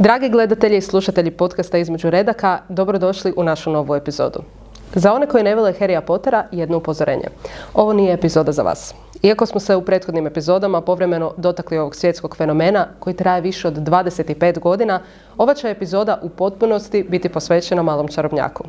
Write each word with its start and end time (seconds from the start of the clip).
Dragi 0.00 0.28
gledatelji 0.28 0.76
i 0.76 0.80
slušatelji 0.80 1.30
podcasta 1.30 1.78
Između 1.78 2.10
redaka, 2.10 2.58
dobrodošli 2.68 3.32
u 3.36 3.44
našu 3.44 3.70
novu 3.70 3.94
epizodu. 3.94 4.42
Za 4.94 5.12
one 5.12 5.26
koji 5.26 5.44
ne 5.44 5.54
vole 5.54 5.74
Harrya 5.80 6.00
Pottera, 6.00 6.46
jedno 6.52 6.76
upozorenje. 6.76 7.28
Ovo 7.74 7.92
nije 7.92 8.12
epizoda 8.12 8.52
za 8.52 8.62
vas. 8.62 8.94
Iako 9.22 9.46
smo 9.46 9.60
se 9.60 9.76
u 9.76 9.82
prethodnim 9.82 10.26
epizodama 10.26 10.80
povremeno 10.80 11.32
dotakli 11.36 11.78
ovog 11.78 11.94
svjetskog 11.94 12.36
fenomena 12.36 12.86
koji 12.98 13.16
traje 13.16 13.40
više 13.40 13.68
od 13.68 13.74
25 13.74 14.58
godina, 14.58 15.00
ova 15.36 15.54
će 15.54 15.70
epizoda 15.70 16.18
u 16.22 16.28
potpunosti 16.28 17.02
biti 17.08 17.28
posvećena 17.28 17.82
malom 17.82 18.08
čarobnjaku. 18.08 18.64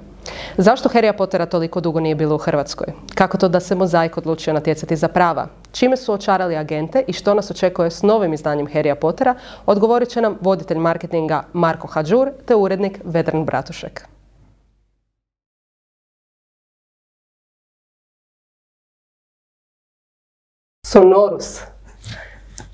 Zašto 0.58 0.90
Harrya 0.90 1.18
Pottera 1.18 1.46
toliko 1.46 1.82
dugo 1.82 2.00
nije 2.00 2.16
bilo 2.16 2.36
u 2.36 2.38
Hrvatskoj? 2.38 2.88
Kako 3.16 3.38
to 3.38 3.48
da 3.48 3.60
se 3.60 3.76
mozaik 3.76 4.18
odlučio 4.18 4.54
natjecati 4.54 4.96
za 4.96 5.08
prava? 5.08 5.48
Čime 5.72 5.98
su 5.98 6.14
očarali 6.14 6.56
agente 6.56 7.04
i 7.08 7.14
što 7.14 7.34
nas 7.34 7.52
očekuje 7.52 7.92
s 7.92 8.04
novim 8.04 8.34
izdanjem 8.34 8.68
Harrya 8.68 8.96
Pottera, 8.96 9.36
odgovorit 9.66 10.10
će 10.10 10.22
nam 10.22 10.38
voditelj 10.42 10.78
marketinga 10.78 11.44
Marko 11.54 11.88
Hadžur 11.88 12.30
te 12.46 12.56
urednik 12.56 13.00
Vedran 13.04 13.46
Bratušek. 13.46 14.08
Sonorus. 20.92 21.71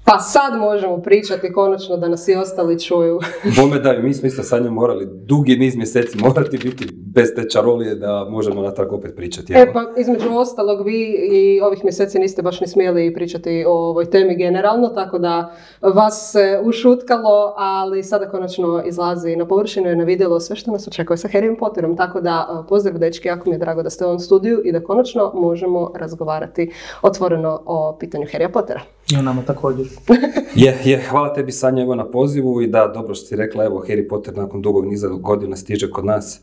Pa 0.09 0.19
sad 0.19 0.59
možemo 0.59 1.01
pričati 1.01 1.53
konačno 1.53 1.97
da 1.97 2.07
nas 2.07 2.27
i 2.27 2.35
ostali 2.35 2.79
čuju. 2.79 3.19
Bome 3.57 3.79
da, 3.79 3.93
mi 4.01 4.13
smo 4.13 4.27
isto 4.27 4.43
sa 4.43 4.59
njom 4.59 4.73
morali 4.73 5.07
dugi 5.25 5.55
niz 5.55 5.75
mjeseci 5.75 6.17
morati 6.17 6.57
biti 6.57 6.87
bez 6.93 7.29
te 7.35 7.49
čarolije 7.49 7.95
da 7.95 8.27
možemo 8.29 8.61
natrag 8.61 8.93
opet 8.93 9.15
pričati. 9.15 9.53
E 9.53 9.73
pa 9.73 9.83
između 9.97 10.29
ostalog 10.33 10.85
vi 10.85 11.15
i 11.31 11.61
ovih 11.61 11.83
mjeseci 11.83 12.19
niste 12.19 12.41
baš 12.41 12.61
ni 12.61 12.67
smjeli 12.67 13.13
pričati 13.13 13.63
o 13.67 13.89
ovoj 13.89 14.05
temi 14.05 14.35
generalno, 14.35 14.87
tako 14.87 15.19
da 15.19 15.53
vas 15.81 16.31
se 16.31 16.59
ušutkalo, 16.63 17.53
ali 17.57 18.03
sada 18.03 18.29
konačno 18.29 18.83
izlazi 18.85 19.35
na 19.35 19.47
površinu 19.47 19.91
i 19.91 19.95
na 19.95 20.03
vidjelo 20.03 20.39
sve 20.39 20.55
što 20.55 20.71
nas 20.71 20.87
očekuje 20.87 21.17
sa 21.17 21.27
Harryem 21.27 21.59
Potterom, 21.59 21.97
tako 21.97 22.21
da 22.21 22.65
pozdrav 22.69 22.97
dečki, 22.97 23.27
jako 23.27 23.49
mi 23.49 23.55
je 23.55 23.59
drago 23.59 23.83
da 23.83 23.89
ste 23.89 24.05
u 24.05 24.07
ovom 24.07 24.19
studiju 24.19 24.61
i 24.65 24.71
da 24.71 24.83
konačno 24.83 25.31
možemo 25.35 25.91
razgovarati 25.95 26.71
otvoreno 27.01 27.61
o 27.65 27.97
pitanju 27.99 28.25
Harrya 28.25 28.51
Pottera. 28.51 28.96
I 29.11 29.17
o 29.17 29.21
nama 29.21 29.41
također. 29.41 29.85
je, 30.55 30.77
je, 30.85 31.01
hvala 31.09 31.33
tebi 31.33 31.51
Sanja 31.51 31.83
evo 31.83 31.95
na 31.95 32.11
pozivu 32.11 32.61
i 32.61 32.67
da, 32.67 32.87
dobro 32.87 33.15
što 33.15 33.25
si 33.25 33.35
rekla, 33.35 33.65
evo 33.65 33.83
Harry 33.87 34.07
Potter 34.09 34.37
nakon 34.37 34.61
dugog 34.61 34.85
niza 34.85 35.07
godina 35.07 35.55
stiže 35.55 35.91
kod 35.91 36.05
nas. 36.05 36.41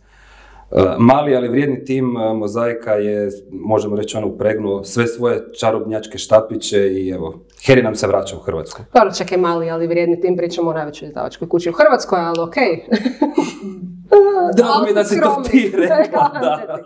E, 0.73 0.83
mali, 0.99 1.37
ali 1.37 1.49
vrijedni 1.49 1.85
tim 1.85 2.17
e, 2.17 2.35
Mozaika 2.35 2.93
je, 2.93 3.31
možemo 3.51 3.97
reći, 3.97 4.17
ono 4.17 4.27
upregnuo 4.27 4.85
sve 4.85 5.07
svoje 5.07 5.53
čarobnjačke 5.59 6.19
štapiće 6.19 6.93
i 6.93 7.09
evo, 7.09 7.41
Harry 7.67 7.83
nam 7.83 7.95
se 7.95 8.07
vraća 8.07 8.37
u 8.37 8.41
Hrvatsku. 8.41 8.83
Dobro, 8.95 9.15
čekaj 9.15 9.39
mali, 9.39 9.71
ali 9.71 9.87
vrijedni 9.87 10.21
tim, 10.21 10.37
pričamo 10.37 10.71
o 10.71 10.75
najvećoj 10.75 11.09
izdavačkoj 11.09 11.49
kući 11.49 11.71
u 11.71 11.73
Hrvatskoj, 11.73 12.21
ali 12.21 12.41
okej. 12.41 12.85
Drago 14.57 14.87
mi 14.87 14.95
da 14.95 15.05
si 15.05 15.21
to 15.21 15.43
ti 15.51 15.73
rekla, 15.77 16.31
da. 16.43 16.79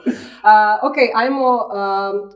ok, 0.82 0.96
ajmo, 1.14 1.60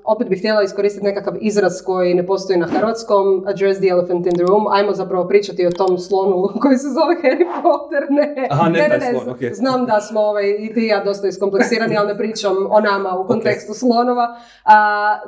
opet 0.04 0.28
bih 0.28 0.38
htjela 0.38 0.62
iskoristiti 0.62 1.06
nekakav 1.06 1.34
izraz 1.40 1.72
koji 1.86 2.14
ne 2.14 2.26
postoji 2.26 2.58
na 2.58 2.66
hrvatskom, 2.66 3.44
address 3.46 3.80
the 3.80 3.88
elephant 3.88 4.26
in 4.26 4.32
the 4.32 4.42
room, 4.42 4.66
ajmo 4.70 4.92
zapravo 4.92 5.28
pričati 5.28 5.66
o 5.66 5.70
tom 5.70 5.98
slonu 5.98 6.48
koji 6.62 6.78
se 6.78 6.88
zove 6.88 7.14
Harry 7.22 7.62
Potter, 7.62 8.06
ne. 8.10 8.48
Aha, 8.50 8.68
ne, 8.68 8.88
ne, 8.88 8.98
taj 8.98 9.12
slon, 9.12 9.36
okay. 9.36 9.54
Znam 9.54 9.86
da 9.86 10.00
smo 10.00 10.20
ovaj, 10.20 10.50
i 10.58 10.74
ti 10.74 10.80
ja 10.80 11.04
dosta 11.04 11.28
iskompleksirani, 11.28 11.96
ali 11.96 12.08
ne 12.08 12.18
pričam 12.18 12.56
o 12.70 12.80
nama 12.80 13.18
u 13.18 13.26
kontekstu 13.26 13.74
slonova. 13.74 14.36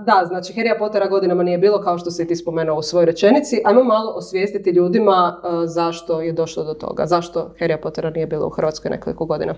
da, 0.07 0.25
znači 0.27 0.53
Harry 0.53 0.79
Pottera 0.79 1.09
godinama 1.09 1.43
nije 1.43 1.59
bilo, 1.59 1.81
kao 1.81 1.99
što 1.99 2.11
si 2.11 2.27
ti 2.27 2.37
spomenuo 2.37 2.79
u 2.79 2.83
svojoj 2.83 3.04
rečenici. 3.05 3.61
Ajmo 3.65 3.85
malo 3.85 4.13
osvijestiti 4.17 4.71
ljudima 4.71 5.41
zašto 5.67 6.21
je 6.21 6.33
došlo 6.33 6.65
do 6.65 6.75
toga, 6.75 7.07
zašto 7.07 7.51
Harry 7.61 7.81
Pottera 7.83 8.11
nije 8.11 8.27
bilo 8.27 8.47
u 8.47 8.51
Hrvatskoj 8.51 8.91
nekoliko 8.91 9.27
godina. 9.27 9.55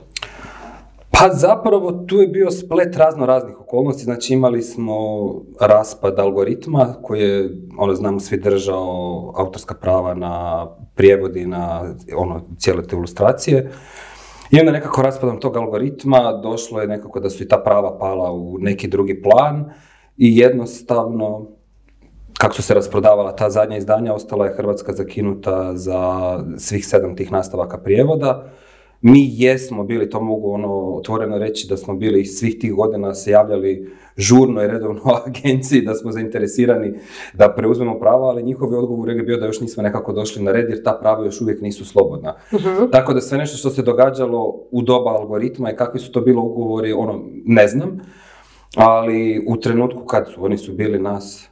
Pa 1.11 1.29
zapravo 1.33 1.93
tu 1.93 2.17
je 2.17 2.29
bio 2.29 2.51
splet 2.51 2.97
razno 2.97 3.27
raznih 3.27 3.61
okolnosti, 3.61 4.05
znači 4.05 4.35
imali 4.35 4.63
smo 4.63 4.95
raspad 5.61 6.19
algoritma 6.19 6.95
koji 7.03 7.21
je, 7.21 7.51
ono 7.79 7.95
znamo 7.95 8.21
svi 8.21 8.37
držao 8.37 9.33
autorska 9.37 9.75
prava 9.75 10.15
na 10.15 10.67
prijevodi, 10.95 11.47
na 11.47 11.95
ono, 12.17 12.41
cijele 12.59 12.83
te 12.83 12.97
ilustracije. 12.97 13.71
I 14.51 14.61
onda 14.61 14.73
nekako 14.73 15.03
raspadom 15.03 15.41
tog 15.41 15.57
algoritma 15.57 16.41
došlo 16.43 16.81
je 16.81 16.87
nekako 16.87 17.21
da 17.21 17.31
su 17.31 17.43
i 17.43 17.49
ta 17.49 17.59
prava 17.59 17.99
pala 17.99 18.33
u 18.33 18.59
neki 18.59 18.89
drugi 18.89 19.23
plan 19.23 19.73
i 20.17 20.39
jednostavno 20.39 21.47
kako 22.39 22.55
su 22.55 22.63
se 22.63 22.75
rasprodavala 22.75 23.37
ta 23.37 23.51
zadnja 23.51 23.77
izdanja, 23.77 24.15
ostala 24.15 24.47
je 24.47 24.55
Hrvatska 24.55 24.93
zakinuta 24.93 25.77
za 25.77 26.01
svih 26.59 26.87
sedam 26.87 27.17
tih 27.17 27.33
nastavaka 27.33 27.79
prijevoda. 27.79 28.51
Mi 29.01 29.29
jesmo 29.33 29.85
bili, 29.85 30.11
to 30.11 30.21
mogu 30.21 30.53
ono 30.53 30.95
otvoreno 30.95 31.39
reći, 31.39 31.69
da 31.69 31.77
smo 31.77 31.95
bili 31.95 32.25
svih 32.25 32.59
tih 32.59 32.75
godina 32.75 33.15
se 33.15 33.31
javljali 33.31 33.91
žurno 34.17 34.63
i 34.63 34.67
redovno 34.67 35.01
agenciji, 35.27 35.83
da 35.83 35.95
smo 35.95 36.13
zainteresirani 36.13 36.95
da 37.35 37.55
preuzmemo 37.57 37.99
prava, 37.99 38.29
ali 38.29 38.43
njihov 38.43 38.75
odgovor 38.79 39.09
je 39.09 39.23
bio 39.23 39.37
da 39.37 39.47
još 39.47 39.61
nismo 39.61 39.83
nekako 39.83 40.13
došli 40.13 40.43
na 40.43 40.53
red 40.53 40.71
jer 40.71 40.83
ta 40.83 40.99
prava 41.01 41.25
još 41.25 41.41
uvijek 41.41 41.61
nisu 41.61 41.85
slobodna. 41.85 42.35
uh 42.53 42.91
Tako 42.93 43.15
da 43.15 43.21
sve 43.21 43.39
nešto 43.39 43.57
što 43.57 43.71
se 43.71 43.83
događalo 43.83 44.55
u 44.71 44.83
doba 44.83 45.11
algoritma 45.11 45.71
i 45.71 45.77
kakvi 45.77 46.01
su 46.01 46.13
to 46.13 46.21
bilo 46.21 46.43
ugovori, 46.43 46.93
ono, 46.93 47.25
ne 47.45 47.69
znam, 47.69 48.01
ali 48.77 49.45
u 49.49 49.57
trenutku 49.57 50.05
kad 50.05 50.29
su, 50.35 50.45
oni 50.45 50.59
su 50.59 50.73
bili 50.73 50.99
nas, 50.99 51.49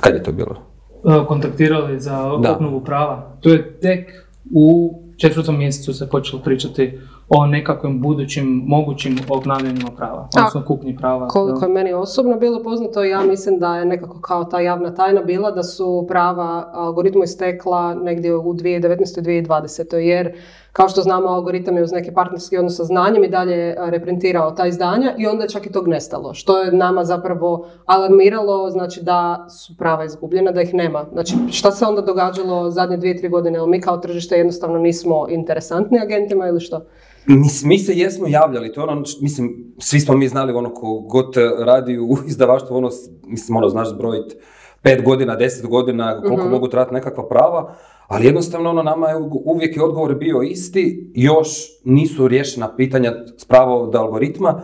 kad 0.00 0.14
je 0.14 0.22
to 0.22 0.32
bilo? 0.32 0.56
E, 1.04 1.26
kontaktirali 1.26 2.00
za 2.00 2.32
obnovu 2.32 2.80
prava. 2.84 3.36
To 3.40 3.48
je 3.48 3.80
tek 3.80 4.26
u 4.54 4.94
četvrtom 5.16 5.58
mjesecu 5.58 5.94
se 5.94 6.08
počelo 6.08 6.42
pričati 6.42 6.98
o 7.28 7.46
nekakvim 7.46 8.02
budućim 8.02 8.62
mogućim 8.66 9.18
obnavljanjima 9.28 9.90
prava, 9.96 10.28
odnosno 10.36 10.64
kupnji 10.66 10.96
prava. 10.96 11.28
Koliko 11.28 11.64
je 11.64 11.72
meni 11.72 11.92
osobno 11.92 12.36
bilo 12.36 12.62
poznato, 12.62 13.04
ja 13.04 13.20
mislim 13.22 13.58
da 13.58 13.76
je 13.76 13.84
nekako 13.84 14.20
kao 14.20 14.44
ta 14.44 14.60
javna 14.60 14.94
tajna 14.94 15.22
bila 15.22 15.50
da 15.50 15.62
su 15.62 16.04
prava 16.08 16.70
algoritmu 16.72 17.22
istekla 17.22 17.94
negdje 17.94 18.36
u 18.36 18.54
2019. 18.54 19.18
i 19.18 19.42
2020. 19.42 19.96
jer 19.96 20.32
kao 20.72 20.88
što 20.88 21.02
znamo, 21.02 21.28
algoritam 21.28 21.76
je 21.76 21.82
uz 21.82 21.92
neki 21.92 22.12
partnerski 22.14 22.56
odnos 22.56 22.76
sa 22.76 22.84
znanjem 22.84 23.24
i 23.24 23.28
dalje 23.28 23.76
reprintirao 23.78 24.50
ta 24.50 24.66
izdanja 24.66 25.14
i 25.18 25.26
onda 25.26 25.42
je 25.42 25.48
čak 25.48 25.66
i 25.66 25.72
tog 25.72 25.88
nestalo. 25.88 26.34
Što 26.34 26.62
je 26.62 26.72
nama 26.72 27.04
zapravo 27.04 27.68
alarmiralo, 27.86 28.70
znači 28.70 29.02
da 29.02 29.46
su 29.50 29.76
prava 29.76 30.04
izgubljena, 30.04 30.52
da 30.52 30.62
ih 30.62 30.74
nema. 30.74 31.06
Znači 31.12 31.34
šta 31.50 31.70
se 31.70 31.84
onda 31.84 32.02
događalo 32.02 32.70
zadnje 32.70 32.96
dvije, 32.96 33.18
tri 33.18 33.28
godine? 33.28 33.66
Mi 33.66 33.80
kao 33.80 33.96
tržište 33.96 34.36
jednostavno 34.36 34.78
nismo 34.78 35.26
interesantni 35.28 35.98
agentima 36.02 36.48
ili 36.48 36.60
što? 36.60 36.86
Mi, 37.26 37.36
mi 37.64 37.78
se 37.78 37.92
jesmo 37.94 38.26
javljali, 38.28 38.72
to 38.72 38.80
je 38.80 38.84
ono, 38.84 39.02
mislim, 39.20 39.74
svi 39.78 40.00
smo 40.00 40.16
mi 40.16 40.28
znali 40.28 40.52
ono 40.52 40.74
ko 40.74 41.00
god 41.00 41.34
radi 41.58 41.98
u 41.98 42.16
izdavaštvu, 42.30 42.76
ono, 42.76 42.90
mislim, 43.26 43.56
ono, 43.56 43.68
znaš 43.68 43.88
zbrojiti 43.88 44.36
pet 44.82 45.04
godina, 45.04 45.36
deset 45.36 45.66
godina, 45.66 46.20
koliko 46.20 46.42
mhm. 46.42 46.50
mogu 46.50 46.68
trajati 46.68 46.94
nekakva 46.94 47.28
prava, 47.28 47.74
ali 48.08 48.26
jednostavno 48.26 48.70
ono, 48.70 48.82
nama 48.82 49.08
je 49.08 49.16
uvijek 49.44 49.76
je 49.76 49.82
odgovor 49.82 50.14
bio 50.14 50.42
isti, 50.42 51.12
još 51.14 51.48
nisu 51.84 52.28
riješena 52.28 52.76
pitanja 52.76 53.12
s 53.36 53.44
pravo 53.44 53.82
od 53.82 53.94
algoritma, 53.94 54.60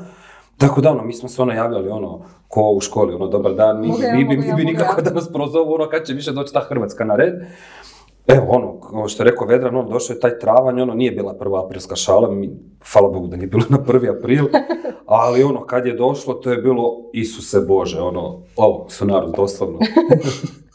tako 0.57 0.81
da 0.81 0.91
ono, 0.91 1.05
mi 1.05 1.13
smo 1.13 1.29
se 1.29 1.43
ono 1.43 1.53
javljali 1.53 1.89
ono, 1.89 2.25
ko 2.49 2.71
u 2.71 2.81
školi, 2.81 3.15
ono, 3.15 3.27
dobar 3.27 3.55
dan, 3.55 3.81
mi, 3.81 3.89
mi, 3.89 4.25
mi, 4.25 4.37
mi 4.37 4.53
bi 4.57 4.65
nikako 4.65 5.03
da 5.03 5.11
nas 5.11 5.33
prozovu, 5.33 5.75
ono, 5.75 5.89
kad 5.89 6.07
će 6.07 6.13
više 6.13 6.33
doći 6.33 6.53
ta 6.53 6.61
Hrvatska 6.61 7.05
na 7.05 7.17
red. 7.17 7.35
Evo, 8.29 8.47
ono, 8.93 9.09
što 9.09 9.23
je 9.23 9.31
rekao 9.31 9.47
Vedran, 9.47 9.77
ono, 9.77 9.89
došao 9.89 10.15
je 10.15 10.21
taj 10.21 10.39
travanj, 10.39 10.81
ono, 10.81 10.95
nije 10.95 11.11
bila 11.11 11.35
prva 11.35 11.65
aprilska 11.65 11.97
šala, 11.97 12.31
mi, 12.31 12.51
hvala 12.93 13.09
Bogu 13.09 13.27
da 13.27 13.37
nije 13.37 13.47
bilo 13.49 13.65
na 13.69 13.85
prvi 13.85 14.09
april, 14.09 14.45
ali 15.07 15.43
ono, 15.43 15.67
kad 15.67 15.87
je 15.87 15.95
došlo, 15.95 16.35
to 16.35 16.51
je 16.51 16.57
bilo 16.57 17.11
Isuse 17.13 17.61
Bože, 17.61 18.01
ono, 18.01 18.43
ovo, 18.57 18.87
narod, 19.01 19.35
doslovno. 19.37 19.79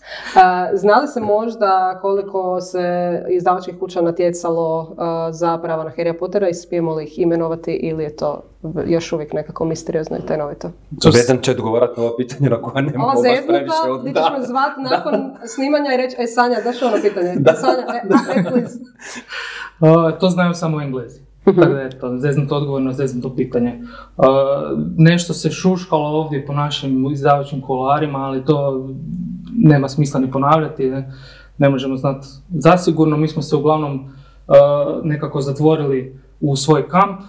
Zna 0.74 1.00
li 1.00 1.08
se 1.08 1.20
možda 1.20 2.00
koliko 2.02 2.62
se 2.62 3.24
izdavačkih 3.30 3.80
kuća 3.80 4.02
natjecalo 4.02 4.96
za 5.32 5.58
prava 5.58 5.84
na 5.84 5.92
Harry 5.98 6.20
Pottera 6.20 6.50
i 6.50 6.54
smijemo 6.54 6.94
li 6.94 7.04
ih 7.04 7.20
imenovati 7.20 7.72
ili 7.72 8.04
je 8.04 8.16
to 8.16 8.44
još 8.86 9.12
uvijek 9.12 9.34
nekako 9.34 9.66
misteriozno 9.66 10.18
i 10.18 10.26
tajnovito? 10.28 10.72
Vedan 11.14 11.42
će 11.42 11.52
odgovarati 11.52 12.00
na 12.00 12.06
ovo 12.06 12.16
pitanje 12.18 12.50
na 12.50 12.62
koja 12.62 12.82
ne 12.82 12.98
mogu 12.98 13.22
baš 13.24 13.48
previše 13.48 13.90
od... 13.90 14.04
Ti 14.04 14.14
ćeš 14.14 14.38
me 14.38 14.46
zvati 14.46 14.82
nakon 14.82 15.14
snimanja 15.46 15.94
i 15.94 15.98
reći, 15.98 16.16
e 16.20 16.28
Sanja, 16.28 16.58
daš 16.64 16.82
ono 16.82 16.98
pitanje? 17.02 17.34
Da. 17.36 17.54
Sanja, 17.54 17.84
e, 17.94 18.02
e, 18.40 18.44
please. 18.44 18.80
to 20.20 20.30
znaju 20.30 20.54
samo 20.54 20.82
englezi. 20.82 21.33
Mhm. 21.48 21.60
Tako 21.60 21.74
da 21.74 21.80
je 21.80 22.00
to 22.00 22.18
zeznuto 22.18 22.56
odgovor 22.56 22.82
na 22.82 22.94
zeznuto 22.94 23.36
pitanje. 23.36 23.80
Uh, 24.18 24.26
nešto 24.98 25.34
se 25.34 25.52
šuškalo 25.52 26.20
ovdje 26.20 26.46
po 26.46 26.54
našim 26.54 27.12
izdavačkim 27.12 27.62
kolarima, 27.62 28.20
ali 28.20 28.46
to 28.46 28.88
nema 29.56 29.90
smisla 29.90 30.20
ni 30.20 30.32
ponavljati, 30.32 30.90
ne, 30.90 31.14
ne 31.58 31.70
možemo 31.70 31.98
znati 31.98 32.28
zasigurno. 32.50 33.18
Mi 33.18 33.28
smo 33.28 33.42
se 33.42 33.56
uglavnom 33.56 33.96
uh, 33.96 34.56
nekako 35.04 35.42
zatvorili 35.42 36.20
u 36.40 36.56
svoj 36.56 36.88
kamp 36.88 37.20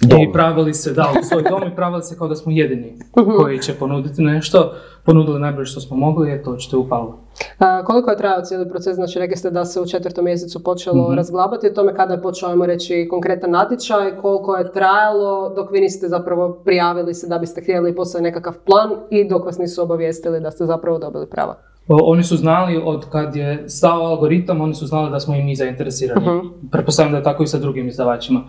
Dom. 0.00 0.20
I 0.20 0.32
pravili 0.32 0.74
se, 0.74 0.92
da, 0.92 1.12
u 1.12 1.24
svoj 1.24 1.42
dom 1.42 1.62
i 1.62 1.76
pravili 1.76 2.02
se 2.02 2.18
kao 2.18 2.28
da 2.28 2.34
smo 2.34 2.52
jedini 2.52 2.96
Mhm. 3.18 3.30
koji 3.32 3.58
će 3.58 3.74
ponuditi 3.74 4.22
nešto. 4.22 4.72
Ponudili 5.04 5.40
najbolje 5.40 5.66
što 5.66 5.80
smo 5.80 5.96
mogli, 5.96 6.32
eto, 6.32 6.50
očito 6.50 6.76
je 6.76 6.80
upalo. 6.80 7.18
A, 7.58 7.84
koliko 7.84 8.10
je 8.10 8.16
trajao 8.16 8.42
cijeli 8.42 8.68
proces? 8.68 8.94
Znači, 8.94 9.18
rekli 9.18 9.36
ste 9.36 9.50
da 9.50 9.64
se 9.64 9.80
u 9.80 9.86
četvrtom 9.86 10.24
mjesecu 10.24 10.62
počelo 10.62 11.04
Mhm. 11.04 11.16
razglabati 11.16 11.66
o 11.66 11.72
tome 11.72 11.94
kada 11.94 12.14
je 12.14 12.22
počeo, 12.22 12.48
ajmo 12.48 12.66
reći, 12.66 13.06
konkretan 13.10 13.50
natječaj, 13.50 14.16
koliko 14.16 14.56
je 14.56 14.72
trajalo 14.72 15.48
dok 15.50 15.70
vi 15.70 15.80
niste 15.80 16.08
zapravo 16.08 16.52
prijavili 16.54 17.14
se 17.14 17.26
da 17.26 17.38
biste 17.38 17.60
htjeli 17.60 17.96
postoji 17.96 18.22
nekakav 18.22 18.54
plan 18.56 18.90
i 19.10 19.28
dok 19.28 19.44
vas 19.44 19.58
nisu 19.58 19.82
obavijestili 19.82 20.40
da 20.40 20.50
ste 20.50 20.66
zapravo 20.66 20.98
dobili 20.98 21.26
prava. 21.26 21.56
Oni 21.88 22.22
su 22.22 22.36
znali 22.36 22.80
od 22.84 23.04
kad 23.10 23.36
je 23.36 23.68
stao 23.68 24.00
algoritam, 24.02 24.60
oni 24.60 24.74
su 24.74 24.86
znali 24.86 25.10
da 25.10 25.20
smo 25.20 25.34
i 25.34 25.42
mi 25.42 25.56
zainteresirani. 25.56 26.26
Pretpostavljam 26.72 27.12
da 27.12 27.18
je 27.18 27.24
tako 27.24 27.42
i 27.42 27.46
sa 27.46 27.58
drugim 27.58 27.88
izdavačima. 27.88 28.40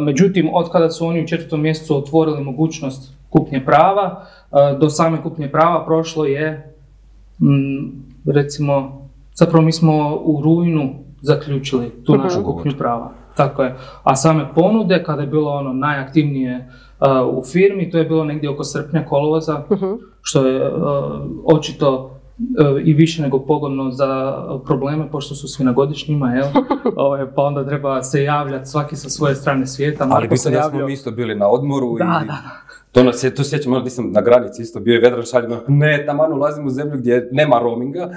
Međutim, 0.00 0.50
od 0.52 0.70
kada 0.70 0.90
su 0.90 1.06
oni 1.06 1.22
u 1.22 1.26
četvrtom 1.26 1.60
mjesecu 1.60 1.96
otvorili 1.96 2.44
mogućnost 2.44 3.14
kupnje 3.30 3.64
prava, 3.64 4.24
do 4.80 4.90
same 4.90 5.22
kupnje 5.22 5.48
prava 5.48 5.84
prošlo 5.84 6.24
je, 6.24 6.74
recimo, 8.26 9.02
zapravo 9.34 9.64
mi 9.64 9.72
smo 9.72 10.16
u 10.16 10.40
rujnu 10.42 10.90
zaključili 11.20 11.90
tu 12.04 12.12
Mhm. 12.14 12.22
našu 12.22 12.44
kupnju 12.44 12.72
prava. 12.78 13.10
Tako 13.36 13.62
je. 13.62 13.74
A 14.02 14.16
same 14.16 14.46
ponude, 14.54 15.02
kada 15.02 15.20
je 15.22 15.28
bilo 15.28 15.50
ono 15.50 15.72
najaktivnije 15.72 16.68
u 17.32 17.42
firmi, 17.44 17.90
to 17.90 17.98
je 17.98 18.04
bilo 18.04 18.24
negdje 18.24 18.50
oko 18.50 18.64
srpnja, 18.64 19.04
kolovoza, 19.04 19.62
što 20.22 20.46
je 20.46 20.70
očito 21.46 22.13
i 22.84 22.94
više 22.94 23.22
nego 23.22 23.38
pogodno 23.38 23.90
za 23.90 24.42
probleme, 24.64 25.10
pošto 25.10 25.34
su 25.34 25.48
svi 25.48 25.64
na 25.64 25.72
godišnjima, 25.72 26.34
jel? 26.34 26.46
Ovaj, 26.96 27.26
pa 27.34 27.42
onda 27.42 27.66
treba 27.66 28.02
se 28.02 28.22
javljati 28.22 28.70
svaki 28.70 28.96
sa 28.96 29.08
svoje 29.08 29.34
strane 29.34 29.66
svijeta. 29.66 30.04
Ali 30.04 30.10
Marko 30.10 30.36
se 30.36 30.50
mislim 30.50 30.54
da 30.54 30.70
smo 30.70 30.86
mi 30.86 30.92
isto 30.92 31.10
bili 31.10 31.34
na 31.34 31.48
odmoru 31.48 31.96
Da, 31.98 32.20
i 32.24 32.26
da, 32.26 32.38
to 32.92 33.02
nas 33.02 33.24
je, 33.24 33.34
to 33.34 33.44
sjećam, 33.44 33.72
ono, 33.72 33.82
di 33.82 33.90
sam 33.90 34.12
na 34.12 34.20
granici 34.20 34.62
isto 34.62 34.80
bio 34.80 34.94
je 34.94 35.00
Vedran 35.00 35.22
šalje, 35.22 35.46
ono, 35.46 35.60
ne, 35.68 36.06
taman 36.06 36.32
ulazim 36.32 36.66
u 36.66 36.70
zemlju 36.70 36.98
gdje 36.98 37.28
nema 37.32 37.58
roaminga. 37.58 38.10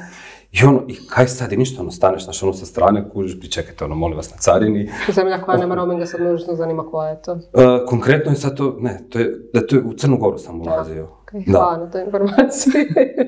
I 0.52 0.66
ono, 0.66 0.84
i 0.88 0.96
kaj 1.10 1.28
sad, 1.28 1.52
i 1.52 1.58
ništa, 1.58 1.82
ono, 1.82 1.92
staneš, 1.92 2.24
znaš, 2.24 2.44
ono, 2.44 2.54
sa 2.54 2.66
strane, 2.66 3.10
kužiš, 3.10 3.40
pričekajte, 3.40 3.86
ono, 3.86 3.96
molim 3.96 4.18
vas, 4.18 4.32
na 4.32 4.38
carini. 4.38 4.90
Zemlja 5.16 5.42
koja 5.42 5.58
nema 5.58 5.76
roaminga, 5.76 6.06
sad 6.06 6.22
me 6.22 6.34
užasno 6.34 6.56
zanima 6.56 6.84
koja 6.92 7.10
je 7.10 7.22
to. 7.22 7.34
E, 7.34 7.40
konkretno 7.88 8.32
je 8.32 8.36
sad 8.36 8.58
to, 8.58 8.78
ne, 8.80 9.02
to 9.10 9.20
je, 9.20 9.50
da 9.54 9.68
to 9.68 9.76
je 9.76 9.82
u 9.82 9.94
Crnu 9.94 10.18
Goru 10.18 10.38
sam 10.38 10.62
ulazio. 10.62 11.17
Okay, 11.28 11.44
Da. 11.46 11.52
Hvala 11.52 11.78
na 11.78 11.92
toj 11.92 12.02
informaciji. 12.02 12.74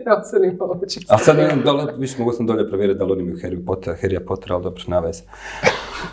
ja 0.05 0.21
nima 0.41 0.65
uopće. 0.65 0.99
A 1.07 1.17
sad 1.17 1.37
ne 1.37 1.45
znam, 1.45 1.61
dole, 1.63 1.93
više 1.97 2.15
mogu 2.19 2.31
sam 2.31 2.45
dolje 2.45 2.69
provjeriti 2.69 2.99
da 2.99 3.05
li 3.05 3.11
oni 3.11 3.21
imaju 3.21 3.37
Harry 3.37 3.65
Potter, 3.65 3.95
Harry 4.01 4.25
Potter, 4.27 4.53
ali 4.53 4.63
dobro, 4.63 4.83
nema 4.87 5.01
veze. 5.01 5.23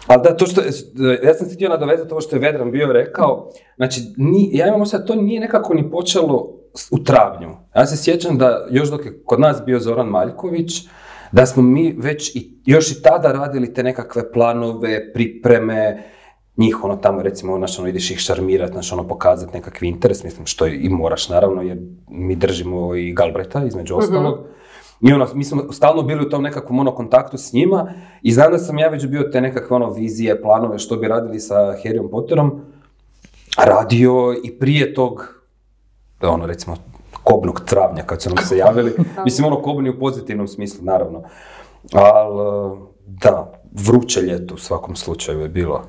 Ali 0.07 0.23
da, 0.23 0.37
to 0.37 0.47
što, 0.47 0.61
ja 1.23 1.35
sam 1.35 1.49
se 1.49 1.55
htio 1.55 1.69
nadovezati 1.69 2.13
ovo 2.13 2.21
što 2.21 2.37
je 2.37 2.41
Vedran 2.41 2.71
bio 2.71 2.93
rekao, 2.93 3.51
znači, 3.77 4.01
ni, 4.17 4.51
ja 4.53 4.69
imam 4.69 4.87
sad, 4.87 5.07
to 5.07 5.15
nije 5.15 5.41
nekako 5.41 5.75
ni 5.75 5.91
počelo 5.91 6.53
u 6.91 6.99
travnju. 6.99 7.49
Ja 7.77 7.87
se 7.87 7.97
sjećam 7.97 8.39
da 8.39 8.67
još 8.71 8.91
dok 8.91 9.07
je 9.07 9.23
kod 9.25 9.41
nas 9.41 9.63
bio 9.67 9.81
Zoran 9.81 10.07
Maljković, 10.07 10.89
da 11.33 11.47
smo 11.47 11.63
mi 11.63 11.97
već 11.99 12.37
i, 12.37 12.61
još 12.65 12.91
i 12.91 13.03
tada 13.03 13.33
radili 13.33 13.75
te 13.75 13.83
nekakve 13.83 14.33
planove, 14.33 15.13
pripreme, 15.13 16.03
njih 16.57 16.85
ono 16.85 16.97
tamo 16.97 17.23
recimo, 17.23 17.57
znaš, 17.59 17.79
ono, 17.79 17.89
ideš 17.89 18.11
ih 18.11 18.19
šarmirat, 18.19 18.73
znaš, 18.73 18.93
ono, 18.93 19.09
pokazati 19.09 19.55
nekakvi 19.55 19.89
interes, 19.89 20.25
mislim, 20.25 20.47
što 20.47 20.67
i 20.67 20.89
moraš 20.89 21.29
naravno, 21.29 21.63
jer 21.63 21.79
mi 22.09 22.37
držimo 22.37 22.95
i 22.95 23.13
Galbreta, 23.13 23.65
između 23.65 23.97
ostalog. 23.97 24.39
I 25.01 25.13
ono, 25.13 25.27
mi 25.35 25.45
smo 25.45 25.73
stalno 25.73 26.03
bili 26.03 26.27
u 26.27 26.31
tom 26.31 26.43
nekakvom 26.43 26.79
ono 26.79 26.95
kontaktu 26.95 27.39
s 27.39 27.53
njima 27.53 27.93
i 28.23 28.33
znam 28.33 28.53
da 28.53 28.59
sam 28.59 28.79
ja 28.79 28.89
već 28.89 29.07
bio 29.07 29.23
te 29.23 29.41
nekakve 29.41 29.77
ono 29.77 29.91
vizije, 29.91 30.43
planove 30.43 30.79
što 30.79 30.97
bi 30.97 31.09
radili 31.09 31.41
sa 31.41 31.55
Harryom 31.55 32.11
Potterom 32.11 32.61
radio 33.65 34.37
i 34.45 34.59
prije 34.59 34.95
tog, 34.95 35.35
ono 36.23 36.47
recimo, 36.47 36.77
kobnog 37.23 37.61
travnja 37.61 38.03
kad 38.03 38.23
su 38.23 38.31
nam 38.31 38.45
se 38.45 38.57
javili. 38.65 38.93
Mislim 39.25 39.47
ono 39.47 39.63
kobni 39.63 39.91
u 39.91 39.99
pozitivnom 39.99 40.49
smislu, 40.49 40.85
naravno. 40.85 41.23
Ali, 41.93 42.79
da, 43.07 43.53
vruće 43.85 44.21
ljeto 44.21 44.55
u 44.55 44.59
svakom 44.59 44.97
slučaju 44.97 45.41
je 45.41 45.49
bilo. 45.49 45.83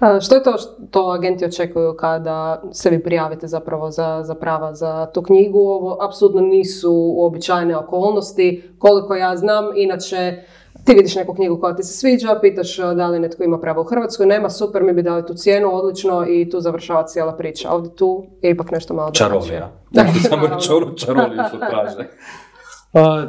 A, 0.00 0.20
Što 0.20 0.34
je 0.34 0.42
to 0.42 0.54
što 0.58 1.06
agenti 1.06 1.44
očekuju 1.44 1.94
kada 1.96 2.62
se 2.72 2.90
vi 2.90 3.02
prijavite 3.02 3.46
zapravo 3.46 3.90
za, 3.90 4.22
za 4.22 4.34
prava 4.34 4.74
za 4.74 5.06
tu 5.14 5.22
knjigu? 5.22 5.58
Ovo 5.58 5.98
apsolutno 6.00 6.40
nisu 6.40 6.92
uobičajene 6.92 7.76
okolnosti. 7.76 8.62
Koliko 8.78 9.14
ja 9.14 9.36
znam, 9.36 9.64
inače 9.76 10.42
ti 10.84 10.94
vidiš 10.94 11.14
neku 11.16 11.34
knjigu 11.34 11.60
koja 11.60 11.76
ti 11.76 11.82
se 11.82 11.92
sviđa, 11.92 12.38
pitaš 12.40 12.78
a, 12.78 12.94
da 12.94 13.08
li 13.08 13.18
netko 13.18 13.42
ima 13.42 13.58
pravo 13.58 13.80
u 13.80 13.84
Hrvatskoj, 13.84 14.26
nema, 14.26 14.50
super, 14.50 14.82
mi 14.82 14.92
bi 14.92 15.02
dali 15.02 15.26
tu 15.26 15.34
cijenu, 15.34 15.74
odlično 15.74 16.26
i 16.28 16.50
tu 16.50 16.60
završava 16.60 17.06
cijela 17.06 17.36
priča. 17.36 17.70
Ovdje 17.70 17.96
tu 17.96 18.26
je 18.42 18.50
ipak 18.50 18.70
nešto 18.70 18.94
malo. 18.94 19.10
Čarolija. 19.10 19.70
Da, 19.90 20.04
samo 20.28 20.48
čaroliju 20.96 21.42
su 21.50 21.58
traže. 21.70 22.08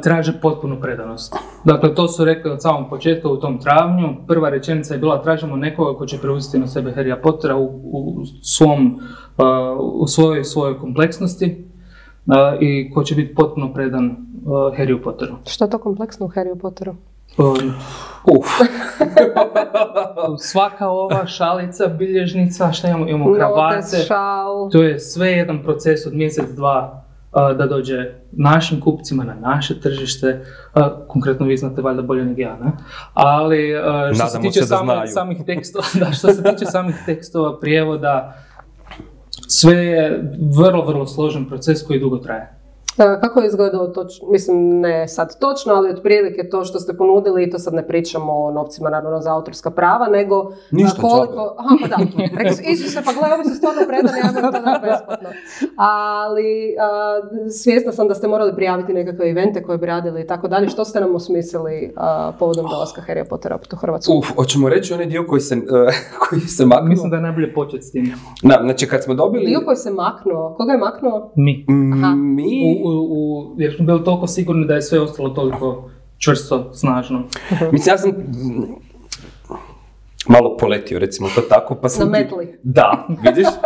Traže 0.02 0.40
potpunu 0.40 0.80
predanost. 0.80 1.34
Dakle, 1.64 1.94
to 1.94 2.08
su 2.08 2.24
rekli 2.24 2.50
od 2.50 2.62
samog 2.62 2.90
početka 2.90 3.28
u 3.28 3.36
tom 3.36 3.58
travnju. 3.58 4.08
Prva 4.26 4.48
rečenica 4.48 4.94
je 4.94 5.00
bila 5.00 5.22
tražimo 5.22 5.56
nekoga 5.56 5.98
ko 5.98 6.06
će 6.06 6.18
preuzeti 6.18 6.58
na 6.58 6.66
sebe 6.66 6.92
Harrya 6.96 7.22
Pottera 7.22 7.56
u, 7.56 7.64
u 7.64 8.24
svom, 8.42 9.00
u 9.78 10.06
svojoj, 10.06 10.44
svojoj 10.44 10.78
kompleksnosti 10.78 11.64
i 12.60 12.90
ko 12.94 13.04
će 13.04 13.14
biti 13.14 13.34
potpuno 13.34 13.72
predan 13.72 14.16
Harryu 14.46 15.02
Potteru. 15.04 15.34
Što 15.46 15.64
je 15.64 15.70
to 15.70 15.78
kompleksno 15.78 16.26
u 16.26 16.28
Harry 16.28 16.60
Potteru? 16.60 16.94
Um, 17.38 17.74
Uf. 18.24 18.46
svaka 20.50 20.88
ova 20.88 21.26
šalica, 21.26 21.86
bilježnica, 21.86 22.72
šta 22.72 22.88
imamo? 22.88 23.08
Imamo 23.08 23.34
kravate. 23.34 23.96
To 24.72 24.82
je 24.82 24.98
sve 24.98 25.30
jedan 25.30 25.62
proces 25.62 26.06
od 26.06 26.14
mjesec, 26.14 26.50
dva 26.50 27.04
da 27.32 27.66
dođe 27.66 27.96
našim 28.32 28.80
kupcima 28.80 29.24
na 29.24 29.34
naše 29.36 29.80
tržište. 29.80 30.44
Konkretno 31.08 31.46
vi 31.46 31.56
znate 31.56 31.82
valjda 31.82 32.02
bolje 32.02 32.24
nego 32.24 32.40
ja, 32.40 32.56
ne? 32.56 32.72
Ali 33.14 33.72
što 34.06 34.16
se 34.18 34.24
Nadamo 34.24 34.42
tiče 34.42 34.60
se 34.60 34.66
samo- 34.66 34.92
znaju. 34.92 35.08
samih 35.08 35.38
tekstova, 35.46 35.84
da, 36.00 36.12
što 36.12 36.28
se 36.28 36.42
tiče 36.42 36.64
samih 36.64 36.94
tekstova, 37.06 37.60
prijevoda, 37.60 38.34
sve 39.48 39.76
je 39.76 40.22
vrlo, 40.56 40.84
vrlo 40.84 41.06
složen 41.06 41.44
proces 41.46 41.86
koji 41.86 42.00
dugo 42.00 42.16
traje. 42.18 42.59
Kako 43.20 43.40
je 43.40 43.46
izgledalo 43.46 43.86
točno, 43.86 44.28
mislim 44.28 44.80
ne 44.80 45.08
sad 45.08 45.38
točno, 45.38 45.74
ali 45.74 45.90
otprilike 45.90 46.48
to 46.48 46.64
što 46.64 46.80
ste 46.80 46.96
ponudili 46.96 47.44
i 47.44 47.50
to 47.50 47.58
sad 47.58 47.74
ne 47.74 47.86
pričamo 47.86 48.32
o 48.32 48.50
novcima 48.50 48.90
naravno 48.90 49.20
za 49.20 49.34
autorska 49.34 49.70
prava, 49.70 50.06
nego 50.08 50.52
Ništa, 50.70 51.00
koliko... 51.00 51.56
Aha, 51.58 51.76
pa 51.82 51.88
da, 51.88 51.96
rekli 52.38 52.56
su, 52.56 52.62
Isuse, 52.66 53.02
pa 53.04 53.12
gledaj, 53.12 53.32
ovi 53.32 53.44
su 53.44 53.54
stvarno 53.54 53.82
predani, 53.88 54.18
ja 54.18 54.32
to 54.32 54.50
da 54.50 54.80
besplatno. 54.82 55.28
Ali 55.76 56.76
a, 56.80 57.20
svjesna 57.62 57.92
sam 57.92 58.08
da 58.08 58.14
ste 58.14 58.28
morali 58.28 58.54
prijaviti 58.54 58.92
nekakve 58.92 59.30
evente 59.30 59.62
koje 59.62 59.78
bi 59.78 59.86
radili 59.86 60.20
i 60.20 60.26
tako 60.26 60.48
dalje. 60.48 60.68
Što 60.68 60.84
ste 60.84 61.00
nam 61.00 61.14
osmislili 61.14 61.92
a, 61.96 62.32
povodom 62.38 62.66
dolaska 62.70 63.02
Harry 63.08 63.28
Pottera 63.28 63.58
u 63.72 63.76
Hrvatsku? 63.76 64.18
Uf, 64.18 64.26
hoćemo 64.36 64.68
reći 64.68 64.94
onaj 64.94 65.06
dio 65.06 65.26
koji 65.26 65.40
se, 65.40 65.54
eh, 65.54 65.60
koji 66.28 66.40
se 66.40 66.66
maknuo. 66.66 66.88
Mislim 66.88 67.10
da 67.10 67.16
je 67.16 67.22
najbolje 67.22 67.54
početi 67.54 67.82
s 67.82 67.92
tim. 67.92 68.12
Da, 68.42 68.58
znači 68.62 68.86
kad 68.86 69.04
smo 69.04 69.14
dobili... 69.14 69.46
Dio 69.46 69.60
koji 69.64 69.76
se 69.76 69.90
maknuo, 69.90 70.54
koga 70.56 70.72
je 70.72 70.78
maknuo? 70.78 71.32
Mi. 71.36 71.66
Aha. 71.94 72.14
Mi... 72.14 72.82
U, 72.84 72.89
u, 72.92 73.54
jer 73.58 73.76
smo 73.76 73.86
bili 73.86 74.04
toliko 74.04 74.26
sigurni 74.26 74.66
da 74.66 74.74
je 74.74 74.82
sve 74.82 75.00
ostalo 75.00 75.28
toliko 75.28 75.90
čvrsto, 76.18 76.70
snažno. 76.74 77.22
Mislim, 77.72 77.92
ja 77.92 77.98
sam 77.98 78.12
malo 80.28 80.56
poletio, 80.56 80.98
recimo 80.98 81.28
to 81.34 81.40
tako, 81.40 81.74
pa 81.74 81.88
sam... 81.88 82.12
Ti-. 82.12 82.58
Da, 82.62 83.06
vidiš? 83.24 83.46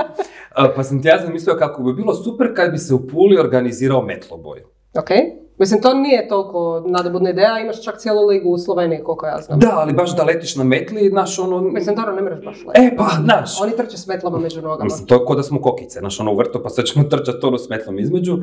Pa 0.76 0.84
sam 0.84 1.02
ti 1.02 1.08
ja 1.08 1.22
zamislio 1.26 1.56
kako 1.56 1.82
bi 1.82 1.94
bilo 1.94 2.14
super 2.14 2.54
kad 2.56 2.70
bi 2.70 2.78
se 2.78 2.94
u 2.94 3.08
Puli 3.08 3.38
organizirao 3.38 4.02
metloboj. 4.02 4.62
Ok. 4.98 5.10
Mislim, 5.58 5.82
to 5.82 5.94
nije 5.94 6.28
toliko 6.28 6.84
nadobudna 6.86 7.30
ideja, 7.30 7.58
imaš 7.58 7.84
čak 7.84 7.98
cijelu 7.98 8.26
ligu 8.26 8.50
u 8.50 8.58
Sloveniji, 8.58 9.02
koliko 9.04 9.26
ja 9.26 9.40
znam. 9.40 9.58
Da, 9.58 9.70
ali 9.72 9.92
baš 9.92 10.16
da 10.16 10.24
letiš 10.24 10.56
na 10.56 10.64
metli, 10.64 11.08
znaš, 11.08 11.38
ono... 11.38 11.60
Mislim, 11.60 11.96
dobro, 11.96 12.14
ne 12.14 12.22
moraš 12.22 12.44
baš 12.44 12.56
letiti. 12.66 12.86
E, 12.86 12.96
pa, 12.96 13.08
znaš. 13.24 13.60
Oni 13.62 13.76
trče 13.76 13.96
s 13.98 14.06
metlama 14.06 14.38
među 14.38 14.62
nogama. 14.62 14.84
Mislim, 14.84 15.06
to 15.06 15.14
je 15.14 15.20
kao 15.26 15.36
da 15.36 15.42
smo 15.42 15.62
kokice, 15.62 15.98
znaš, 15.98 16.20
ono 16.20 16.32
u 16.32 16.36
vrtu, 16.36 16.60
pa 16.62 16.68
sad 16.68 16.84
ćemo 16.84 17.04
trčati 17.10 17.46
ono 17.46 17.58
s 17.58 17.68
metlom 17.68 17.98
između. 17.98 18.38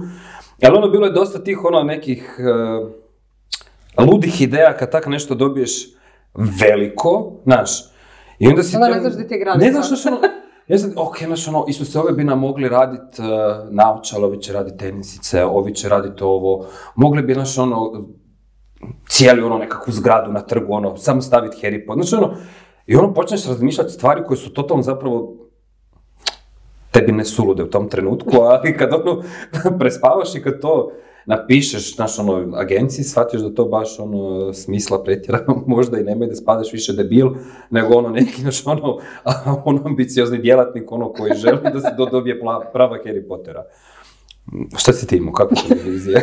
Ali 0.64 0.78
ono, 0.78 0.88
bilo 0.90 1.06
je 1.06 1.12
dosta 1.12 1.44
tih, 1.44 1.64
ono, 1.64 1.84
nekih 1.84 2.40
eh, 2.40 4.04
ludih 4.04 4.42
ideja 4.42 4.78
kad 4.78 4.92
tak 4.92 5.08
nešto 5.08 5.36
dobiješ 5.36 5.94
veliko, 6.36 7.32
znaš. 7.44 7.92
I 8.40 8.48
onda 8.48 8.64
si... 8.64 8.76
Onda 8.76 8.88
ne 8.88 9.02
znaš 9.02 9.14
di 9.14 9.28
ti 9.28 9.34
je. 9.34 9.46
Ne 9.58 9.72
znaš, 9.72 9.88
znaš, 9.88 10.06
ono... 10.06 10.18
Ja 10.72 10.78
sam, 10.78 10.92
ok, 10.96 11.18
znaš, 11.26 11.48
ono, 11.48 11.66
Isuse, 11.68 12.00
ove 12.00 12.12
bi 12.14 12.24
nam 12.24 12.40
mogli 12.40 12.70
radit 12.70 13.20
uh, 13.20 13.26
naočale, 13.70 14.26
ovi 14.26 14.42
će 14.42 14.54
radit 14.54 14.80
tenisice, 14.80 15.46
ovi 15.46 15.76
će 15.76 15.90
radit 15.90 16.22
ovo, 16.22 16.66
mogli 16.96 17.22
bi, 17.22 17.34
znaš, 17.34 17.58
ono, 17.58 18.06
cijeli, 19.10 19.42
ono, 19.42 19.58
nekakvu 19.58 19.94
zgradu 19.94 20.32
na 20.32 20.42
trgu, 20.42 20.74
ono, 20.74 20.98
samo 20.98 21.22
staviti 21.22 21.58
Harry 21.62 21.86
Potter, 21.88 22.06
znači, 22.06 22.24
ono, 22.24 22.36
i 22.88 22.96
ono, 22.96 23.14
počneš 23.14 23.46
razmišljati 23.46 23.92
stvari 23.92 24.24
koje 24.28 24.38
su 24.38 24.54
totalno 24.54 24.84
zapravo 24.84 25.36
tebi 26.92 27.12
ne 27.12 27.26
sulude 27.26 27.64
u 27.64 27.70
tom 27.70 27.90
trenutku, 27.90 28.38
ali 28.38 28.78
kad 28.78 28.90
ono 28.94 29.24
prespavaš 29.80 30.36
i 30.36 30.42
kad 30.44 30.62
to 30.62 30.92
napišeš 31.26 31.98
naš 31.98 32.20
ono 32.20 32.58
agenciji, 32.58 33.06
shvatiš 33.06 33.42
da 33.42 33.54
to 33.56 33.66
baš 33.66 34.00
ono 34.00 34.54
smisla 34.54 35.04
pretjerano 35.04 35.64
možda 35.68 36.00
i 36.00 36.04
nema 36.04 36.26
da 36.26 36.36
spadaš 36.36 36.74
više 36.74 36.94
debil, 36.94 37.30
nego 37.70 37.96
ono 37.96 38.10
neki 38.10 38.42
naš 38.44 38.68
ono, 38.68 38.98
ono 39.66 39.82
ambiciozni 39.86 40.38
djelatnik 40.38 40.92
ono 40.92 41.14
koji 41.14 41.34
želi 41.36 41.60
da 41.74 41.80
se 41.82 41.96
do, 41.98 42.06
dobije 42.06 42.40
prava 42.74 42.98
Harry 43.06 43.28
Pottera. 43.28 43.64
Šta 44.78 44.94
si 44.94 45.08
ti 45.08 45.18
imao, 45.18 45.34
kakva 45.34 45.58
televizija? 45.70 46.20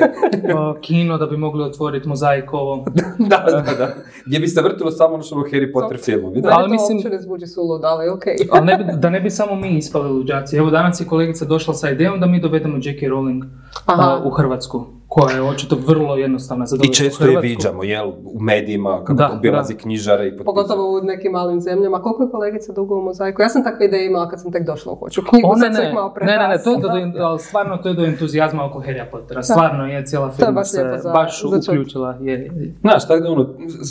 Pa, 0.52 0.76
kino 0.80 1.18
da 1.18 1.26
bi 1.26 1.36
mogli 1.36 1.64
otvoriti 1.64 2.08
mozaikovo. 2.08 2.84
da, 3.30 3.44
da, 3.46 3.74
da. 3.74 3.94
Gdje 4.26 4.40
bi 4.40 4.48
se 4.48 4.62
vrtilo 4.62 4.90
samo 4.90 5.14
ono 5.14 5.22
što 5.22 5.34
ono 5.34 5.44
Harry 5.44 5.72
Potter 5.72 5.98
filmovi. 5.98 6.40
Da. 6.40 6.48
Da, 6.48 6.54
Ali 6.54 6.64
to 6.64 6.72
mislim- 6.72 6.96
uopće 6.96 7.10
ne 7.10 7.20
zvuči 7.20 7.46
suludo, 7.46 7.86
ali 7.86 8.08
okej. 8.08 8.34
Ali 8.52 8.66
ne 8.66 8.76
bi, 8.76 8.84
da 8.92 9.10
ne 9.10 9.20
bi 9.20 9.30
samo 9.30 9.54
mi 9.56 9.68
ispali 9.70 10.08
luđaci. 10.10 10.56
Evo 10.56 10.70
danas 10.70 11.00
je 11.00 11.06
kolegica 11.06 11.44
došla 11.44 11.74
sa 11.74 11.90
idejom 11.90 12.20
da 12.20 12.26
mi 12.26 12.40
dovedemo 12.40 12.76
J.K. 12.76 13.00
Rowling 13.02 13.44
Aha. 13.86 14.22
u 14.24 14.30
Hrvatsku, 14.30 14.84
koja 15.08 15.34
je 15.34 15.42
očito 15.42 15.76
vrlo 15.86 16.16
jednostavna 16.16 16.66
za 16.66 16.76
I 16.82 16.94
često 16.94 17.24
je 17.24 17.40
viđamo, 17.40 17.82
jel, 17.82 18.08
u 18.08 18.40
medijima, 18.40 19.04
kako 19.04 19.14
Da, 19.14 19.30
obilazi 19.32 19.74
knjižare 19.74 20.26
i 20.26 20.30
potpisa. 20.30 20.44
Pogotovo 20.44 20.98
u 20.98 21.02
nekim 21.02 21.32
malim 21.32 21.60
zemljama. 21.60 22.02
Koliko 22.02 22.22
je 22.22 22.30
kolegica 22.30 22.72
dugo 22.72 22.98
u 22.98 23.02
mozaiku? 23.02 23.42
Ja 23.42 23.48
sam 23.48 23.64
takve 23.64 23.86
ideje 23.86 24.06
imala 24.06 24.28
kad 24.28 24.40
sam 24.40 24.52
tek 24.52 24.66
došla 24.66 24.92
u 24.92 24.96
hoću 24.96 25.22
knjigu, 25.22 25.48
sad 25.56 25.74
sam 25.74 25.82
ne, 25.82 25.88
ih 25.88 25.94
malo 25.94 26.14
ne, 26.20 26.38
ne, 26.38 26.48
ne, 26.48 26.62
to 26.64 26.70
je 26.70 26.78
do, 26.78 26.88
ali 27.20 27.38
stvarno 27.38 27.76
to 27.76 27.88
je 27.88 27.94
do 27.94 28.04
entuzijazma 28.04 28.64
oko 28.64 28.80
Harry 28.80 29.10
Pottera. 29.10 29.42
Stvarno 29.42 29.86
je 29.86 30.06
cijela 30.06 30.26
je 30.26 30.32
firma 30.32 30.52
baš 30.52 30.70
se 30.70 30.98
za- 30.98 31.12
baš 31.12 31.42
za 31.42 31.56
uključila. 31.58 32.16
Je, 32.20 32.50
Znaš, 32.80 33.08
tako 33.08 33.20
da 33.20 33.30
ono, 33.30 33.48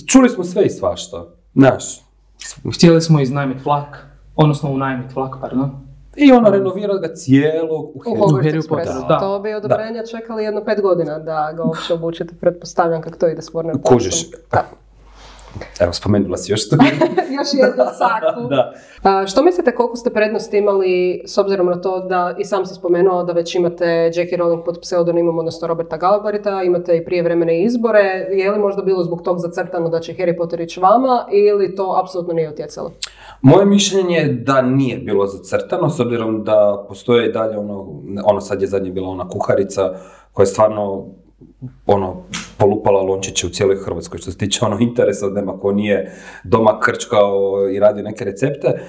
čuli 0.07 0.29
smo 0.29 0.43
sve 0.43 0.65
i 0.65 0.69
svašta. 0.69 1.25
Znaš, 1.55 1.83
Htjeli 2.75 3.01
smo 3.01 3.19
iznajmiti 3.19 3.61
vlak, 3.65 4.07
odnosno 4.35 4.71
unajmiti 4.71 5.13
vlak, 5.15 5.35
pardon. 5.41 5.86
I 6.17 6.31
ono 6.31 6.49
renovira 6.49 6.97
ga 6.97 7.13
cijelog 7.15 7.85
u 7.85 7.91
U 7.95 7.99
Harry 7.99 8.17
Hogwarts 8.17 8.43
Harry 8.43 8.61
Expressu. 8.61 8.69
Potteru, 8.69 9.07
da. 9.07 9.19
To 9.19 9.39
bi 9.39 9.53
odobrenja 9.53 10.05
čekali 10.05 10.43
jedno 10.43 10.63
pet 10.63 10.81
godina 10.81 11.19
da 11.19 11.53
ga 11.57 11.63
uopće 11.63 11.93
obučite. 11.93 12.33
Pretpostavljam 12.41 13.01
kako 13.01 13.17
to 13.17 13.27
ide 13.27 13.41
s 13.41 13.51
Warner 13.51 13.81
Kužiš. 13.83 14.25
Evo, 15.79 15.93
spomenula 15.93 16.37
si 16.37 16.51
još 16.51 16.69
to. 16.69 16.75
Još 17.37 17.47
jednu 17.53 17.83
saku. 17.97 18.47
da. 18.49 18.73
A, 19.03 19.27
što 19.27 19.43
mislite 19.43 19.75
koliko 19.75 19.95
ste 19.95 20.09
prednosti 20.09 20.57
imali 20.57 21.21
s 21.25 21.37
obzirom 21.37 21.67
na 21.67 21.81
to 21.81 21.99
da 21.99 22.35
i 22.39 22.45
sam 22.45 22.65
si 22.65 22.73
spomenuo 22.73 23.23
da 23.23 23.33
već 23.33 23.55
imate 23.55 23.85
J.K. 23.85 24.37
Rowling 24.37 24.65
pod 24.65 24.79
pseudonimom, 24.81 25.39
odnosno 25.39 25.67
Roberta 25.67 25.97
Galbarita, 25.97 26.63
imate 26.63 26.97
i 26.97 27.05
prijevremene 27.05 27.63
izbore, 27.63 28.27
je 28.31 28.51
li 28.51 28.59
možda 28.59 28.81
bilo 28.81 29.03
zbog 29.03 29.21
tog 29.21 29.39
zacrtano 29.39 29.89
da 29.89 29.99
će 29.99 30.13
Harry 30.13 30.37
Potter 30.37 30.61
ići 30.61 30.79
vama 30.79 31.25
ili 31.31 31.75
to 31.75 31.99
apsolutno 32.03 32.33
nije 32.33 32.49
utjecalo? 32.49 32.91
Moje 33.41 33.65
mišljenje 33.65 34.15
je 34.15 34.33
da 34.33 34.61
nije 34.61 34.97
bilo 34.97 35.27
zacrtano, 35.27 35.89
s 35.89 35.99
obzirom 35.99 36.43
da 36.43 36.85
postoje 36.87 37.29
i 37.29 37.31
dalje 37.31 37.57
ono, 37.57 37.87
ono 38.23 38.41
sad 38.41 38.61
je 38.61 38.67
zadnje 38.67 38.91
bila 38.91 39.09
ona 39.09 39.29
kuharica 39.29 39.93
koja 40.33 40.43
je 40.43 40.47
stvarno 40.47 41.05
ono, 41.85 42.15
polupala 42.57 43.01
lončiće 43.01 43.47
u 43.47 43.49
cijeloj 43.49 43.77
Hrvatskoj. 43.77 44.19
Što 44.19 44.31
se 44.31 44.37
tiče 44.37 44.65
ono 44.65 44.79
interesa, 44.79 45.27
nema 45.27 45.59
ko 45.59 45.71
nije 45.71 46.11
doma 46.43 46.79
krčkao 46.79 47.69
i 47.75 47.79
radio 47.79 48.03
neke 48.03 48.25
recepte. 48.25 48.79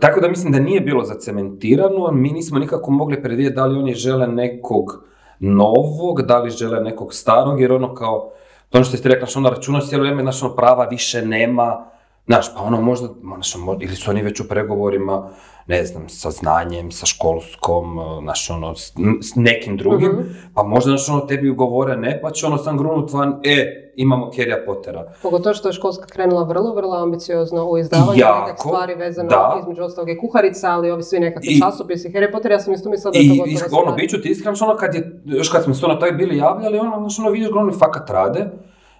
Tako 0.00 0.20
da 0.20 0.28
mislim 0.28 0.52
da 0.52 0.58
nije 0.58 0.80
bilo 0.80 1.04
zacementirano, 1.04 2.12
mi 2.12 2.30
nismo 2.30 2.58
nikako 2.58 2.90
mogli 2.90 3.22
predvidjeti 3.22 3.56
da 3.56 3.66
li 3.66 3.78
oni 3.78 3.94
žele 3.94 4.26
nekog 4.26 5.04
novog, 5.40 6.22
da 6.22 6.38
li 6.38 6.50
žele 6.50 6.80
nekog 6.80 7.14
starog, 7.14 7.60
jer 7.60 7.72
ono 7.72 7.94
kao, 7.94 8.30
to 8.68 8.78
ono 8.78 8.84
što 8.84 8.96
ste 8.96 9.08
rekli, 9.08 9.28
ono 9.36 9.50
računaš 9.50 9.88
cijelo 9.88 10.02
vrijeme, 10.02 10.22
znaš, 10.22 10.42
ono 10.42 10.56
prava 10.56 10.84
više 10.84 11.26
nema, 11.26 11.91
Znaš, 12.26 12.54
pa 12.54 12.62
ono 12.62 12.80
možda, 12.80 13.08
znaš, 13.26 13.56
ono, 13.56 13.78
ili 13.80 13.96
su 13.96 14.10
oni 14.10 14.22
već 14.22 14.40
u 14.40 14.48
pregovorima, 14.48 15.28
ne 15.66 15.84
znam, 15.84 16.08
sa 16.08 16.30
znanjem, 16.30 16.90
sa 16.90 17.06
školskom, 17.06 17.98
eh, 17.98 18.20
znaš, 18.22 18.50
ono, 18.50 18.74
s, 18.74 18.92
s 19.22 19.34
nekim 19.36 19.76
drugim, 19.76 20.10
Mhm. 20.10 20.22
pa 20.54 20.62
možda, 20.64 20.88
znaš, 20.88 21.08
ono, 21.08 21.20
tebi 21.20 21.50
ugovore 21.50 21.96
ne, 21.96 22.20
pa 22.22 22.30
će 22.30 22.46
ono 22.46 22.58
sam 22.58 22.76
grunut 22.78 23.12
van, 23.12 23.40
e, 23.44 23.66
imamo 23.96 24.30
Kerija 24.30 24.56
Pottera. 24.66 25.12
Pogotovo 25.22 25.54
što 25.54 25.68
je 25.68 25.72
školska 25.72 26.06
krenula 26.06 26.42
vrlo, 26.44 26.74
vrlo 26.74 26.96
ambiciozno 26.96 27.64
u 27.64 27.78
izdavanju 27.78 28.18
Jako, 28.18 28.40
nekih 28.40 28.60
stvari 28.60 28.94
vezano 28.96 29.28
da. 29.28 29.56
između 29.60 29.82
ostalog 29.82 30.10
i 30.10 30.18
kuharica, 30.18 30.70
ali 30.70 30.90
ovi 30.90 31.02
svi 31.02 31.20
nekakvi 31.20 31.48
I- 31.48 31.60
časopisi. 31.60 32.08
Harry 32.08 32.32
Potter, 32.32 32.50
ja 32.50 32.60
sam 32.60 32.74
isto 32.74 32.90
mislila 32.90 33.12
da 33.12 33.18
je 33.18 33.28
to 33.28 33.34
I, 33.34 33.38
gotovo 33.38 33.56
stvar. 33.58 33.82
ono, 33.82 33.96
bit 33.96 34.10
ću 34.10 34.20
ti 34.20 34.28
iskren, 34.28 34.54
ono, 34.62 34.76
kad 34.76 34.94
je, 34.94 35.20
još 35.26 35.48
kad 35.48 35.64
smo 35.64 35.74
se 35.74 35.86
ono 35.86 35.94
tak 35.94 36.16
bili 36.16 36.36
javljali, 36.36 36.78
ono, 36.78 36.98
znaš, 36.98 37.18
ono, 37.18 37.30
vidiš, 37.30 37.48
ono, 37.52 37.72
fakat 37.72 38.10
rade, 38.10 38.50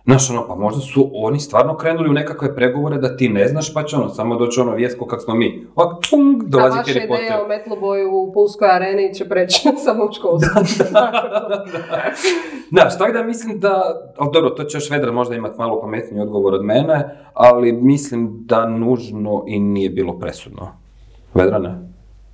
Znaš, 0.05 0.31
ono, 0.31 0.47
pa 0.49 0.55
možda 0.55 0.81
su 0.81 1.11
oni 1.15 1.41
stvarno 1.41 1.77
krenuli 1.77 2.11
u 2.11 2.13
nekakve 2.13 2.55
pregovore 2.55 2.99
da 2.99 3.17
ti 3.17 3.29
ne 3.29 3.49
znaš, 3.49 3.75
pa 3.75 3.83
će 3.83 3.97
ono, 3.97 4.09
samo 4.09 4.37
doći 4.37 4.61
ono 4.61 4.73
vijest 4.73 4.99
ko 4.99 5.07
kak 5.07 5.23
smo 5.23 5.35
mi. 5.35 5.67
Ovak, 5.75 5.97
pung, 6.11 6.43
A 6.43 6.47
dolazi 6.47 6.77
vaša 6.79 6.91
Harry 6.91 7.09
Potter. 7.09 7.25
ideja 7.25 7.45
o 7.45 7.49
Metloboju 7.49 8.11
u 8.13 8.33
Pulskoj 8.33 8.69
areni 8.69 9.15
će 9.15 9.29
preći 9.29 9.69
samo 9.85 10.05
u 10.05 10.13
školsku. 10.13 10.61
Znaš, 12.71 12.99
tako 12.99 13.13
da 13.13 13.23
mislim 13.23 13.61
da, 13.61 13.83
ali 14.17 14.31
dobro, 14.33 14.51
to 14.51 14.65
će 14.65 14.77
još 14.77 14.91
Vedra 14.91 15.13
možda 15.13 15.35
imati 15.35 15.59
malo 15.59 15.81
pametniji 15.81 16.23
odgovor 16.23 16.55
od 16.55 16.65
mene, 16.65 17.17
ali 17.35 17.73
mislim 17.73 18.31
da 18.47 18.69
nužno 18.69 19.45
i 19.47 19.61
nije 19.61 19.91
bilo 19.91 20.19
presudno. 20.19 20.69
Vedra 21.35 21.59
ne? 21.59 21.79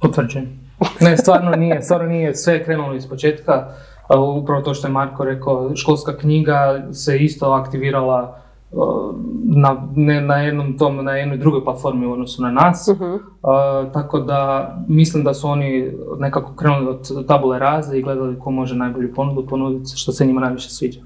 Potvrđujem. 0.01 0.69
Ne, 1.01 1.17
stvarno 1.17 1.51
nije, 1.51 1.83
stvarno 1.83 2.07
nije. 2.09 2.35
Sve 2.35 2.55
je 2.55 2.65
krenulo 2.65 2.95
iz 2.95 3.09
početka. 3.09 3.73
A, 4.09 4.21
Upravo 4.21 4.63
to 4.63 4.75
što 4.75 4.87
je 4.87 4.93
Marko 4.93 5.25
rekao, 5.25 5.77
školska 5.77 6.17
knjiga 6.17 6.87
se 6.93 7.19
isto 7.19 7.47
aktivirala 7.47 8.37
a, 8.77 9.13
na, 9.45 9.89
ne, 9.95 10.21
na 10.21 10.37
jednom 10.37 10.79
tom, 10.79 11.05
na 11.05 11.13
jednoj 11.13 11.39
drugoj 11.39 11.65
platformi 11.65 12.07
u 12.07 12.13
odnosu 12.13 12.43
na 12.43 12.51
nas. 12.51 12.89
Mhm. 12.89 13.15
A, 13.43 13.85
tako 13.93 14.19
da 14.19 14.73
mislim 14.89 15.25
da 15.25 15.35
su 15.35 15.49
oni 15.49 15.93
nekako 16.19 16.53
krenuli 16.57 16.89
od 16.89 17.27
tabule 17.27 17.59
raze 17.59 17.99
i 17.99 18.03
gledali 18.03 18.39
ko 18.39 18.51
može 18.51 18.77
najbolju 18.77 19.15
ponudu 19.15 19.47
ponuditi 19.47 19.97
što 19.97 20.13
se 20.13 20.27
njima 20.27 20.41
najviše 20.41 20.71
sviđa. 20.71 21.01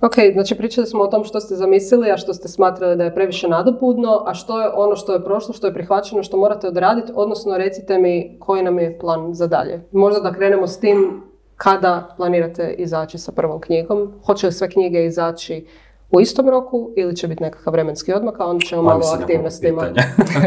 Ok, 0.00 0.14
znači 0.32 0.54
pričali 0.54 0.86
smo 0.86 1.04
o 1.04 1.06
tom 1.06 1.24
što 1.24 1.40
ste 1.40 1.54
zamislili, 1.54 2.10
a 2.10 2.16
što 2.16 2.34
ste 2.34 2.48
smatrali 2.48 2.96
da 2.96 3.04
je 3.04 3.14
previše 3.14 3.48
nadopudno, 3.48 4.22
a 4.26 4.34
što 4.34 4.60
je 4.62 4.68
ono 4.74 4.96
što 4.96 5.12
je 5.12 5.24
prošlo, 5.24 5.54
što 5.54 5.66
je 5.66 5.74
prihvaćeno, 5.74 6.22
što 6.22 6.36
morate 6.36 6.68
odraditi, 6.68 7.12
odnosno 7.14 7.56
recite 7.56 7.98
mi 7.98 8.36
koji 8.38 8.62
nam 8.62 8.78
je 8.78 8.98
plan 8.98 9.34
za 9.34 9.46
dalje. 9.46 9.84
Možda 9.92 10.20
da 10.20 10.32
krenemo 10.32 10.66
s 10.66 10.80
tim 10.80 11.22
kada 11.56 12.14
planirate 12.16 12.74
izaći 12.78 13.18
sa 13.18 13.32
prvom 13.32 13.60
knjigom, 13.60 14.12
hoće 14.26 14.46
li 14.46 14.52
sve 14.52 14.70
knjige 14.70 15.04
izaći 15.04 15.66
u 16.10 16.20
istom 16.20 16.48
roku 16.48 16.90
ili 16.96 17.16
će 17.16 17.28
biti 17.28 17.42
nekakav 17.42 17.72
vremenski 17.72 18.12
odmak, 18.12 18.40
a 18.40 18.46
onda 18.46 18.66
ćemo 18.66 18.82
malo 18.82 19.00
aktivnostima. 19.20 19.82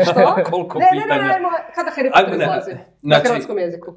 Što? 0.04 0.36
Koliko 0.52 0.80
Ne, 0.80 0.86
ne, 0.94 1.16
ne, 1.16 1.28
ne, 1.28 1.40
kada 1.76 1.92
Harry 1.98 2.12
Potter 2.14 2.42
izlazi? 2.42 2.72
Na 3.02 3.16
znači- 3.16 3.28
hrvatskom 3.28 3.58
jeziku. 3.58 3.92
Uh, 3.92 3.96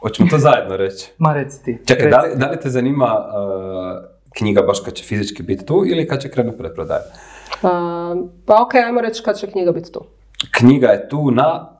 hoćemo 0.00 0.28
to 0.30 0.38
zajedno 0.38 0.76
reći. 0.76 1.12
Ma 1.18 1.34
reci 1.34 1.64
ti. 1.64 1.78
Čekaj, 1.86 2.10
da 2.10 2.20
li, 2.20 2.30
da 2.36 2.50
li 2.50 2.60
te 2.60 2.70
zanima 2.70 3.04
uh, 3.04 4.14
knjiga 4.38 4.62
baš 4.62 4.80
kad 4.80 4.94
će 4.94 5.04
fizički 5.04 5.42
biti 5.42 5.66
tu 5.66 5.82
ili 5.86 6.08
kad 6.08 6.20
će 6.20 6.30
krenuti 6.30 6.58
preprodaje? 6.58 7.02
A, 7.62 8.14
pa 8.46 8.62
ok, 8.62 8.74
ajmo 8.74 9.00
reći 9.00 9.22
kad 9.22 9.38
će 9.38 9.50
knjiga 9.50 9.72
biti 9.72 9.92
tu. 9.92 10.04
Knjiga 10.58 10.88
je 10.88 11.08
tu 11.08 11.30
na 11.30 11.73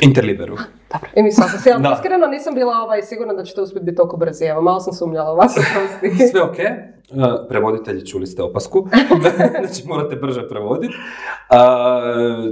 Interliberu. 0.00 0.56
Dobro. 0.92 1.08
I 1.16 1.22
mislim, 1.22 1.48
sam 1.48 1.60
se, 1.60 1.70
ja 1.84 1.94
iskreno 1.94 2.26
nisam 2.26 2.54
bila 2.54 2.76
ovaj, 2.82 3.02
sigurna 3.02 3.34
da 3.34 3.44
ćete 3.44 3.60
uspjeti 3.60 3.84
biti 3.84 3.96
toliko 3.96 4.16
brzi. 4.16 4.44
Evo, 4.44 4.62
malo 4.62 4.80
sam 4.80 4.92
sumnjala 4.92 5.34
vas. 5.34 5.54
Sve 6.30 6.42
ok, 6.42 6.56
Uh, 7.10 7.24
prevoditelji 7.48 8.06
čuli 8.06 8.26
ste 8.26 8.42
opasku, 8.42 8.88
znači 9.64 9.88
morate 9.88 10.16
brže 10.16 10.48
prevoditi. 10.48 10.94
Uh, 10.94 11.56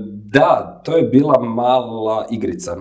da, 0.07 0.81
to 0.85 0.97
je 0.97 1.03
bila 1.03 1.41
mala 1.41 2.27
igrica, 2.31 2.77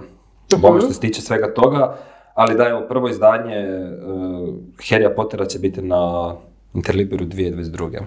Bome 0.58 0.82
što 0.82 0.94
se 0.94 1.00
tiče 1.00 1.22
svega 1.22 1.54
toga, 1.54 1.98
ali 2.34 2.56
da, 2.56 2.68
evo, 2.68 2.82
prvo 2.90 3.10
izdanje 3.10 3.58
uh, 3.58 4.50
Harry 4.78 5.16
Pottera 5.16 5.46
će 5.46 5.60
biti 5.60 5.82
na 5.82 6.34
Interliberu 6.74 7.26
2022. 7.26 8.02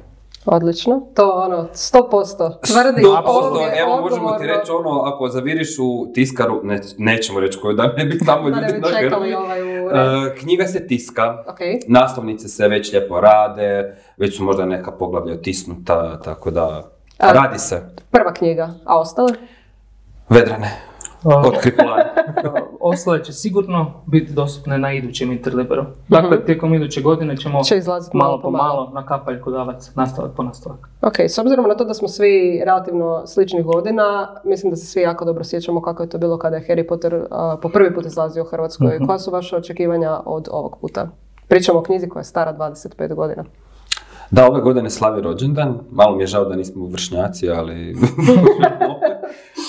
Odlično. 0.51 1.01
To 1.15 1.31
ono, 1.31 1.69
100%. 1.73 2.37
Tvrdi, 2.67 3.03
100%, 3.03 3.23
ovdje, 3.25 3.75
evo 3.79 4.01
možemo 4.01 4.33
ti 4.33 4.47
reći 4.47 4.71
ono, 4.73 5.01
ako 5.01 5.29
zaviriš 5.29 5.69
u 5.79 6.13
tiskaru, 6.15 6.61
ne, 6.63 6.81
nećemo 6.99 7.41
reći 7.41 7.59
koju 7.59 7.75
da 7.75 7.87
ne 7.87 8.05
bi 8.05 8.19
tamo 8.19 8.49
ljudi 8.49 8.73
bi 8.73 8.81
nagrali. 8.81 9.35
ovaj 9.35 9.63
u 9.63 9.89
red. 9.89 10.07
Uh, 10.07 10.39
knjiga 10.39 10.67
se 10.67 10.87
tiska, 10.87 11.45
Ok. 11.49 11.59
naslovnice 11.89 12.49
se 12.49 12.69
već 12.69 12.93
lijepo 12.93 13.21
rade, 13.21 13.97
već 14.17 14.37
su 14.37 14.45
možda 14.45 14.65
neka 14.67 14.93
poglavlja 14.93 15.35
otisnuta, 15.35 16.21
tako 16.21 16.51
da 16.51 16.91
A- 17.19 17.33
radi 17.33 17.59
se. 17.59 17.83
Prva 18.11 18.33
knjiga, 18.33 18.71
a 18.85 18.99
ostale? 19.01 19.33
Vedrane. 20.29 20.88
Ostale 22.81 23.25
će 23.25 23.33
sigurno 23.33 23.93
biti 24.07 24.33
dostupne 24.33 24.79
na 24.79 24.93
idućem 24.93 25.33
Interliberu. 25.33 25.85
Dakle, 26.09 26.45
tijekom 26.45 26.75
iduće 26.75 27.01
godine 27.01 27.37
ćemo 27.37 27.65
Će 27.65 27.81
malo 28.13 28.41
po 28.43 28.51
malo 28.51 28.91
na 28.95 29.07
kapaljku 29.07 29.51
davati 29.51 29.87
nastavak 29.95 30.31
po 30.37 30.43
nastavak. 30.43 30.89
Ok, 31.03 31.21
s 31.21 31.39
obzirom 31.39 31.69
na 31.69 31.75
to 31.75 31.85
da 31.85 31.95
smo 31.95 32.09
svi 32.09 32.63
relativno 32.65 33.27
sličnih 33.27 33.65
godina, 33.65 34.29
mislim 34.45 34.71
da 34.71 34.77
se 34.77 34.87
svi 34.87 35.01
jako 35.01 35.25
dobro 35.25 35.45
sjećamo 35.45 35.83
kako 35.83 36.03
je 36.03 36.09
to 36.09 36.19
bilo 36.19 36.39
kada 36.39 36.57
je 36.57 36.67
Harry 36.69 36.89
Potter 36.89 37.25
po 37.63 37.69
prvi 37.69 37.95
put 37.95 38.07
izlazio 38.07 38.43
u 38.43 38.47
Hrvatskoj. 38.47 38.95
Mhm. 38.95 39.07
Koja 39.07 39.19
su 39.19 39.31
vaše 39.31 39.57
očekivanja 39.57 40.21
od 40.25 40.49
ovog 40.51 40.79
puta? 40.81 41.09
Pričamo 41.49 41.79
o 41.79 41.83
knjizi 41.83 42.09
koja 42.09 42.21
je 42.21 42.25
stara 42.25 42.55
25 42.59 43.15
godina. 43.15 43.45
Da, 44.31 44.47
ove 44.47 44.61
godine 44.61 44.91
slavi 44.91 45.23
rođendan, 45.23 45.79
malo 45.91 46.17
mi 46.17 46.23
je 46.23 46.27
žao 46.27 46.45
da 46.45 46.57
nismo 46.57 46.87
vršnjaci, 46.87 47.51
ali... 47.51 47.97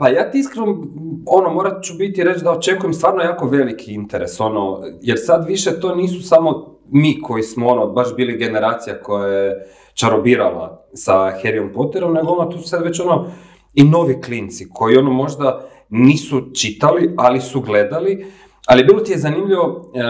pa 0.00 0.08
ja 0.08 0.30
ti 0.30 0.38
iskreno, 0.38 0.84
ono, 1.26 1.50
morat 1.50 1.84
ću 1.84 1.94
biti 1.94 2.24
reći 2.24 2.44
da 2.44 2.50
očekujem 2.50 2.94
stvarno 2.94 3.22
jako 3.22 3.46
veliki 3.46 3.92
interes, 3.92 4.40
ono, 4.40 4.80
jer 5.02 5.18
sad 5.20 5.46
više 5.46 5.80
to 5.80 5.94
nisu 5.94 6.22
samo 6.22 6.78
mi 6.90 7.20
koji 7.22 7.42
smo, 7.42 7.68
ono, 7.68 7.86
baš 7.86 8.16
bili 8.16 8.38
generacija 8.38 9.02
koja 9.02 9.28
je 9.28 9.66
čarobirala 9.94 10.86
sa 10.94 11.12
Harryom 11.12 11.72
Potterom, 11.74 12.12
nego 12.12 12.32
ono, 12.32 12.50
tu 12.50 12.58
sad 12.58 12.84
već 12.84 13.00
ono, 13.00 13.30
i 13.74 13.84
novi 13.84 14.20
klinci 14.20 14.68
koji 14.74 14.96
ono 14.96 15.10
možda 15.10 15.60
nisu 15.88 16.54
čitali, 16.54 17.14
ali 17.16 17.40
su 17.40 17.60
gledali, 17.60 18.26
ali 18.66 18.84
bilo 18.84 19.00
ti 19.00 19.12
je 19.12 19.18
zanimljivo, 19.18 19.92
e, 19.94 20.00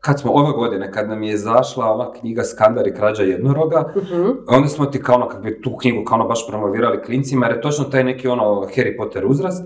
kad 0.00 0.20
smo 0.20 0.32
ove 0.32 0.52
godine, 0.52 0.92
kad 0.92 1.08
nam 1.08 1.22
je 1.22 1.32
izašla 1.32 1.92
ona 1.92 2.12
knjiga 2.12 2.44
Skandar 2.44 2.86
i 2.86 2.94
krađa 2.94 3.22
jednoroga, 3.22 3.92
uh 3.94 4.36
onda 4.48 4.68
smo 4.68 4.86
ti 4.86 5.02
kao 5.02 5.14
ono, 5.14 5.28
kad 5.28 5.42
bi 5.42 5.62
tu 5.62 5.76
knjigu 5.76 6.04
kao 6.04 6.14
ono 6.14 6.28
baš 6.28 6.48
promovirali 6.48 7.02
klincima, 7.02 7.46
jer 7.46 7.56
je 7.56 7.62
točno 7.62 7.84
taj 7.84 8.04
neki 8.04 8.28
ono 8.28 8.44
Harry 8.76 8.96
Potter 8.96 9.26
uzrast. 9.26 9.64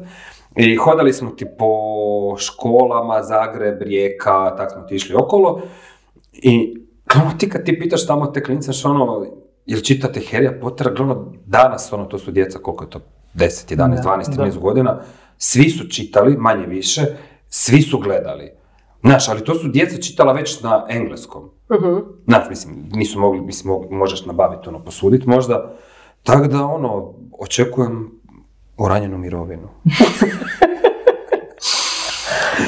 I 0.57 0.77
hodali 0.77 1.13
smo 1.13 1.31
ti 1.31 1.47
po 1.59 2.37
školama, 2.39 3.23
Zagreb, 3.23 3.83
Rijeka, 3.83 4.57
tak 4.57 4.73
smo 4.73 4.83
ti 4.83 4.95
išli 4.95 5.15
okolo. 5.15 5.63
I 6.33 6.77
kao 7.07 7.23
ti 7.39 7.49
kad 7.49 7.65
ti 7.65 7.79
pitaš 7.79 8.07
tamo 8.07 8.27
te 8.27 8.43
klince, 8.43 8.71
ono, 8.85 9.27
jel 9.67 9.81
čitate 9.81 10.21
Harry 10.21 10.61
Pottera, 10.61 10.91
glavno 10.91 11.33
danas, 11.47 11.93
ono, 11.93 12.05
to 12.05 12.19
su 12.19 12.31
djeca, 12.31 12.59
koliko 12.59 12.85
je 12.85 12.91
to, 12.91 13.01
10, 13.35 13.77
11, 13.77 14.03
12, 14.03 14.39
13 14.39 14.59
godina, 14.59 15.01
svi 15.39 15.71
su 15.71 15.89
čitali, 15.89 16.37
manje 16.37 16.67
više, 16.67 17.03
svi 17.49 17.83
su 17.83 17.99
gledali. 17.99 18.64
Znaš, 19.05 19.29
ali 19.29 19.45
to 19.45 19.55
su 19.55 19.69
djeca 19.69 20.03
čitala 20.03 20.33
već 20.33 20.61
na 20.61 20.87
engleskom. 20.89 21.51
Uh-huh. 21.69 22.05
Znaš, 22.25 22.49
mislim, 22.49 22.89
nisu 22.93 23.21
mogli, 23.21 23.41
mislim, 23.41 23.75
možeš 23.91 24.27
nabaviti, 24.27 24.69
ono, 24.69 24.85
posuditi 24.85 25.29
možda. 25.29 25.75
Tako 26.23 26.47
da, 26.47 26.67
ono, 26.67 27.15
očekujem 27.39 28.11
uranjenu 28.79 29.19
mirovinu. 29.19 29.69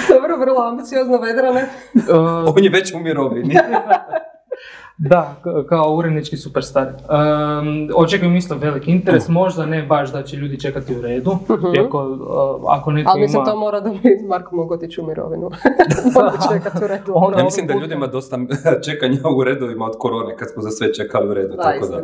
Dobro, 0.09 0.37
vrlo 0.39 0.61
ambiciozno 0.61 1.19
vedrane. 1.19 1.69
On 2.57 2.65
je 2.65 2.71
već 2.71 2.95
u 2.95 2.99
mirovini. 2.99 3.55
Da, 4.99 5.37
kao 5.69 5.95
urednički 5.95 6.37
superstar. 6.37 6.87
Um, 6.87 7.89
očekujem 7.95 8.37
isto 8.37 8.55
velik 8.55 8.89
interes, 8.89 9.29
možda 9.29 9.67
ne 9.67 9.83
baš 9.83 10.13
da 10.13 10.23
će 10.23 10.37
ljudi 10.37 10.61
čekati 10.61 10.97
u 10.97 11.01
redu, 11.01 11.31
uh 11.31 11.75
iako 11.77 12.03
uh, 12.03 12.65
ako 12.69 12.93
netko 12.93 13.11
Ali 13.11 13.21
mislim 13.21 13.45
to 13.45 13.57
mora 13.57 13.81
da 13.81 13.91
bi 13.91 13.99
Marko 14.29 14.57
mogao 14.57 14.77
otići 14.77 15.01
u 15.01 15.07
mirovinu. 15.07 15.51
Mora 16.15 16.33
čekati 16.53 16.85
u 16.85 16.87
redu. 16.87 17.15
ja 17.39 17.45
mislim 17.45 17.67
da 17.67 17.75
ljudima 17.75 18.07
dosta 18.07 18.39
čekanja 18.87 19.19
u 19.37 19.45
redovima 19.45 19.85
od 19.85 19.99
korone, 19.99 20.37
kad 20.37 20.51
smo 20.53 20.63
za 20.63 20.71
sve 20.71 20.95
čekali 20.95 21.29
u 21.29 21.35
redu, 21.35 21.57
da, 21.57 21.63
tako 21.63 21.87
da. 21.87 21.97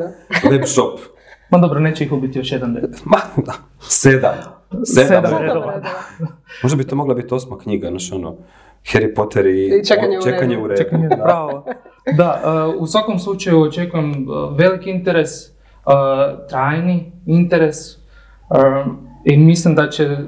Web 0.50 0.62
shop. 0.64 1.00
Ma 1.50 1.58
dobro, 1.58 1.80
neće 1.80 2.04
ih 2.04 2.12
ubiti 2.12 2.38
još 2.38 2.52
jedan 2.52 2.76
red. 2.76 2.96
Ma, 3.04 3.18
da, 3.37 3.52
sedam. 3.80 4.34
Sedam, 4.84 5.22
sedam 5.25 5.42
redova. 5.42 5.82
Možda 6.62 6.76
bi 6.76 6.87
to 6.87 6.96
mogla 6.96 7.14
biti 7.14 7.34
osma 7.34 7.58
knjiga, 7.58 7.88
znaš 7.88 8.12
ono, 8.12 8.37
Harry 8.92 9.14
Potter 9.14 9.46
i, 9.46 9.80
I 9.80 9.84
čekanje, 9.84 10.18
u 10.18 10.22
čekanje 10.22 10.58
u 10.58 10.66
redu. 10.66 10.82
Čekanje, 10.82 11.08
da. 11.08 11.62
Da, 12.16 12.42
uh, 12.75 12.82
u 12.82 12.87
svakom 12.87 13.18
slučaju 13.18 13.62
očekujem 13.62 14.11
uh, 14.11 14.59
veliki 14.59 14.90
interes, 14.90 15.30
uh, 15.49 15.52
trajni 16.49 17.12
interes 17.26 17.76
i 19.25 19.37
mislim 19.37 19.75
da 19.75 19.90
će 19.90 20.18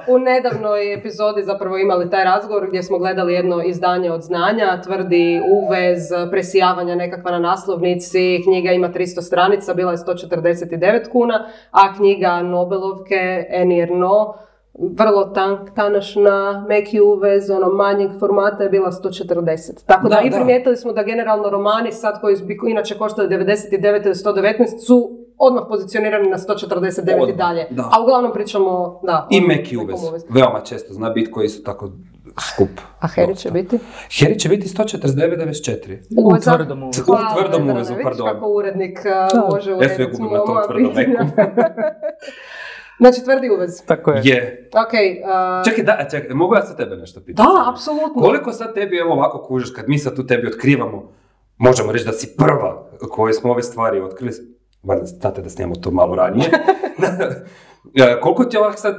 U, 0.07 0.15
u 0.15 0.19
nedavnoj 0.19 0.93
epizodi 0.93 1.43
zapravo 1.43 1.77
imali 1.77 2.09
taj 2.09 2.23
razgovor 2.23 2.67
gdje 2.67 2.83
smo 2.83 2.97
gledali 2.97 3.33
jedno 3.33 3.63
izdanje 3.63 4.11
od 4.11 4.21
znanja, 4.21 4.81
tvrdi 4.81 5.41
uvez, 5.51 6.09
presijavanja 6.31 6.95
nekakva 6.95 7.31
na 7.31 7.39
naslovnici, 7.39 8.41
knjiga 8.43 8.71
ima 8.71 8.89
300 8.89 9.21
stranica, 9.21 9.73
bila 9.73 9.91
je 9.91 9.97
149 9.97 11.11
kuna, 11.11 11.47
a 11.71 11.95
knjiga 11.95 12.41
Nobelovke, 12.41 13.45
Enir 13.49 13.91
No, 13.91 14.33
vrlo 14.79 15.25
tank, 15.25 15.59
tanašna, 15.75 16.65
meki 16.69 17.01
uvez, 17.01 17.49
ono 17.49 17.69
manjeg 17.69 18.11
formata 18.19 18.63
je 18.63 18.69
bila 18.69 18.91
140. 18.91 19.85
Tako 19.85 20.09
da, 20.09 20.21
i 20.23 20.31
primijetili 20.31 20.77
smo 20.77 20.93
da 20.93 21.03
generalno 21.03 21.49
romani 21.49 21.91
sad 21.91 22.21
koji 22.21 22.35
bi 22.43 22.59
inače 22.69 22.97
koštali 22.97 23.29
99 23.29 24.05
ili 24.05 24.15
119 24.15 24.85
su 24.87 25.20
odmah 25.41 25.63
pozicionirani 25.69 26.29
na 26.29 26.37
149 26.37 27.29
i 27.29 27.35
dalje. 27.35 27.67
A 27.91 28.01
uglavnom 28.03 28.33
pričamo, 28.33 28.99
da. 29.03 29.27
I 29.29 29.41
meki 29.41 29.77
uvez. 29.77 29.99
Veoma 30.29 30.61
često 30.61 30.93
zna 30.93 31.09
biti 31.09 31.31
koji 31.31 31.49
su 31.49 31.63
tako 31.63 31.91
skup. 32.39 32.69
A 32.99 33.07
Heri 33.07 33.35
će 33.35 33.51
biti? 33.51 33.79
Heri 34.19 34.39
će 34.39 34.49
biti 34.49 34.67
149,94. 34.67 35.97
U 36.17 36.37
tvrdom 36.43 36.83
uvezu. 36.83 37.01
U 37.01 37.15
tvrdom 37.35 37.69
uvezu, 37.69 37.93
pardon. 38.03 38.27
kako 38.27 38.47
urednik 38.47 38.99
uh, 39.33 39.51
može 39.51 39.73
urediti. 39.73 40.01
Ja 40.01 40.07
gubim 40.11 40.31
na 40.31 40.45
tom 40.45 40.57
tvrdom 40.67 40.93
meku. 40.95 41.25
Znači, 43.01 43.23
tvrdi 43.23 43.49
uvez. 43.49 43.85
Tako 43.85 44.11
je. 44.11 44.21
Je. 44.23 44.69
Ok. 44.73 44.93
Uh... 44.93 45.65
Čekaj, 45.65 45.83
da, 45.83 46.07
čekaj, 46.11 46.35
mogu 46.35 46.55
ja 46.55 46.61
sa 46.61 46.75
tebe 46.75 46.95
nešto 46.95 47.19
pitati? 47.19 47.47
Da, 47.47 47.71
apsolutno. 47.71 48.21
Koliko 48.21 48.51
sad 48.51 48.73
tebi, 48.73 48.97
evo 48.97 49.13
ovako 49.13 49.43
kužiš, 49.43 49.71
kad 49.75 49.89
mi 49.89 49.97
sad 49.99 50.15
tu 50.15 50.27
tebi 50.27 50.47
otkrivamo, 50.47 51.11
možemo 51.57 51.91
reći 51.91 52.05
da 52.05 52.11
si 52.11 52.35
prva 52.37 52.89
koje 53.09 53.33
smo 53.33 53.51
ove 53.51 53.63
stvari 53.63 54.01
otkrili, 54.01 54.33
valjda 54.83 55.05
znate 55.05 55.41
da 55.41 55.49
snijemo 55.49 55.75
to 55.75 55.91
malo 55.91 56.15
ranije. 56.15 56.49
E, 57.95 58.21
koliko 58.21 58.45
ti 58.45 58.57
ovak 58.57 58.79
sad 58.79 58.95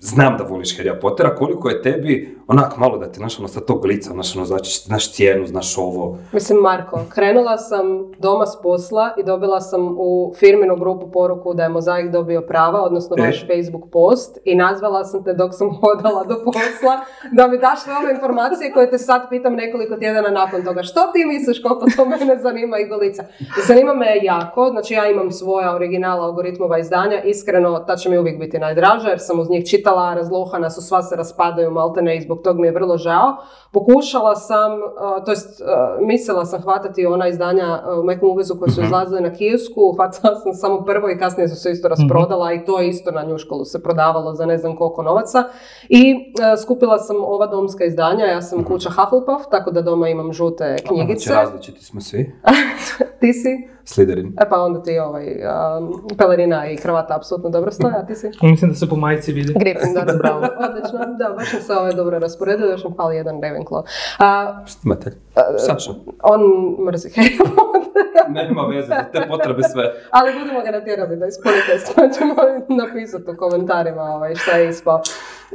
znam 0.00 0.36
da 0.38 0.44
voliš 0.44 0.78
Harry 0.78 1.00
Pottera, 1.00 1.34
koliko 1.34 1.68
je 1.68 1.82
tebi 1.82 2.35
onak 2.48 2.76
malo 2.76 2.98
da 2.98 3.06
ti, 3.12 3.18
znaš, 3.18 3.38
ono, 3.38 3.48
sa 3.48 3.60
tog 3.60 3.84
lica, 3.84 4.10
znaš, 4.10 4.36
ono, 4.36 4.44
znači, 4.44 4.82
znaš 4.84 5.12
cijenu, 5.12 5.46
znaš 5.46 5.78
ovo. 5.78 6.18
Mislim, 6.32 6.58
Marko, 6.58 7.00
krenula 7.14 7.58
sam 7.58 8.12
doma 8.18 8.46
s 8.46 8.62
posla 8.62 9.14
i 9.18 9.22
dobila 9.22 9.60
sam 9.60 9.96
u 9.98 10.34
firminu 10.38 10.76
grupu 10.76 11.10
poruku 11.10 11.54
da 11.54 11.62
je 11.62 11.68
Mozaik 11.68 12.10
dobio 12.10 12.40
prava, 12.40 12.82
odnosno 12.82 13.16
e. 13.18 13.22
vaš 13.22 13.46
Facebook 13.46 13.90
post 13.92 14.38
i 14.44 14.54
nazvala 14.54 15.04
sam 15.04 15.24
te 15.24 15.34
dok 15.34 15.54
sam 15.54 15.70
hodala 15.80 16.24
do 16.24 16.34
posla 16.44 17.00
da 17.32 17.46
mi 17.46 17.58
daš 17.58 17.82
sve 17.82 17.94
ove 18.02 18.14
informacije 18.14 18.72
koje 18.72 18.90
te 18.90 18.98
sad 18.98 19.28
pitam 19.30 19.54
nekoliko 19.54 19.96
tjedana 19.96 20.30
nakon 20.30 20.64
toga. 20.64 20.82
Što 20.82 21.00
ti 21.12 21.24
misliš 21.24 21.62
koliko 21.62 21.86
to 21.96 22.04
mene 22.04 22.38
zanima 22.38 22.78
i 22.78 22.88
golica? 22.88 23.24
Zanima 23.68 23.94
me 23.94 24.06
jako, 24.22 24.68
znači 24.70 24.94
ja 24.94 25.10
imam 25.10 25.30
svoja 25.30 25.74
originala 25.74 26.24
algoritmova 26.26 26.78
izdanja, 26.78 27.22
iskreno 27.22 27.78
ta 27.78 27.96
će 27.96 28.08
mi 28.10 28.18
uvijek 28.18 28.38
biti 28.38 28.58
najdraža 28.58 29.08
jer 29.08 29.18
sam 29.20 29.40
uz 29.40 29.50
njih 29.50 29.66
čitala, 29.66 30.14
razlohana 30.14 30.70
su, 30.70 30.82
sva 30.82 31.02
se 31.02 31.16
raspadaju 31.16 31.70
maltene 31.70 32.16
i 32.16 32.20
zbog 32.20 32.35
zbog 32.36 32.44
toga 32.44 32.60
mi 32.60 32.66
je 32.66 32.72
vrlo 32.72 32.98
žao. 32.98 33.36
Pokušala 33.72 34.36
sam, 34.36 34.72
uh, 34.72 35.24
to 35.24 35.30
jest 35.30 35.60
uh, 35.60 35.66
mislila 36.06 36.44
sam 36.44 36.62
hvatati 36.62 37.06
ona 37.06 37.28
izdanja 37.28 37.82
uh, 37.82 37.98
u 37.98 38.02
Mekom 38.02 38.28
uvezu 38.30 38.54
koje 38.58 38.70
su 38.70 38.80
Mhm. 38.80 38.86
izlazile 38.86 39.20
na 39.20 39.32
Kijevsku, 39.32 39.92
hvatala 39.96 40.36
sam 40.36 40.54
samo 40.54 40.84
prvo 40.84 41.10
i 41.10 41.18
kasnije 41.18 41.48
su 41.48 41.56
se 41.56 41.70
isto 41.70 41.88
rasprodala 41.88 42.52
i 42.52 42.64
to 42.64 42.80
je 42.80 42.88
isto 42.88 43.10
na 43.10 43.22
njuškolu 43.22 43.64
se 43.64 43.82
prodavalo 43.82 44.34
za 44.34 44.46
ne 44.46 44.58
znam 44.58 44.76
koliko 44.76 45.02
novaca. 45.02 45.44
I 45.88 46.14
skupila 46.62 46.98
sam 46.98 47.16
ova 47.16 47.46
domska 47.46 47.84
izdanja, 47.84 48.24
ja 48.24 48.42
sam 48.42 48.64
kuća 48.64 48.90
Hufflepuff, 48.90 49.50
tako 49.50 49.70
da 49.70 49.82
doma 49.82 50.08
imam 50.08 50.32
žute 50.32 50.76
knjigice. 50.88 51.24
Znači, 51.24 51.40
različiti 51.40 51.84
smo 51.84 52.00
svi. 52.00 52.32
Ti 53.20 53.32
si? 53.32 53.75
Slytherin. 53.86 54.32
E 54.40 54.48
pa 54.48 54.60
onda 54.60 54.82
ti 54.82 54.98
ovaj, 54.98 55.26
um, 55.78 56.16
pelerina 56.18 56.70
i 56.70 56.76
kravata 56.76 57.16
apsolutno 57.16 57.50
dobro 57.50 57.70
stoje, 57.70 57.94
a 57.96 58.06
ti 58.06 58.14
si? 58.14 58.30
Mislim 58.42 58.70
da 58.70 58.76
se 58.76 58.88
po 58.88 58.96
majici 58.96 59.32
vidi. 59.32 59.52
Gryffindor, 59.54 60.18
bravo. 60.22 60.46
Odlično, 60.68 60.98
da, 61.18 61.34
baš 61.36 61.50
sam 61.50 61.60
se 61.60 61.72
ovaj 61.72 61.92
dobro 61.92 62.18
rasporedio, 62.18 62.66
još 62.66 62.84
mi 62.84 62.90
fali 62.96 63.16
jedan 63.16 63.40
Ravenclaw. 63.40 63.82
A, 64.18 64.58
Štimatelj. 64.66 65.12
Saša. 65.58 65.90
on 66.22 66.40
mrzi 66.86 67.08
Harry 67.08 67.38
Pottera, 67.38 68.28
Nema 68.42 68.62
veze, 68.62 68.86
za 68.88 69.04
te 69.12 69.28
potrebe 69.28 69.62
sve. 69.62 69.92
ali 70.10 70.38
budemo 70.38 70.60
ga 70.60 70.70
natjerali 70.70 71.16
da 71.16 71.26
ispuni 71.26 71.56
test, 71.72 71.92
pa 71.96 72.08
ćemo 72.08 72.34
napisati 72.84 73.30
u 73.30 73.36
komentarima 73.36 74.02
ovaj, 74.02 74.34
šta 74.34 74.50
je 74.56 74.68
ispao. 74.68 75.02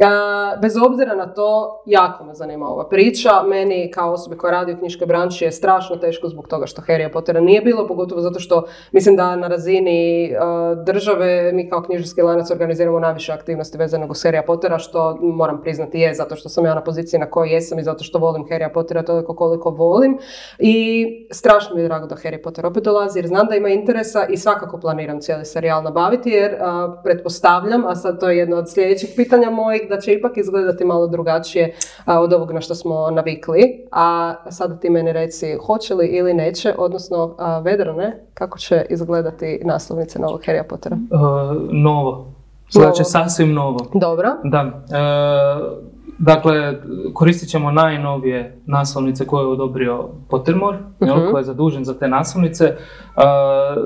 A, 0.03 0.55
bez 0.61 0.77
obzira 0.77 1.15
na 1.15 1.33
to, 1.33 1.81
jako 1.85 2.23
me 2.23 2.33
zanima 2.33 2.67
ova 2.67 2.89
priča. 2.89 3.29
Meni 3.47 3.91
kao 3.91 4.11
osobi 4.11 4.37
koja 4.37 4.51
radi 4.51 4.73
u 4.73 4.77
knjiškoj 4.77 5.07
branši 5.07 5.45
je 5.45 5.51
strašno 5.51 5.95
teško 5.95 6.27
zbog 6.27 6.47
toga 6.47 6.65
što 6.65 6.81
Harry 6.81 7.11
Pottera 7.13 7.39
nije 7.39 7.61
bilo, 7.61 7.87
pogotovo 7.87 8.21
zato 8.21 8.39
što 8.39 8.63
mislim 8.91 9.15
da 9.15 9.35
na 9.35 9.47
razini 9.47 10.31
a, 10.39 10.75
države 10.85 11.51
mi 11.53 11.69
kao 11.69 11.81
knjižarski 11.81 12.21
lanac 12.21 12.51
organiziramo 12.51 12.99
najviše 12.99 13.31
aktivnosti 13.31 13.77
vezano 13.77 14.07
uz 14.09 14.17
Harry 14.17 14.45
Pottera, 14.45 14.79
što 14.79 15.17
moram 15.21 15.61
priznati 15.61 15.99
je 15.99 16.13
zato 16.13 16.35
što 16.35 16.49
sam 16.49 16.65
ja 16.65 16.75
na 16.75 16.83
poziciji 16.83 17.19
na 17.19 17.29
kojoj 17.29 17.53
jesam 17.53 17.79
i 17.79 17.83
zato 17.83 18.03
što 18.03 18.19
volim 18.19 18.45
Harry 18.45 18.73
Pottera 18.73 19.03
toliko 19.03 19.35
koliko 19.35 19.69
volim. 19.69 20.17
I 20.59 21.05
strašno 21.31 21.75
mi 21.75 21.81
je 21.81 21.87
drago 21.87 22.07
da 22.07 22.15
Harry 22.15 22.43
Potter 22.43 22.65
opet 22.65 22.83
dolazi 22.83 23.19
jer 23.19 23.27
znam 23.27 23.47
da 23.47 23.55
ima 23.55 23.69
interesa 23.69 24.25
i 24.29 24.37
svakako 24.37 24.79
planiram 24.79 25.21
cijeli 25.21 25.45
serijal 25.45 25.83
nabaviti 25.83 26.29
jer 26.29 26.55
a, 26.61 26.95
pretpostavljam, 27.03 27.85
a 27.85 27.95
sad 27.95 28.19
to 28.19 28.29
je 28.29 28.37
jedno 28.37 28.57
od 28.57 28.71
sljedećih 28.71 29.09
pitanja 29.15 29.49
mojih, 29.49 29.80
da 29.89 29.99
će 29.99 30.13
ipak 30.13 30.37
izgledati 30.37 30.85
malo 30.85 31.07
drugačije 31.07 31.75
a, 32.05 32.19
od 32.21 32.33
ovog 32.33 32.51
na 32.51 32.61
što 32.61 32.75
smo 32.75 33.11
navikli. 33.11 33.87
A 33.91 34.33
sada 34.49 34.75
ti 34.75 34.89
meni 34.89 35.13
reci 35.13 35.57
hoće 35.65 35.95
li 35.95 36.07
ili 36.07 36.33
neće, 36.33 36.73
odnosno 36.77 37.35
a, 37.39 37.59
Vedro 37.59 37.93
ne, 37.93 38.25
kako 38.33 38.57
će 38.57 38.85
izgledati 38.89 39.61
naslovnice 39.65 40.19
novog 40.19 40.41
Harry 40.41 40.63
Pottera. 40.69 40.95
Uh, 40.95 41.57
novo. 41.71 42.33
Znači 42.71 43.01
Novo. 43.01 43.03
sasvim 43.03 43.53
novo. 43.53 43.79
Dobro. 43.93 44.29
Da. 44.43 44.59
E, 44.59 45.90
dakle, 46.21 46.79
koristit 47.13 47.49
ćemo 47.49 47.71
najnovije 47.71 48.61
naslovnice 48.65 49.27
koje 49.27 49.43
je 49.43 49.47
odobrio 49.47 50.09
Pottermore, 50.29 50.77
jel, 50.99 51.17
Mhm. 51.17 51.31
koji 51.31 51.39
je 51.39 51.45
zadužen 51.45 51.85
za 51.85 51.93
te 51.93 52.07
naslovnice. 52.07 52.65
E, 52.65 52.75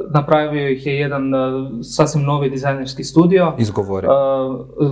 napravio 0.10 0.70
ih 0.70 0.86
je 0.88 0.96
jedan 0.96 1.36
e, 1.36 1.38
sasvim 1.84 2.24
novi 2.24 2.50
dizajnerski 2.50 3.04
studio. 3.04 3.54
Izgovori. 3.58 4.08
E, 4.08 4.10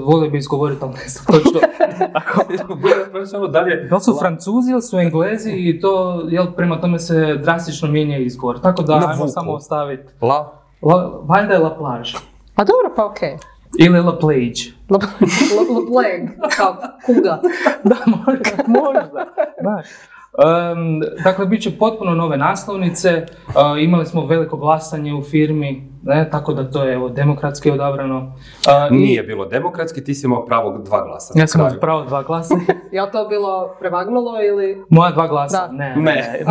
volio 0.06 0.29
bi 0.29 0.38
izgovoriti, 0.38 0.79
ali 0.82 0.93
ne 0.93 1.08
znam 1.08 1.25
točno. 1.27 1.60
Dalje. 3.49 3.75
Da 3.89 3.95
li 3.95 4.01
su 4.01 4.17
francuzi 4.19 4.71
ili 4.71 4.82
su 4.82 4.97
englezi 4.97 5.51
i 5.51 5.79
to, 5.79 6.23
jel, 6.27 6.45
prema 6.47 6.82
tome 6.82 6.99
se 6.99 7.36
drastično 7.36 7.88
mijenja 7.88 8.17
izgovor. 8.17 8.60
Tako 8.60 8.84
da, 8.84 8.99
Na 8.99 9.08
ajmo 9.08 9.27
samo 9.27 9.51
ostaviti. 9.51 10.13
La. 10.21 10.60
La, 10.82 11.19
valjda 11.23 11.53
je 11.53 11.60
La 11.60 11.75
Plage. 11.75 12.10
A 12.56 12.63
dobro, 12.63 12.93
pa 12.95 13.06
okej. 13.06 13.38
Ili 13.79 13.99
La 13.99 14.17
Plage. 14.17 14.72
La, 14.93 14.99
la, 15.56 15.79
la 15.79 15.86
plague, 15.91 16.27
kao 16.58 16.75
kuga. 17.06 17.41
Da, 17.89 17.95
možda, 18.06 18.63
možda. 18.67 19.25
Znaš. 19.62 19.86
Em, 20.45 21.01
dakle, 21.23 21.45
bit 21.45 21.62
će 21.62 21.77
potpuno 21.77 22.12
nove 22.12 22.38
naslovnice, 22.38 23.25
Uh, 23.47 23.84
imali 23.84 24.06
smo 24.06 24.25
veliko 24.25 24.58
glasanje 24.58 25.13
u 25.13 25.21
firmi, 25.21 25.89
ne, 26.03 26.29
tako 26.29 26.53
da 26.53 26.71
to 26.71 26.84
je 26.84 26.93
evo, 26.93 27.10
demokratski 27.10 27.71
odabrano. 27.71 28.17
Uh, 28.17 28.97
i 28.97 28.99
Nije 28.99 29.23
bilo 29.23 29.45
demokratski, 29.45 30.03
ti 30.03 30.13
si 30.13 30.25
imao 30.25 30.45
pravo 30.45 30.77
dva 30.77 31.03
glasa. 31.08 31.34
Ja 31.39 31.47
sam 31.47 31.62
imao 31.62 31.73
pravo 31.82 32.06
dva 32.06 32.23
glasa. 32.23 32.56
Je 32.91 33.01
li 33.01 33.12
to 33.12 33.27
bilo 33.27 33.75
prevagnulo 33.79 34.41
ili... 34.41 34.84
Moja 34.89 35.12
dva 35.12 35.27
glasa? 35.27 35.67
Da. 35.67 35.71
Ne. 35.71 35.95
Ne. 35.95 36.43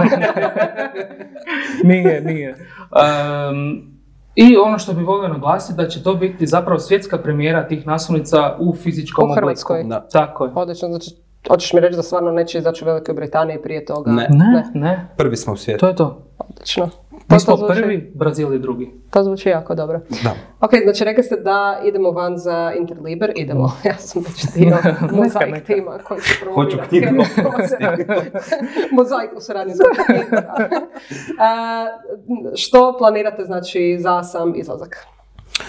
nije, 1.90 2.20
nije. 2.20 2.48
Em, 2.48 3.91
I 4.34 4.56
ono 4.56 4.78
što 4.78 4.92
bih 4.92 5.06
volio 5.06 5.28
naglasiti 5.28 5.76
da 5.76 5.88
će 5.88 6.02
to 6.02 6.14
biti 6.14 6.46
zapravo 6.46 6.78
svjetska 6.78 7.18
premijera 7.18 7.68
tih 7.68 7.86
naslovnica 7.86 8.56
u 8.58 8.74
fizičkom 8.74 9.30
U 9.30 9.34
Hrvatskoj. 9.34 9.76
obliku. 9.76 9.88
Da. 9.90 10.08
Tako 10.08 10.44
je. 10.44 10.50
Odlično, 10.54 10.88
znači, 10.88 11.10
hoćeš 11.48 11.72
mi 11.72 11.80
reći 11.80 11.96
da 11.96 12.02
stvarno 12.02 12.30
neće 12.30 12.58
izaći 12.58 12.84
u 12.84 12.88
Velikoj 12.88 13.14
Britaniji 13.14 13.62
prije 13.62 13.84
toga? 13.84 14.10
Ne. 14.12 14.26
Ne, 14.30 14.64
ne, 14.74 15.08
Prvi 15.16 15.36
smo 15.36 15.52
u 15.52 15.56
svijetu. 15.56 15.80
to 15.80 15.88
je 15.88 15.96
to. 15.96 16.22
Odlično. 16.38 16.88
Mi 17.32 17.40
smo 17.40 17.56
zvuči, 17.56 17.80
prvi, 17.80 18.12
Brazil 18.14 18.52
je 18.52 18.58
drugi. 18.58 18.90
to 19.10 19.22
zvuči 19.22 19.48
jako 19.48 19.74
dobro. 19.74 20.00
Da. 20.24 20.34
Ok, 20.60 20.70
znači 20.84 21.04
rekli 21.04 21.24
ste 21.24 21.36
da 21.36 21.80
idemo 21.84 22.10
van 22.10 22.38
za 22.38 22.72
Interliber, 22.78 23.32
idemo, 23.36 23.72
ja 23.84 23.94
sam 23.98 24.22
već 24.22 24.52
dio 24.54 24.76
mozaik 25.22 25.52
neka. 25.52 25.74
tima 25.74 25.98
koji 26.04 26.20
će 26.20 26.34
Hoću 26.54 26.76
promovirati 26.76 26.88
knjigu. 27.00 27.22
Mozaiku 28.96 29.40
suradnje 29.40 29.74
za 29.74 29.84
knjigu. 30.06 30.26
A, 31.40 31.86
Što 32.56 32.94
planirate 32.98 33.44
znači 33.44 33.96
za 34.00 34.22
sam 34.22 34.52
izlazak? 34.56 35.06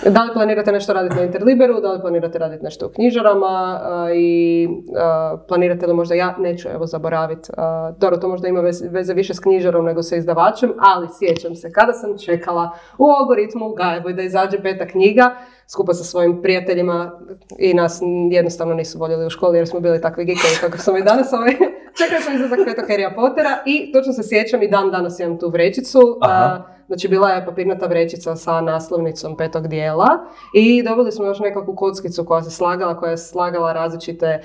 Da 0.05 0.23
li 0.23 0.33
planirate 0.33 0.71
nešto 0.71 0.93
raditi 0.93 1.15
na 1.15 1.23
Interliberu, 1.23 1.81
da 1.81 1.91
li 1.91 2.01
planirate 2.01 2.39
raditi 2.39 2.63
nešto 2.63 2.85
u 2.85 2.89
knjižarama 2.89 3.79
a, 3.83 4.09
i 4.13 4.67
a, 4.97 5.37
planirate 5.47 5.87
li 5.87 5.93
možda, 5.93 6.15
ja 6.15 6.35
neću 6.39 6.69
evo 6.69 6.85
zaboraviti, 6.85 7.49
a, 7.57 7.91
dobro 7.97 8.17
to 8.17 8.27
možda 8.27 8.47
ima 8.47 8.61
veze, 8.91 9.13
više 9.13 9.33
s 9.33 9.39
knjižarom 9.39 9.85
nego 9.85 10.03
sa 10.03 10.15
izdavačem, 10.15 10.73
ali 10.79 11.07
sjećam 11.19 11.55
se 11.55 11.71
kada 11.71 11.93
sam 11.93 12.17
čekala 12.17 12.69
u 12.97 13.05
algoritmu 13.05 13.69
Gajevoj 13.69 14.13
da 14.13 14.21
izađe 14.21 14.61
peta 14.61 14.87
knjiga, 14.87 15.35
skupa 15.67 15.93
sa 15.93 16.03
svojim 16.03 16.41
prijateljima 16.41 17.19
i 17.59 17.73
nas 17.73 18.01
jednostavno 18.31 18.73
nisu 18.73 18.99
voljeli 18.99 19.25
u 19.25 19.29
školi 19.29 19.57
jer 19.57 19.67
smo 19.67 19.79
bili 19.79 20.01
takvi 20.01 20.25
geekovi 20.25 20.53
kako 20.61 20.77
smo 20.77 20.97
i 20.97 21.03
danas 21.03 21.33
ovaj, 21.33 21.51
čekali 21.99 22.21
smo 22.21 22.33
izlazak 22.33 22.59
petog 22.65 22.85
Harrya 22.89 23.15
Pottera 23.15 23.57
i 23.65 23.91
točno 23.91 24.13
se 24.13 24.23
sjećam 24.23 24.63
i 24.63 24.67
dan 24.67 24.91
danas 24.91 25.19
imam 25.19 25.39
tu 25.39 25.49
vrećicu. 25.49 25.99
Aha. 26.21 26.72
Znači 26.87 27.07
bila 27.07 27.29
je 27.29 27.45
papirnata 27.45 27.85
vrećica 27.85 28.35
sa 28.35 28.61
naslovnicom 28.61 29.37
petog 29.37 29.67
dijela 29.67 30.07
i 30.53 30.83
dobili 30.83 31.11
smo 31.11 31.25
još 31.25 31.39
nekakvu 31.39 31.75
kockicu 31.75 32.25
koja 32.25 32.43
se 32.43 32.51
slagala, 32.51 32.99
koja 32.99 33.11
je 33.11 33.17
slagala 33.17 33.73
različite 33.73 34.41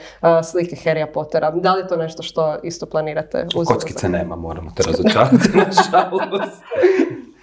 slike 0.51 0.77
Harrya 0.77 1.13
Pottera. 1.13 1.51
Da 1.51 1.75
li 1.75 1.81
je 1.81 1.89
to 1.89 1.97
nešto 1.97 2.23
što 2.23 2.57
isto 2.63 2.87
planirate 2.87 3.47
uzeti? 3.57 3.75
Kockice 3.75 4.09
nema, 4.09 4.37
moramo 4.37 4.71
te 4.77 4.83
razočarati, 4.91 5.49
nažalost. 5.55 6.63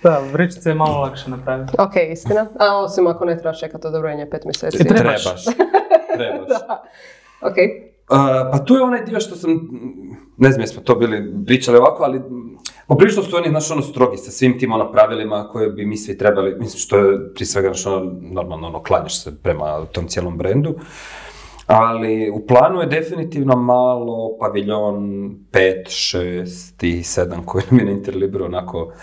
Da, 0.03 0.21
vrećice 0.31 0.69
je 0.69 0.75
malo 0.75 1.01
lakše 1.01 1.29
napraviti. 1.29 1.73
Ok, 1.79 1.93
istina. 2.11 2.45
A 2.59 2.77
osim 2.77 3.07
ako 3.07 3.25
ne 3.25 3.37
trebaš 3.37 3.59
čekati 3.59 3.87
odobrenje 3.87 4.29
pet 4.29 4.45
mjeseci. 4.45 4.77
Trebaš. 4.87 5.23
Trebaš. 5.23 5.45
Trebaš. 6.15 6.47
Ok. 7.41 7.55
Uh, 8.09 8.17
pa 8.51 8.65
tu 8.65 8.75
je 8.75 8.81
onaj 8.81 9.05
dio 9.05 9.19
što 9.19 9.35
sam, 9.35 9.51
ne 10.37 10.51
znam 10.51 10.61
jesmo 10.61 10.81
to 10.81 10.95
bili 10.95 11.33
pričali 11.45 11.77
ovako, 11.77 12.03
ali 12.03 12.21
poprilično 12.87 13.23
su 13.23 13.37
oni, 13.37 13.49
znaš, 13.49 13.71
ono, 13.71 13.81
strogi 13.81 14.17
sa 14.17 14.31
svim 14.31 14.59
tim 14.59 14.71
ono 14.71 14.91
pravilima 14.91 15.47
koje 15.51 15.69
bi 15.69 15.85
mi 15.85 15.97
svi 15.97 16.17
trebali, 16.17 16.55
mislim, 16.59 16.79
što 16.79 16.97
je 16.97 17.33
prije 17.33 17.47
svega, 17.47 17.67
znaš, 17.67 17.85
ono, 17.85 18.11
normalno, 18.21 18.67
ono, 18.67 18.83
klanjaš 18.83 19.23
se 19.23 19.35
prema 19.43 19.85
tom 19.85 20.07
cijelom 20.07 20.37
brendu. 20.37 20.75
Ali 21.67 22.29
u 22.29 22.45
planu 22.47 22.79
je 22.81 22.87
definitivno 22.87 23.55
malo 23.55 24.37
paviljon 24.39 24.95
5, 25.51 25.83
6 25.85 26.85
i 26.85 26.99
7 27.03 27.45
koji 27.45 27.63
nam 27.69 27.79
je 27.79 27.85
na 27.85 27.91
Interliberu 27.91 28.45
onako 28.45 28.83
uh, 28.83 28.93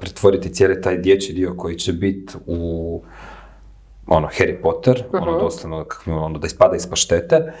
pretvoriti 0.00 0.54
cijeli 0.54 0.80
taj 0.80 0.98
dječji 0.98 1.34
dio 1.34 1.54
koji 1.56 1.76
će 1.76 1.92
biti 1.92 2.34
u 2.46 3.02
ono 4.06 4.26
Harry 4.28 4.62
Potter, 4.62 5.04
ono 5.12 5.30
Mhm. 5.32 5.40
doslovno 5.40 5.84
ono 6.06 6.38
da 6.38 6.46
ispada 6.46 6.76
iz 6.76 6.90
paštete. 6.90 7.52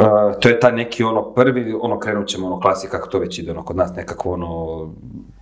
Uh, 0.00 0.40
to 0.40 0.48
je 0.48 0.60
taj 0.60 0.72
neki 0.72 1.04
ono 1.04 1.22
prvi, 1.22 1.74
ono 1.80 1.98
krenut 1.98 2.26
ćemo 2.26 2.46
ono 2.46 2.60
klasika 2.60 2.96
kako 2.96 3.08
to 3.08 3.18
već 3.18 3.38
ide 3.38 3.50
ono 3.50 3.64
kod 3.64 3.76
nas 3.76 3.94
nekako 3.96 4.32
ono 4.32 4.80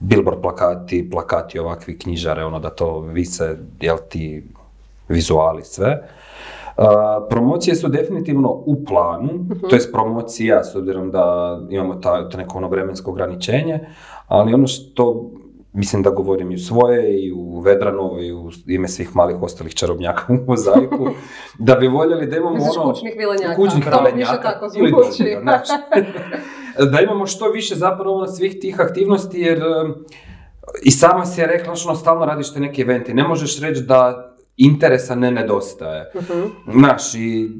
billboard 0.00 0.40
plakati, 0.42 1.10
plakati 1.10 1.58
ovakvi 1.58 1.98
knjižare, 1.98 2.44
ono 2.44 2.58
da 2.58 2.70
to 2.70 3.00
vise, 3.00 3.56
jel 3.80 3.96
ti 4.08 4.44
vizuali 5.08 5.62
sve. 5.64 6.08
Uh, 6.76 6.84
promocije 7.30 7.76
su 7.76 7.88
definitivno 7.88 8.50
u 8.50 8.84
planu, 8.84 9.30
to 9.70 9.76
jest 9.76 9.92
promocija 9.92 10.64
s 10.64 10.74
obzirom 10.74 11.10
da 11.10 11.58
imamo 11.70 11.94
ta, 11.94 12.28
to 12.28 12.38
neko 12.38 12.58
ono 12.58 12.68
vremensko 12.68 13.10
ograničenje, 13.10 13.80
ali 14.28 14.54
ono 14.54 14.66
što 14.66 15.30
mislim 15.74 16.02
da 16.02 16.10
govorim 16.10 16.50
i 16.50 16.54
u 16.54 16.58
svoje 16.58 17.24
i 17.24 17.32
u 17.32 17.60
Vedranovo 17.60 18.20
i 18.20 18.32
u 18.32 18.50
ime 18.66 18.88
svih 18.88 19.16
malih 19.16 19.42
ostalih 19.42 19.74
čarobnjaka 19.74 20.32
u 20.32 20.36
mozaiku, 20.46 21.08
da 21.58 21.74
bi 21.74 21.88
voljeli 21.88 22.26
da 22.26 22.36
imamo 22.36 22.54
Misliš 22.54 22.76
ono... 22.76 22.92
kućnih 22.92 23.14
vilenjaka? 23.18 23.54
Kućnih 23.54 23.86
vilenjaka, 23.86 24.42
tako 24.42 24.70
ili 24.76 24.90
zvuči. 24.90 25.36
znači. 25.42 25.72
da 26.92 27.00
imamo 27.00 27.26
što 27.26 27.48
više 27.48 27.74
zapravo 27.74 28.26
svih 28.26 28.58
tih 28.60 28.80
aktivnosti, 28.80 29.40
jer 29.40 29.58
um, 29.58 30.04
i 30.82 30.90
sama 30.90 31.26
si 31.26 31.40
je 31.40 31.46
rekla, 31.46 31.64
znaš, 31.64 31.86
ono, 31.86 31.96
stalno 31.96 32.24
radiš 32.24 32.52
te 32.52 32.60
neke 32.60 32.82
evente. 32.82 33.14
Ne 33.14 33.28
možeš 33.28 33.60
reći 33.60 33.82
da 33.82 34.30
interesa 34.56 35.14
ne 35.14 35.30
nedostaje. 35.30 36.10
Mhm. 36.14 36.42
Znaš, 36.78 37.14
i 37.14 37.50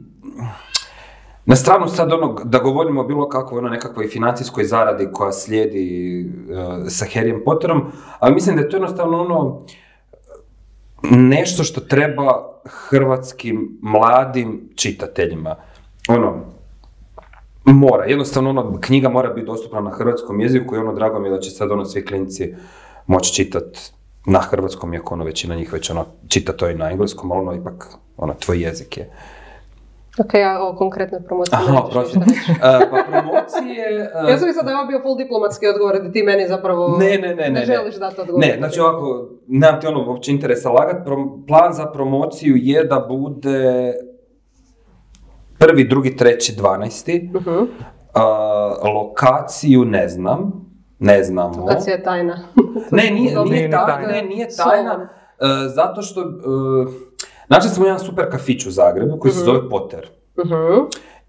Na 1.47 1.57
stranu 1.57 1.89
sad 1.89 2.13
ono, 2.13 2.37
da 2.45 2.59
govorimo 2.59 3.01
o 3.01 3.05
bilo 3.05 3.29
kakvoj 3.29 3.59
ono 3.59 3.69
nekakvoj 3.69 4.09
financijskoj 4.09 4.65
zaradi 4.65 5.09
koja 5.13 5.33
slijedi 5.33 6.25
uh, 6.27 6.57
sa 6.89 7.05
Harryem 7.05 7.45
Potterom, 7.45 7.83
ali 8.19 8.35
mislim 8.35 8.57
da 8.57 8.63
je 8.63 8.69
to 8.69 8.77
jednostavno 8.77 9.21
ono 9.21 9.61
nešto 11.11 11.65
što 11.65 11.81
treba 11.81 12.55
hrvatskim 12.65 13.79
mladim 13.83 14.71
čitateljima. 14.75 15.57
Ono, 16.09 16.41
mora, 17.65 18.05
jednostavno 18.05 18.51
ono, 18.51 18.79
knjiga 18.81 19.09
mora 19.09 19.31
biti 19.31 19.47
dostupna 19.47 19.81
na 19.81 19.91
hrvatskom 19.91 20.41
jeziku 20.41 20.75
i 20.75 20.79
ono, 20.79 20.95
drago 20.95 21.19
mi 21.19 21.29
je 21.29 21.33
da 21.33 21.41
će 21.41 21.51
sad 21.51 21.71
ono 21.71 21.85
svi 21.85 22.05
klinci 22.05 22.55
moći 23.07 23.35
čitati 23.35 23.81
na 24.27 24.39
hrvatskom, 24.39 24.95
iako 24.95 25.15
ono 25.15 25.25
većina 25.25 25.55
njih 25.55 25.73
već 25.73 25.91
ono 25.91 26.07
čita 26.29 26.53
to 26.53 26.71
i 26.71 26.75
na 26.75 26.91
engleskom, 26.91 27.33
ali 27.33 27.41
ono 27.41 27.55
ipak, 27.55 27.89
ono, 28.17 28.35
tvoj 28.35 28.63
jezik 28.63 28.97
je. 28.97 29.11
Ok, 30.19 30.35
a 30.35 30.69
o 30.69 30.77
konkretnoj 30.77 31.21
promociji 31.25 31.55
Aha, 31.57 31.73
ne 31.95 32.01
reći. 32.03 32.19
E, 32.51 32.91
pa 32.91 32.99
promocije... 33.11 33.85
e, 34.27 34.31
Ja 34.31 34.39
sam 34.39 34.47
mislila 34.49 34.65
da 34.65 34.71
je 34.71 34.77
ovo 34.77 34.87
bio 34.87 35.01
full 35.03 35.17
diplomatski 35.17 35.67
odgovor, 35.67 36.03
da 36.03 36.13
ti 36.13 36.23
meni 36.23 36.49
zapravo 36.49 36.97
Ne, 36.99 37.19
ne, 37.19 37.29
ne, 37.29 37.35
ne, 37.35 37.51
ne. 37.51 37.65
želiš 37.67 37.95
dati 37.95 38.21
odgovor. 38.21 38.41
Ne, 38.41 38.55
znači 38.59 38.81
ovako, 38.81 39.29
nemam 39.47 39.81
ti 39.81 39.87
ono 39.87 40.11
uopće 40.11 40.33
interesa 40.33 40.71
lagat, 40.71 41.05
Pro- 41.05 41.39
plan 41.47 41.73
za 41.73 41.87
promociju 41.87 42.57
je 42.57 42.85
da 42.85 43.07
bude 43.09 43.95
prvi, 45.59 45.85
drugi, 45.89 46.17
treći, 46.17 46.55
dvanesti. 46.57 47.31
Mhm. 47.35 47.65
A, 48.15 48.23
lokaciju 48.95 49.85
ne 49.85 50.09
znam, 50.09 50.53
ne 50.99 51.23
znamo. 51.23 51.61
Lokacija 51.61 51.97
je 51.97 52.03
tajna. 52.03 52.39
Ne, 52.91 53.11
nije, 53.11 53.35
nije, 53.35 53.45
Nije 53.45 53.69
ni 53.69 53.71
tajna, 53.71 54.07
ne, 54.07 54.23
nije 54.23 54.47
tajna, 54.57 55.09
e, 55.41 55.69
zato 55.69 56.03
što 56.03 56.21
našli 57.49 57.71
smo 57.71 57.85
jedan 57.87 58.01
super 58.01 58.31
kafić 58.31 58.67
u 58.67 58.71
Zagrebu 58.71 59.19
koji 59.19 59.33
se 59.33 59.39
Mhm. 59.39 59.47
zove 59.47 59.69
Potter. 59.71 60.11
Mhm. 60.39 60.55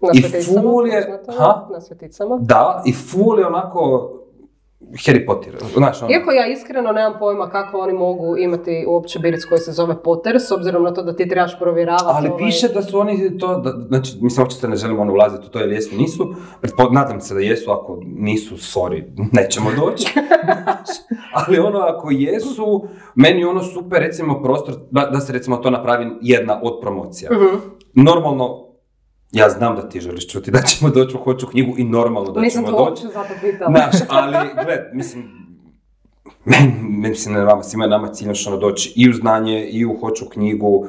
Na 0.00 0.08
I 0.14 0.22
ful 0.44 0.86
je- 0.86 1.22
ha? 1.38 1.68
Na 1.72 1.80
sveticama. 1.80 2.38
Da, 2.40 2.82
i 2.86 2.92
full 2.92 3.38
je 3.38 3.46
onako 3.46 4.12
Harry 4.80 5.26
Potter, 5.26 5.52
znaš 5.74 6.02
ono. 6.02 6.12
Iako 6.12 6.30
ja 6.30 6.46
iskreno 6.46 6.92
nemam 6.92 7.12
pojma 7.18 7.50
kako 7.50 7.78
oni 7.78 7.92
mogu 7.92 8.36
imati 8.36 8.84
uopće 8.88 9.18
biric 9.18 9.44
koji 9.44 9.58
se 9.58 9.72
zove 9.72 10.02
Potter, 10.02 10.36
s 10.40 10.50
obzirom 10.52 10.82
na 10.82 10.94
to 10.94 11.02
da 11.02 11.16
ti 11.16 11.28
trebaš 11.28 11.58
provjeravati. 11.58 12.04
Ali 12.08 12.28
ovaj- 12.28 12.38
piše 12.38 12.68
da 12.68 12.82
su 12.82 12.98
oni 12.98 13.38
to, 13.38 13.58
da, 13.60 13.70
znači, 13.88 14.12
mislim, 14.20 14.42
uopće 14.42 14.56
se 14.56 14.68
ne 14.68 14.76
želimo 14.76 15.02
ono 15.02 15.12
ulaziti 15.12 15.46
u 15.46 15.50
to, 15.50 15.58
jel 15.58 15.72
jesu, 15.72 15.96
nisu. 15.96 16.34
Nadam 16.92 17.20
se 17.20 17.34
da 17.34 17.40
jesu, 17.40 17.70
ako 17.70 18.00
nisu, 18.06 18.54
sorry, 18.54 19.04
nećemo 19.32 19.70
doći. 19.76 20.06
Ali 21.46 21.58
ono, 21.58 21.78
ako 21.78 22.10
jesu, 22.10 22.88
meni 23.14 23.44
ono 23.44 23.62
super, 23.62 23.98
recimo, 24.02 24.42
prostor, 24.42 24.74
da, 24.90 25.06
da 25.12 25.20
se 25.20 25.32
recimo 25.32 25.56
to 25.56 25.70
napravi 25.70 26.06
jedna 26.20 26.60
od 26.62 26.78
promocija. 26.80 27.30
Mhm. 27.32 27.56
Normalno, 27.94 28.65
ja 29.36 29.48
znam 29.48 29.76
da 29.76 29.88
ti 29.88 30.00
želiš 30.00 30.28
čuti 30.28 30.50
da 30.50 30.62
ćemo 30.62 30.90
doći 30.90 31.16
u 31.16 31.20
Hoću 31.20 31.46
knjigu 31.46 31.74
i 31.78 31.84
normalno 31.84 32.32
da 32.32 32.40
Nisam 32.40 32.64
ćemo 32.64 32.76
to 32.76 32.84
doći. 32.84 33.06
uopće 33.06 33.18
zato 33.18 33.34
pitala. 33.40 33.70
Znaš, 33.70 34.06
ali, 34.18 34.48
gled, 34.64 34.80
mislim, 34.92 35.24
meni, 36.44 36.72
mislim, 36.82 37.34
ne 37.34 37.44
vama, 37.44 37.62
svima 37.62 37.84
je 37.84 37.90
nama 37.90 38.08
ono 38.48 38.56
doći 38.56 38.92
i 38.96 39.10
u 39.10 39.12
znanje, 39.12 39.68
i 39.68 39.86
u 39.86 39.96
hoću 40.00 40.24
knjigu, 40.28 40.76
uh, 40.76 40.88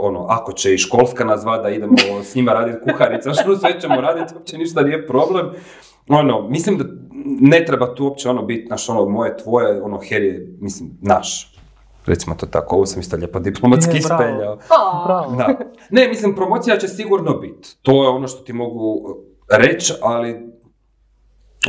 ono, 0.00 0.26
ako 0.28 0.52
će 0.52 0.74
i 0.74 0.78
školska 0.78 1.24
nazva 1.24 1.58
da 1.58 1.70
idemo 1.70 1.94
s 2.24 2.34
njima 2.34 2.52
raditi 2.52 2.78
kuharica, 2.90 3.32
što 3.32 3.56
sve 3.56 3.80
ćemo 3.80 4.00
raditi, 4.00 4.34
uopće 4.34 4.58
ništa 4.58 4.82
nije 4.82 5.06
problem. 5.06 5.46
Ono, 6.08 6.48
mislim 6.48 6.78
da 6.78 6.84
ne 7.40 7.64
treba 7.64 7.94
tu 7.94 8.04
uopće 8.04 8.28
ono 8.28 8.42
biti, 8.42 8.68
naš 8.68 8.88
ono, 8.88 9.08
moje, 9.08 9.36
tvoje, 9.36 9.82
ono, 9.82 9.96
Harry 9.96 10.24
je, 10.24 10.56
mislim, 10.60 10.90
naš. 11.02 11.55
Recimo 12.06 12.36
to 12.36 12.46
tako, 12.46 12.76
ovo 12.76 12.86
sam 12.86 13.00
isto 13.00 13.16
lijepo 13.16 13.38
diplomatski 13.40 13.98
ispeljao. 13.98 14.58
Da. 15.36 15.58
Ne, 15.90 16.08
mislim, 16.08 16.34
promocija 16.34 16.78
će 16.78 16.88
sigurno 16.88 17.32
biti. 17.32 17.76
To 17.82 18.02
je 18.02 18.08
ono 18.08 18.28
što 18.28 18.44
ti 18.44 18.52
mogu 18.52 19.16
reći, 19.50 19.92
ali 20.02 20.56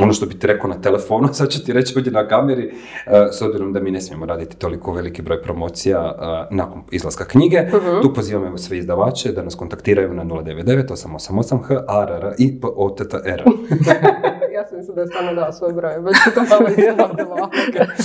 ono 0.00 0.12
što 0.12 0.26
bi 0.26 0.38
ti 0.38 0.46
rekao 0.46 0.70
na 0.70 0.80
telefonu, 0.80 1.28
sad 1.32 1.48
ću 1.48 1.64
ti 1.64 1.72
reći 1.72 1.94
ovdje 1.96 2.12
na 2.12 2.28
kameri, 2.28 2.68
eh, 3.06 3.28
s 3.32 3.42
obzirom 3.42 3.72
da 3.72 3.80
mi 3.80 3.90
ne 3.90 4.00
smijemo 4.00 4.26
raditi 4.26 4.56
toliko 4.56 4.92
veliki 4.92 5.22
broj 5.22 5.42
promocija 5.42 6.14
eh, 6.50 6.54
nakon 6.54 6.82
izlaska 6.90 7.24
knjige, 7.24 7.62
Mhm. 7.62 8.00
tu 8.02 8.14
pozivam 8.14 8.44
evo 8.44 8.58
sve 8.58 8.78
izdavače 8.78 9.32
da 9.32 9.42
nas 9.42 9.54
kontaktiraju 9.54 10.14
na 10.14 10.24
099 10.24 10.88
888 10.88 11.58
h 11.58 11.74
ARR 11.88 12.34
i 12.38 12.60
POTTR. 12.60 13.42
ja 14.58 14.64
sam 14.66 14.78
mislila 14.78 14.94
da 14.94 15.00
je 15.00 15.06
stvarno 15.06 15.34
dao 15.34 15.52
svoj 15.52 15.72
broj, 15.72 15.98
već 15.98 16.16
se 16.24 16.34
to 16.34 16.40
malo 16.40 16.68
iznadilo. 16.78 17.36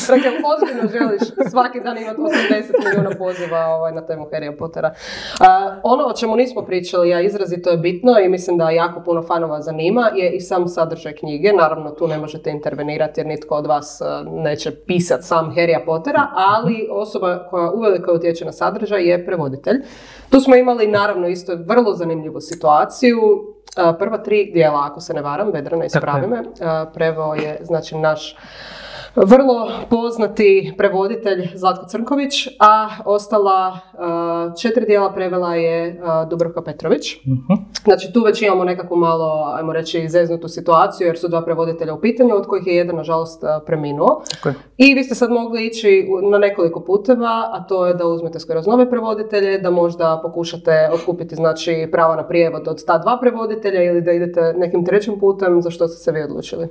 Dakle, 0.07 0.31
ozbiljno 0.51 0.83
želiš 0.97 1.21
svaki 1.51 1.79
dan 1.79 1.97
imati 1.97 2.21
80 2.21 2.85
milijuna 2.85 3.09
poziva 3.17 3.59
ovaj, 3.65 3.91
na 3.91 4.05
temu 4.05 4.25
Harry 4.31 4.57
Pottera. 4.57 4.93
A, 5.39 5.75
ono 5.83 6.03
o 6.05 6.13
čemu 6.13 6.35
nismo 6.35 6.61
pričali, 6.61 7.13
a 7.13 7.21
izrazito 7.21 7.69
je 7.69 7.77
bitno 7.77 8.19
i 8.19 8.29
mislim 8.29 8.57
da 8.57 8.69
jako 8.69 9.01
puno 9.05 9.21
fanova 9.21 9.61
zanima, 9.61 10.11
je 10.15 10.31
i 10.31 10.39
sam 10.39 10.67
sadržaj 10.67 11.15
knjige. 11.15 11.53
Naravno, 11.53 11.91
tu 11.91 12.07
ne 12.07 12.17
možete 12.17 12.51
intervenirati 12.51 13.19
jer 13.19 13.27
nitko 13.27 13.55
od 13.55 13.65
vas 13.65 14.01
a, 14.01 14.23
neće 14.27 14.71
pisati 14.71 15.23
sam 15.23 15.55
Harry 15.55 15.85
Pottera, 15.85 16.27
ali 16.33 16.87
osoba 16.91 17.47
koja 17.49 17.71
uvelike 17.71 18.11
utječe 18.11 18.45
na 18.45 18.51
sadržaj 18.51 19.09
je 19.09 19.25
prevoditelj. 19.25 19.75
Tu 20.29 20.39
smo 20.39 20.55
imali 20.55 20.87
naravno 20.87 21.27
isto 21.27 21.53
vrlo 21.67 21.93
zanimljivu 21.93 22.41
situaciju. 22.41 23.17
Prva 23.99 24.17
tri 24.17 24.51
dijela, 24.53 24.87
ako 24.91 24.99
se 25.01 25.13
ne 25.13 25.21
varam, 25.21 25.51
Vedrana 25.51 25.85
ispravi 25.85 26.27
me, 26.27 26.43
preveo 26.93 27.33
je 27.33 27.57
znači 27.61 27.97
naš 27.97 28.35
vrlo 29.15 29.71
poznati 29.89 30.73
prevoditelj 30.77 31.49
Zlatko 31.55 31.85
Crnković, 31.85 32.47
a 32.59 32.89
ostala 33.05 33.79
a, 33.93 34.51
četiri 34.61 34.85
dijela 34.85 35.13
prevela 35.13 35.55
je 35.55 35.99
a, 36.03 36.25
Dubravka 36.25 36.61
Petrović. 36.61 37.15
Mhm. 37.25 37.63
Znači 37.83 38.13
tu 38.13 38.23
već 38.23 38.41
imamo 38.41 38.63
nekakvu 38.63 38.97
malo, 38.97 39.53
ajmo 39.55 39.73
reći, 39.73 39.99
izeznutu 39.99 40.47
situaciju 40.47 41.07
jer 41.07 41.17
su 41.17 41.27
dva 41.27 41.41
prevoditelja 41.41 41.93
u 41.93 42.01
pitanju, 42.01 42.35
od 42.35 42.47
kojih 42.47 42.67
je 42.67 42.75
jedan 42.75 42.95
nažalost 42.95 43.43
a, 43.43 43.59
preminuo. 43.65 44.21
I 44.77 44.93
vi 44.93 45.03
ste 45.03 45.15
sad 45.15 45.31
mogli 45.31 45.65
ići 45.65 46.07
na 46.31 46.37
nekoliko 46.37 46.79
puteva, 46.79 47.49
a 47.53 47.65
to 47.69 47.85
je 47.85 47.93
da 47.93 48.07
uzmete 48.07 48.39
skroz 48.39 48.67
nove 48.67 48.89
prevoditelje, 48.89 49.57
da 49.57 49.69
možda 49.69 50.19
pokušate 50.23 50.89
otkupiti 50.93 51.35
znači 51.35 51.87
prava 51.91 52.15
na 52.15 52.27
prijevod 52.27 52.67
od 52.67 52.85
ta 52.85 52.97
dva 52.97 53.17
prevoditelja 53.21 53.83
ili 53.83 54.01
da 54.01 54.11
idete 54.11 54.53
nekim 54.57 54.85
trećim 54.85 55.19
putem, 55.19 55.61
za 55.61 55.69
što 55.71 55.87
ste 55.87 56.03
se 56.03 56.11
vi 56.11 56.23
odlučili? 56.23 56.67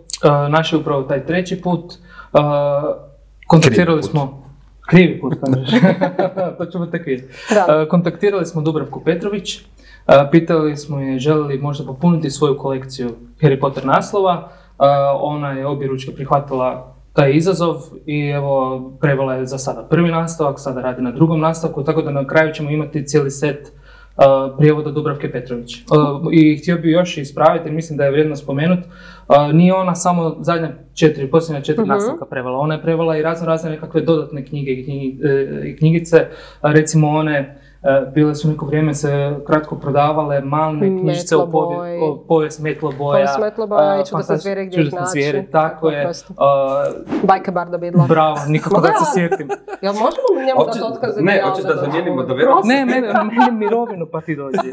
Naš 0.51 0.73
je 0.73 0.79
upravo 0.79 1.03
taj 1.03 1.27
treći 1.27 1.61
put. 1.63 1.95
Uh, 2.33 2.41
kontaktirali 3.47 4.03
smo... 4.03 4.43
Krivi 4.89 5.21
put, 5.21 5.35
kažeš. 5.45 5.81
to 6.59 6.67
ćemo 6.67 6.87
tek 6.87 7.07
vidjeti. 7.07 7.35
Da. 7.55 7.83
Uh, 7.83 7.89
kontaktirali 7.89 8.47
smo 8.47 8.63
Dubravku 8.63 9.01
Petrović. 9.05 9.61
Pitali 10.31 10.77
smo 10.77 11.01
je 11.01 11.19
želi 11.19 11.43
li 11.43 11.59
možda 11.59 11.85
popuniti 11.85 12.31
svoju 12.31 12.59
kolekciju 12.59 13.11
Harry 13.41 13.61
Potter 13.61 13.87
naslova. 13.87 14.49
Ona 15.21 15.53
je 15.53 15.67
obje 15.67 15.89
ručke 15.89 16.15
prihvatila 16.15 16.95
taj 17.13 17.33
izazov 17.33 17.77
i 18.07 18.29
evo 18.29 18.81
prevela 19.01 19.35
je 19.35 19.47
za 19.47 19.59
sada 19.59 19.83
prvi 19.83 20.11
nastavak, 20.11 20.61
sada 20.61 20.81
radi 20.81 21.03
na 21.03 21.11
drugom 21.11 21.41
nastavku, 21.41 21.85
tako 21.85 22.03
da 22.03 22.11
na 22.11 22.27
kraju 22.27 22.55
ćemo 22.55 22.71
imati 22.71 23.07
cijeli 23.07 23.31
set 23.31 23.73
uh, 24.17 24.57
prijevoda 24.59 24.91
Dubravke 24.91 25.33
Petrović. 25.33 25.77
Uh, 25.77 26.33
I 26.33 26.57
htio 26.57 26.77
bih 26.77 26.93
još 26.93 27.19
ispraviti, 27.19 27.69
jer 27.69 27.75
mislim 27.75 27.97
da 27.97 28.05
je 28.05 28.11
vrijedno 28.11 28.37
spomenuti, 28.37 28.89
uh, 29.29 29.53
nije 29.53 29.75
ona 29.75 29.95
samo 29.95 30.37
zadnja 30.41 30.71
četiri, 30.95 31.27
posljednja 31.27 31.61
četiri 31.61 31.83
Mhm. 31.83 31.91
nastavka 31.91 32.25
prevela, 32.25 32.59
ona 32.59 32.75
je 32.75 32.83
prevela 32.83 33.17
i 33.17 33.23
razno 33.23 33.47
razne 33.47 33.71
nekakve 33.71 34.01
dodatne 34.01 34.45
knjige 34.45 34.71
i 34.71 34.85
knjigi- 34.85 35.21
e, 35.65 35.77
knjigice, 35.77 36.27
recimo 36.63 37.09
one 37.11 37.59
e, 37.85 38.11
bile 38.11 38.35
su 38.35 38.49
neko 38.49 38.67
vrijeme 38.67 38.95
se 38.95 39.09
kratko 39.47 39.77
prodavale 39.77 40.41
malne 40.41 40.87
knjižice 40.91 41.37
o, 41.37 41.47
povijest 42.29 42.61
Metloboja. 42.61 43.13
Povijest 43.13 43.39
Metloboja 43.41 43.95
i 43.95 43.99
Čudesne 43.99 44.19
fantastične- 44.19 44.37
zvijere 44.37 44.65
gdje 44.67 44.81
ih 44.81 44.93
naći. 44.93 45.11
zvijere, 45.11 45.45
tako 45.45 45.91
je. 45.91 46.01
Oprosti. 46.01 46.33
A, 46.39 46.85
Bajke 47.23 47.51
Barda 47.51 47.79
Bidla. 47.79 48.07
bravo, 48.07 48.37
nikako 48.49 48.81
da 48.81 48.89
se 48.89 49.05
sjetim. 49.15 49.49
Jel 49.83 49.93
možemo 49.95 50.07
njemu 50.47 50.65
dati 50.67 50.79
otkaze? 50.85 51.21
ne, 51.23 51.43
hoćeš 51.45 51.65
da 51.65 51.75
zamijenimo 51.77 52.23
da 52.23 52.35
vjerojatno- 52.35 52.69
Ne, 52.69 52.85
meni, 52.85 53.07
meni 53.07 53.53
mirovinu 53.55 54.07
pa 54.07 54.21
ti 54.21 54.37
dođi. 54.37 54.57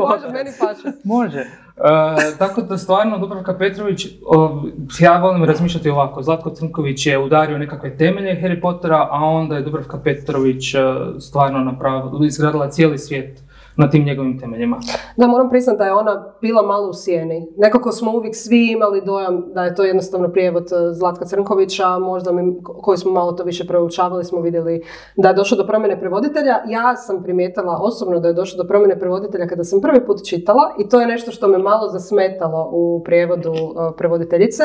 Može, 0.00 0.28
meni 0.28 0.50
paše. 0.60 0.96
Može. 1.04 1.44
E, 1.76 2.38
tako 2.38 2.62
da 2.62 2.78
stvarno 2.78 3.18
Dubravka 3.18 3.54
Petrović, 3.54 4.06
o, 4.26 4.62
ja 5.00 5.18
volim 5.18 5.44
razmišljati 5.44 5.90
ovako, 5.90 6.22
Zlatko 6.22 6.50
Crnković 6.50 7.06
je 7.06 7.18
udario 7.18 7.58
nekakve 7.58 7.96
temelje 7.96 8.40
Harry 8.42 8.60
Pottera, 8.60 9.08
a 9.10 9.24
onda 9.24 9.56
je 9.56 9.62
Dubravka 9.62 9.98
Petrović 9.98 10.74
e, 10.74 10.78
stvarno 11.18 11.58
napravila, 11.58 12.26
izgradila 12.26 12.70
cijeli 12.70 12.98
svijet 12.98 13.42
na 13.76 13.90
tim 13.90 14.04
njegovim 14.04 14.38
temeljima. 14.38 14.76
Da, 15.16 15.26
moram 15.26 15.50
priznati 15.50 15.78
da 15.78 15.84
je 15.84 15.92
ona 15.92 16.24
bila 16.40 16.62
malo 16.62 16.88
u 16.88 16.92
sjeni. 16.94 17.48
Nekako 17.56 17.92
smo 17.92 18.12
uvijek 18.12 18.36
svi 18.36 18.72
imali 18.72 19.02
dojam 19.04 19.44
da 19.54 19.64
je 19.64 19.74
to 19.74 19.84
jednostavno 19.84 20.28
prijevod 20.28 20.62
e, 20.72 20.92
Zlatka 20.94 21.24
Crnkovića, 21.24 21.98
možda 21.98 22.32
mi, 22.32 22.62
ko- 22.62 22.72
koji 22.72 22.98
smo 22.98 23.12
malo 23.12 23.32
to 23.32 23.44
više 23.44 23.66
proučavali, 23.66 24.24
smo 24.24 24.40
vidjeli 24.40 24.82
da 25.16 25.28
je 25.28 25.34
došlo 25.34 25.56
do 25.56 25.66
promjene 25.66 26.00
prevoditelja. 26.00 26.56
Ja 26.68 26.96
sam 26.96 27.22
primijetila 27.22 27.78
osobno 27.82 28.20
da 28.20 28.28
je 28.28 28.34
došlo 28.34 28.62
do 28.62 28.68
promjene 28.68 28.98
prevoditelja 28.98 29.46
kada 29.46 29.64
sam 29.64 29.80
prvi 29.80 30.06
put 30.06 30.18
čitala 30.28 30.74
i 30.78 30.88
to 30.88 31.00
je 31.00 31.06
nešto 31.06 31.30
što 31.30 31.48
me 31.48 31.58
malo 31.58 31.88
zasmetalo 31.88 32.68
u 32.72 33.02
prijevodu 33.04 33.52
e, 33.52 33.96
prevoditeljice. 33.96 34.62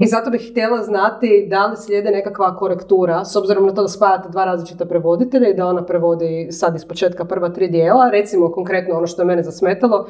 I 0.00 0.06
zato 0.06 0.30
bih 0.30 0.48
htjela 0.50 0.82
znati 0.82 1.46
da 1.50 1.66
li 1.66 1.76
slijede 1.76 2.10
nekakva 2.10 2.56
korektura, 2.56 3.24
s 3.24 3.36
obzirom 3.36 3.66
na 3.66 3.74
to 3.74 3.82
da 3.82 3.88
spajate 3.88 4.28
dva 4.28 4.44
različita 4.44 4.84
prevoditelja 4.84 5.48
i 5.48 5.54
da 5.54 5.66
ona 5.66 5.84
prevodi 5.84 6.48
sad 6.50 6.74
iz 6.76 6.84
početka 6.84 7.24
prva 7.24 7.48
tri 7.48 7.68
dijela. 7.68 8.10
Recimo, 8.10 8.39
konkretno 8.48 8.96
ono 8.96 9.06
što 9.06 9.22
je 9.22 9.26
mene 9.26 9.42
zasmetalo, 9.42 10.06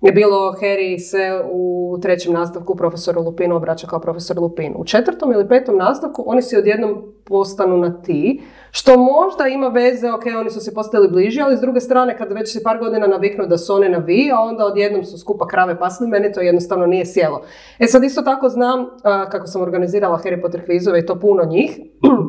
je 0.00 0.12
bilo 0.12 0.54
Harry 0.60 0.98
se 0.98 1.42
u 1.50 1.98
trećem 2.02 2.32
nastavku 2.32 2.76
profesoru 2.76 3.22
Lupinu 3.22 3.56
obraća 3.56 3.86
kao 3.86 4.00
profesor 4.00 4.38
Lupin. 4.38 4.74
U 4.76 4.84
četvrtom 4.84 5.32
ili 5.32 5.48
petom 5.48 5.76
nastavku 5.76 6.24
oni 6.26 6.42
se 6.42 6.58
odjednom 6.58 7.12
postanu 7.24 7.76
na 7.76 8.02
ti, 8.02 8.42
što 8.70 8.96
možda 8.96 9.46
ima 9.46 9.68
veze, 9.68 10.12
ok, 10.12 10.22
oni 10.40 10.50
su 10.50 10.60
se 10.60 10.74
postali 10.74 11.08
bliži, 11.08 11.40
ali 11.40 11.56
s 11.56 11.60
druge 11.60 11.80
strane, 11.80 12.18
kad 12.18 12.32
već 12.32 12.52
se 12.52 12.62
par 12.62 12.78
godina 12.78 13.06
naviknu 13.06 13.46
da 13.46 13.58
su 13.58 13.74
one 13.74 13.88
na 13.88 13.98
vi, 13.98 14.30
a 14.34 14.40
onda 14.40 14.66
odjednom 14.66 15.04
su 15.04 15.18
skupa 15.18 15.46
krave 15.46 15.78
pasli, 15.78 16.08
meni 16.08 16.32
to 16.32 16.40
jednostavno 16.40 16.86
nije 16.86 17.06
sjelo. 17.06 17.42
E 17.78 17.86
sad 17.86 18.04
isto 18.04 18.22
tako 18.22 18.48
znam, 18.48 18.86
kako 19.30 19.46
sam 19.46 19.62
organizirala 19.62 20.20
Harry 20.24 20.42
Potter 20.42 20.64
kvizove 20.64 20.98
i 20.98 21.06
to 21.06 21.20
puno 21.20 21.44
njih, 21.44 21.80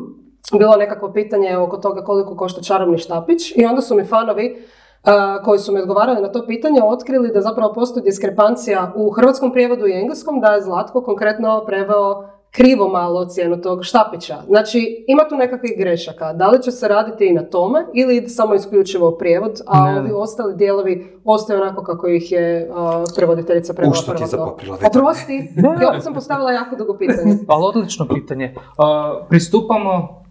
bilo 0.58 0.76
nekakvo 0.76 1.12
pitanje 1.12 1.56
oko 1.56 1.76
toga 1.76 2.04
koliko 2.04 2.36
košta 2.36 2.62
čarobni 2.62 2.98
štapić 2.98 3.56
i 3.56 3.64
onda 3.64 3.80
su 3.80 3.96
mi 3.96 4.04
fanovi 4.04 4.56
koji 5.44 5.58
su 5.58 5.72
mi 5.72 5.80
odgovarali 5.80 6.22
na 6.22 6.32
to 6.32 6.46
pitanje 6.46 6.82
otkrili 6.82 7.32
da 7.32 7.40
zapravo 7.40 7.72
postoji 7.72 8.04
diskrepancija 8.04 8.92
u 8.96 9.10
hrvatskom 9.10 9.52
prijevodu 9.52 9.86
i 9.86 10.00
engleskom 10.00 10.40
da 10.40 10.52
je 10.52 10.62
Zlatko 10.62 11.02
konkretno 11.02 11.64
preveo 11.66 12.28
krivo 12.52 12.88
malo 12.88 13.24
cijenu 13.24 13.60
tog 13.60 13.84
štapića. 13.84 14.36
Znači, 14.46 15.04
ima 15.08 15.28
tu 15.28 15.36
nekakvih 15.36 15.72
grešaka. 15.78 16.32
Da 16.32 16.48
li 16.48 16.62
će 16.62 16.70
se 16.70 16.88
raditi 16.88 17.26
i 17.26 17.32
na 17.32 17.42
tome 17.42 17.86
ili 17.94 18.28
samo 18.28 18.54
isključivo 18.54 19.10
prijevod, 19.10 19.60
a 19.66 19.92
ne. 19.92 20.00
ovi 20.00 20.10
ostali 20.12 20.56
dijelovi 20.56 21.20
ostaju 21.24 21.60
onako 21.60 21.82
kako 21.82 22.08
ih 22.08 22.32
je 22.32 22.70
uh, 22.70 22.76
prevoditeljica 23.16 23.74
prevela 23.74 23.90
U 23.90 23.94
što 23.94 24.14
ti 24.14 24.22
je 24.22 24.40
Oprosti, 24.86 25.48
ja 25.82 26.00
sam 26.00 26.14
postavila 26.14 26.52
jako 26.52 26.76
dugo 26.76 26.96
pitanje. 26.98 27.38
Ali 27.48 27.64
odlično 27.64 28.08
pitanje. 28.08 28.54
Uh, 28.56 29.26
pristupamo 29.28 30.21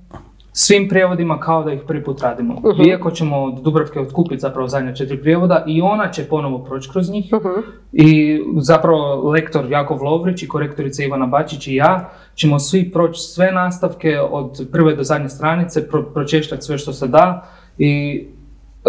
svim 0.53 0.89
prijevodima 0.89 1.39
kao 1.39 1.63
da 1.63 1.73
ih 1.73 1.81
prvi 1.87 2.03
put 2.03 2.21
radimo. 2.21 2.53
uh 2.53 2.87
Iako 2.87 3.11
ćemo 3.11 3.43
od 3.43 3.61
Dubravke 3.63 3.99
otkupiti 3.99 4.39
zapravo 4.39 4.67
zadnja 4.67 4.93
četiri 4.93 5.21
prijevoda 5.21 5.63
i 5.67 5.81
ona 5.81 6.11
će 6.11 6.23
ponovo 6.23 6.59
proći 6.59 6.89
kroz 6.89 7.09
njih. 7.09 7.33
uh 7.33 7.63
I 7.91 8.39
zapravo 8.57 9.29
lektor 9.29 9.65
Jakov 9.71 10.03
Lovrić 10.03 10.43
i 10.43 10.47
korektorica 10.47 11.03
Ivana 11.03 11.25
Bačić 11.25 11.67
i 11.67 11.75
ja 11.75 12.09
ćemo 12.35 12.59
svi 12.59 12.91
proći 12.91 13.21
sve 13.21 13.51
nastavke 13.51 14.19
od 14.19 14.67
prve 14.71 14.95
do 14.95 15.03
zadnje 15.03 15.29
stranice, 15.29 15.87
pro- 15.89 16.13
pročešljati 16.13 16.63
sve 16.63 16.77
što 16.77 16.93
se 16.93 17.07
da 17.07 17.47
i 17.77 18.23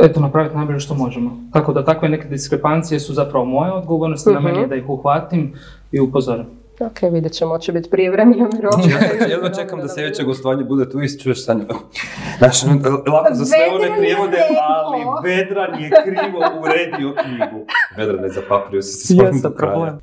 eto, 0.03 0.21
napraviti 0.21 0.57
najbolje 0.57 0.81
što 0.81 0.95
možemo. 0.95 1.39
Tako 1.53 1.73
da 1.73 1.85
takve 1.85 2.09
neke 2.09 2.29
diskrepancije 2.29 3.01
su 3.01 3.15
zapravo 3.15 3.45
moje 3.45 3.73
odgovornosti, 3.73 4.31
uh 4.31 4.35
na 4.35 4.41
meni 4.41 4.59
je 4.59 4.67
da 4.67 4.75
ih 4.75 4.89
uhvatim 4.89 5.53
i 5.93 6.01
upozorim. 6.01 6.47
Ok, 6.87 7.13
vidjet 7.13 7.33
ćemo, 7.33 7.59
će 7.59 7.73
biti 7.73 7.91
prije 7.91 8.11
vremena 8.11 8.49
mirovina. 8.55 8.99
ja 9.21 9.27
jedva 9.27 9.49
čekam 9.49 9.81
da 9.81 9.89
sljedeće 9.89 10.25
gostovanje 10.25 10.65
bude 10.65 10.91
tu 10.91 11.03
i 11.03 11.19
čuješ 11.19 11.45
Sanja. 11.45 11.65
Znaš, 12.39 12.63
lako 13.13 13.35
za 13.35 13.45
sve 13.45 13.59
one 13.75 13.97
prijevode, 13.99 14.39
ali 14.61 14.99
Vedran 15.25 15.83
je 15.83 15.91
krivo 16.05 16.41
uredio 16.63 17.15
knjigu. 17.23 17.67
Vedran 17.97 18.25
je 18.25 18.31
zapaprio 18.31 18.83
se 18.83 18.93
s 18.93 19.15
svojim 19.15 19.41
do 19.43 19.51
kraja. 19.51 19.99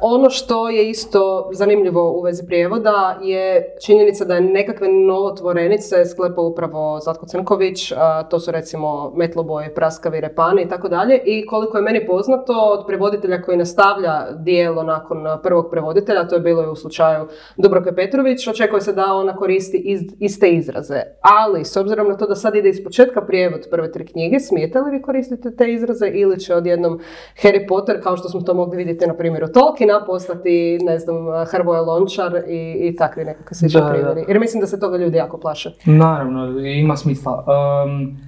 ono 0.00 0.30
što 0.30 0.68
je 0.68 0.90
isto 0.90 1.50
zanimljivo 1.52 2.12
u 2.12 2.20
vezi 2.22 2.46
prijevoda 2.46 3.18
je 3.22 3.66
činjenica 3.86 4.24
da 4.24 4.34
je 4.34 4.40
nekakve 4.40 4.88
novotvorenice 4.88 6.04
sklepao 6.06 6.44
upravo 6.44 7.00
Zlatko 7.00 7.26
Crnković, 7.26 7.92
to 8.30 8.40
su 8.40 8.50
recimo 8.50 9.12
Metloboj, 9.16 9.74
Praskavi, 9.74 10.20
Repani 10.20 10.62
i 10.62 10.68
tako 10.68 10.88
dalje. 10.88 11.20
I 11.24 11.46
koliko 11.46 11.76
je 11.76 11.82
meni 11.82 12.06
poznato, 12.06 12.52
od 12.52 12.86
prevoditelja 12.86 13.42
koji 13.42 13.58
nastavlja 13.58 14.26
dijelo 14.32 14.82
nakon 14.82 15.18
prvog 15.42 15.68
prevoditelja, 15.70 16.17
a 16.20 16.28
to 16.28 16.34
je 16.34 16.40
bilo 16.40 16.62
i 16.62 16.68
u 16.68 16.76
slučaju 16.76 17.26
Dubroke 17.56 17.92
Petrović, 17.94 18.48
očekuje 18.48 18.80
se 18.80 18.92
da 18.92 19.14
ona 19.14 19.36
koristi 19.36 19.76
iz, 19.76 20.00
iste 20.18 20.50
izraze. 20.50 21.00
Ali, 21.20 21.64
s 21.64 21.76
obzirom 21.76 22.08
na 22.08 22.16
to 22.16 22.26
da 22.26 22.34
sad 22.34 22.54
ide 22.54 22.68
iz 22.68 22.84
početka 22.84 23.20
prijevod 23.20 23.66
prve 23.70 23.92
tri 23.92 24.06
knjige, 24.06 24.40
smijete 24.40 24.80
li 24.80 24.90
vi 24.90 25.02
koristiti 25.02 25.56
te 25.56 25.72
izraze 25.72 26.08
ili 26.08 26.40
će 26.40 26.54
odjednom 26.54 27.00
Harry 27.42 27.68
Potter, 27.68 28.02
kao 28.02 28.16
što 28.16 28.28
smo 28.28 28.40
to 28.40 28.54
mogli 28.54 28.76
vidjeti 28.76 29.06
na 29.06 29.14
primjeru 29.14 29.48
Tolkiena, 29.48 30.04
postati, 30.06 30.78
ne 30.82 30.98
znam, 30.98 31.16
Hrvoje 31.46 31.80
Lončar 31.80 32.36
i, 32.48 32.88
i 32.88 32.96
takvi 32.96 33.24
nekakve 33.24 33.54
slični 33.54 33.80
primjeri. 33.90 34.24
Jer 34.28 34.40
mislim 34.40 34.60
da 34.60 34.66
se 34.66 34.80
toga 34.80 34.96
ljudi 34.96 35.16
jako 35.16 35.38
plaše. 35.38 35.70
Naravno, 35.84 36.60
ima 36.60 36.96
smisla. 36.96 37.44
Um, 37.84 38.18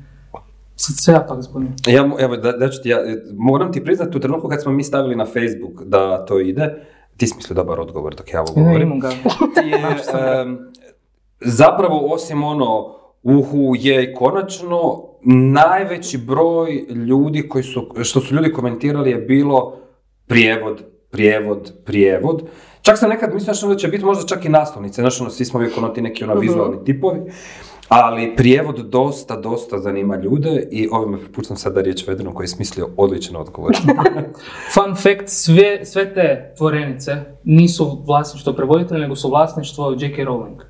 sad 0.77 0.97
se 1.05 1.13
ja 1.13 1.25
pak 1.29 1.43
zbunim. 1.43 1.75
Ja, 1.87 2.11
evo, 2.19 2.37
da, 2.37 2.53
da 2.53 2.69
ću 2.69 2.83
ti, 2.83 2.89
ja, 2.89 2.99
moram 3.37 3.73
ti 3.73 3.85
priznati 3.85 4.17
u 4.17 4.21
trenutku 4.21 4.49
kad 4.49 4.63
smo 4.63 4.73
mi 4.73 4.83
stavili 4.83 5.17
na 5.17 5.25
Facebook 5.25 5.83
da 5.85 6.25
to 6.25 6.41
ide, 6.41 6.75
ti 7.21 7.27
si 7.27 7.55
dobar 7.55 7.81
odgovor 7.81 8.15
dok 8.15 8.33
ja 8.33 8.41
ovo 8.43 8.53
govorim. 8.53 9.01
ga. 9.01 9.11
zapravo, 11.61 12.07
osim 12.13 12.43
ono, 12.43 12.97
uhu, 13.23 13.75
je 13.79 14.15
konačno, 14.15 15.05
najveći 15.53 16.19
broj 16.19 16.87
ljudi 17.09 17.49
koji 17.49 17.65
su, 17.65 17.87
što 18.03 18.21
su 18.21 18.35
ljudi 18.35 18.53
komentirali 18.53 19.11
je 19.11 19.17
bilo 19.17 19.77
prijevod, 20.27 20.83
prijevod, 21.11 21.73
prijevod. 21.85 22.43
Čak 22.83 22.99
sam 22.99 23.11
nekad 23.11 23.35
mislio 23.35 23.69
da 23.69 23.77
će 23.77 23.89
biti 23.89 24.05
možda 24.05 24.27
čak 24.27 24.45
i 24.45 24.49
naslovnice, 24.49 25.03
znači 25.03 25.23
ono, 25.23 25.31
svi 25.31 25.45
smo 25.45 25.59
uvijek 25.59 25.79
ono 25.79 25.89
ti 25.89 26.03
neki 26.03 26.25
ono 26.25 26.35
mhm. 26.35 26.41
vizualni 26.41 26.85
tipovi. 26.85 27.21
Ali 27.91 28.37
prijevod 28.37 28.77
dosta, 28.77 29.37
dosta 29.37 29.79
zanima 29.79 30.17
ljude 30.17 30.69
i 30.71 30.89
ovime 30.93 31.19
prepuštam 31.19 31.57
sada 31.57 31.81
riječ 31.81 32.07
Vedranu 32.07 32.35
koji 32.35 32.45
je 32.45 32.49
smislio 32.49 32.89
odličan 32.97 33.37
odgovor. 33.37 33.73
Fun 34.75 34.95
fact, 34.95 35.29
sve, 35.29 35.85
sve 35.85 36.15
te 36.15 36.55
tvorenice 36.57 37.17
nisu 37.45 38.03
vlasništvo 38.07 38.53
prevoditelja, 38.53 39.01
nego 39.01 39.17
su 39.17 39.29
vlasništvo 39.29 39.97
J.K. 39.99 40.23
Rowling. 40.23 40.61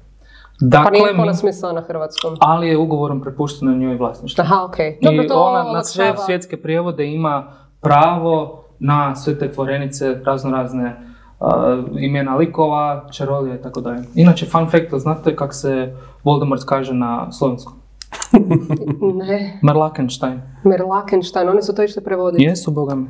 Dakle, 0.61 0.85
pa 0.85 0.90
nije 0.90 1.22
ona 1.22 1.35
smisla 1.35 1.72
na 1.72 1.80
hrvatskom. 1.80 2.37
Ali 2.40 2.68
je 2.68 2.78
ugovorom 2.78 3.20
prepušteno 3.22 3.76
njoj 3.76 3.96
vlasništvo. 3.96 4.42
Aha, 4.42 4.64
okej. 4.64 4.98
Okay. 5.02 5.24
I 5.24 5.28
to 5.28 5.40
ona 5.40 5.72
na 5.72 5.85
sve 5.85 6.14
svjetske 6.26 6.56
prijevode 6.56 7.06
ima 7.06 7.52
pravo 7.80 8.64
na 8.78 9.16
sve 9.16 9.38
te 9.38 9.52
tvorenice, 9.52 10.20
razno 10.24 10.50
razne 10.50 10.85
uh, 10.85 11.09
imena 11.98 12.37
likova, 12.37 13.09
čarolija 13.12 13.55
i 13.55 13.62
tako 13.62 13.81
dalje. 13.81 14.03
Inače, 14.14 14.46
fun 14.46 14.70
fact, 14.70 14.94
znate 14.94 15.37
kako 15.37 15.55
se 15.55 15.96
Voldemort 16.24 16.64
kaže 16.64 16.94
na 16.94 17.33
slovenskom? 17.33 17.72
Ne. 19.14 19.58
Merlakenstein. 19.62 20.40
Merlakenstein, 20.64 21.48
oni 21.48 21.62
su 21.62 21.74
to 21.74 21.82
išli 21.82 22.02
prevoditi. 22.02 22.44
Jesu, 22.44 22.70
boga 22.70 22.94
mi. 22.94 23.06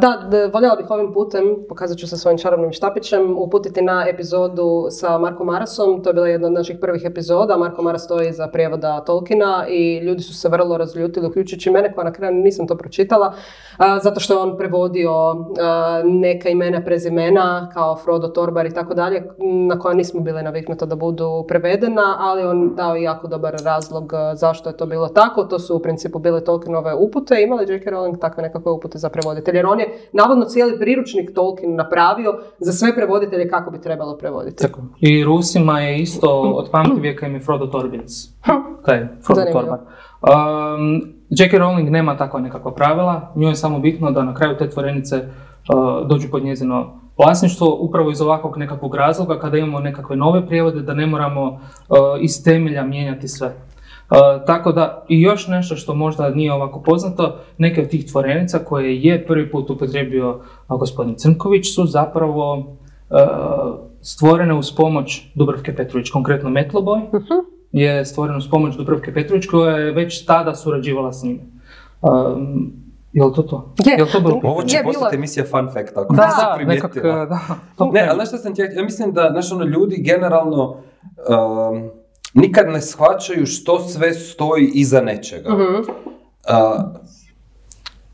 da, 0.00 0.28
voljela 0.52 0.76
bih 0.76 0.90
ovim 0.90 1.12
putem, 1.12 1.44
pokazat 1.68 1.98
ću 1.98 2.08
sa 2.08 2.16
svojim 2.16 2.38
čarobnim 2.38 2.72
štapićem, 2.72 3.38
uputiti 3.38 3.82
na 3.82 4.04
epizodu 4.08 4.86
sa 4.90 5.18
Markom 5.18 5.46
Marasom. 5.46 6.02
To 6.02 6.10
je 6.10 6.14
bila 6.14 6.28
jedna 6.28 6.46
od 6.46 6.52
naših 6.52 6.78
prvih 6.80 7.02
epizoda. 7.04 7.56
Marko 7.56 7.82
Maras 7.82 8.04
stoji 8.04 8.32
za 8.32 8.48
prijevoda 8.48 9.04
Tolkina 9.04 9.66
i 9.68 9.98
ljudi 9.98 10.22
su 10.22 10.34
se 10.34 10.48
vrlo 10.48 10.76
razljutili, 10.76 11.26
uključujući 11.26 11.70
mene 11.70 11.92
koja 11.92 12.04
na 12.04 12.12
kraju 12.12 12.34
nisam 12.34 12.66
to 12.66 12.76
pročitala, 12.76 13.32
zato 14.02 14.20
što 14.20 14.34
je 14.34 14.40
on 14.40 14.56
prevodio 14.56 15.12
neka 16.04 16.48
imena, 16.48 16.84
prezimena 16.84 17.70
kao 17.74 17.96
Frodo, 17.96 18.28
Torbar 18.28 18.66
i 18.66 18.74
tako 18.74 18.94
dalje, 18.94 19.22
na 19.68 19.78
koja 19.78 19.94
nismo 19.94 20.20
bili 20.20 20.42
naviknuti 20.42 20.86
da 20.86 20.96
budu 20.96 21.44
prevedena, 21.48 22.16
ali 22.18 22.44
on 22.44 22.74
dao 22.74 22.96
jako 22.96 23.28
dobar 23.28 23.56
razlog 23.64 24.12
zašto 24.34 24.68
je 24.68 24.76
to 24.76 24.86
bilo 24.86 25.08
tako. 25.08 25.44
To 25.44 25.58
su 25.58 25.76
u 25.76 25.78
principu 25.78 26.18
bile 26.18 26.44
Tolkienove 26.44 26.94
upute, 26.94 27.42
imali 27.42 27.72
J.K. 27.72 27.90
Rowling 27.90 28.20
takve 28.20 28.42
nekakve 28.42 28.72
upute 28.72 28.98
za 28.98 29.08
prevoditelje. 29.08 29.58
Jer 29.58 29.66
on 29.66 29.80
je 29.80 30.08
navodno 30.12 30.44
cijeli 30.44 30.78
priručnik 30.78 31.34
Tolkien 31.34 31.74
napravio 31.74 32.38
za 32.58 32.72
sve 32.72 32.94
prevoditelje 32.94 33.48
kako 33.48 33.70
bi 33.70 33.80
trebalo 33.80 34.16
prevoditi. 34.16 34.62
Tako. 34.62 34.80
I 35.00 35.24
Rusima 35.24 35.80
je 35.80 35.98
isto 35.98 36.40
od 36.40 36.70
pamtivijeka 36.70 37.26
im 37.26 37.34
je 37.34 37.40
Frodo 37.40 37.66
Torbins. 37.66 38.12
Taj, 38.84 39.06
Frodo 39.26 39.42
Torbar. 39.52 39.78
Um, 39.78 41.16
J.K. 41.30 41.58
Rowling 41.58 41.90
nema 41.90 42.16
takva 42.16 42.40
nekakva 42.40 42.74
pravila, 42.74 43.32
njoj 43.36 43.50
je 43.50 43.54
samo 43.56 43.78
bitno 43.78 44.10
da 44.10 44.22
na 44.22 44.34
kraju 44.34 44.56
te 44.56 44.70
tvorenice 44.70 45.16
uh, 45.16 46.08
dođu 46.08 46.28
pod 46.30 46.44
njezino 46.44 47.00
vlasništvo 47.18 47.76
upravo 47.80 48.10
iz 48.10 48.20
ovakvog 48.20 48.58
nekakvog 48.58 48.94
razloga 48.94 49.38
kada 49.38 49.58
imamo 49.58 49.80
nekakve 49.80 50.16
nove 50.16 50.46
prijevode 50.46 50.82
da 50.82 50.94
ne 50.94 51.06
moramo 51.06 51.44
uh, 51.44 51.58
iz 52.20 52.44
temelja 52.44 52.84
mijenjati 52.84 53.28
sve. 53.28 53.54
Uh, 54.10 54.46
tako 54.46 54.72
da, 54.72 55.04
i 55.08 55.22
još 55.22 55.46
nešto 55.48 55.76
što 55.76 55.94
možda 55.94 56.30
nije 56.30 56.52
ovako 56.52 56.82
poznato, 56.82 57.38
neke 57.58 57.82
od 57.82 57.88
tih 57.88 58.10
tvorenica 58.10 58.58
koje 58.58 59.02
je 59.02 59.26
prvi 59.26 59.50
put 59.50 59.70
upotrebio 59.70 60.40
gospodin 60.68 61.14
Crnković 61.14 61.74
su 61.74 61.86
zapravo 61.86 62.58
uh, 62.58 63.16
stvorene 64.00 64.54
uz 64.54 64.76
pomoć 64.76 65.26
Dubravke 65.34 65.76
Petrović, 65.76 66.10
konkretno 66.10 66.50
Metloboj 66.50 67.00
uh-huh. 67.12 67.44
je 67.72 68.04
stvoren 68.04 68.36
uz 68.36 68.48
pomoć 68.50 68.76
Dubravke 68.76 69.14
Petrović 69.14 69.46
koja 69.46 69.76
je 69.76 69.92
već 69.92 70.24
tada 70.24 70.54
surađivala 70.54 71.12
s 71.12 71.22
njime. 71.22 71.40
Um, 72.02 72.72
je 73.12 73.24
li 73.24 73.32
to 73.34 73.42
to? 73.42 73.74
Je, 73.86 74.06
to 74.12 74.20
bilo? 74.20 74.40
Ovo 74.42 74.62
će 74.62 74.82
postati 74.84 75.16
emisija 75.16 75.44
fun 75.44 75.68
fact, 75.72 75.96
ako 75.96 76.14
da, 76.14 76.56
da, 76.58 76.64
nekak, 76.64 76.94
da. 77.02 77.38
Ne, 77.92 78.06
ali 78.08 78.14
znaš 78.14 78.28
što 78.28 78.36
sam 78.36 78.54
ti, 78.54 78.62
ja 78.76 78.82
mislim 78.82 79.12
da, 79.12 79.28
znaš, 79.30 79.52
ono, 79.52 79.64
ljudi 79.64 79.96
generalno, 79.98 80.70
um, 80.70 81.90
nikad 82.36 82.68
ne 82.68 82.80
shvaćaju 82.80 83.46
što 83.46 83.80
sve 83.80 84.14
stoji 84.14 84.70
iza 84.74 85.00
nečega. 85.00 85.54
uh 85.54 85.84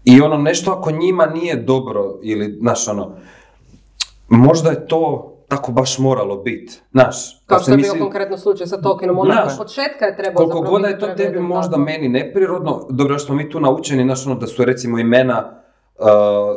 I 0.04 0.20
ono, 0.20 0.36
nešto 0.36 0.72
ako 0.72 0.90
njima 0.90 1.26
nije 1.26 1.56
dobro, 1.56 2.18
ili, 2.22 2.56
znaš, 2.60 2.88
ono, 2.88 3.12
možda 4.28 4.70
je 4.70 4.86
to 4.86 5.28
tako 5.48 5.72
baš 5.72 5.98
moralo 5.98 6.36
biti, 6.36 6.80
znaš. 6.92 7.42
Kao 7.46 7.58
što 7.58 7.70
je 7.70 7.76
bio 7.76 7.92
konkretno 7.98 8.38
slučaj 8.38 8.66
sa 8.66 8.80
Tolkienom, 8.80 9.18
ono 9.18 9.30
od 9.32 9.58
početka 9.58 10.04
je 10.04 10.16
trebalo 10.16 10.48
Koliko 10.48 10.70
god 10.70 10.82
je 10.82 10.98
to 10.98 11.06
tebi 11.06 11.40
možda 11.40 11.76
meni 11.76 12.08
neprirodno, 12.08 12.86
dobro 12.90 13.18
što 13.18 13.26
smo 13.26 13.34
mi 13.34 13.50
tu 13.50 13.60
naučeni, 13.60 14.02
znaš, 14.02 14.26
ono, 14.26 14.34
da 14.34 14.46
su 14.46 14.64
recimo 14.64 14.98
imena 14.98 15.62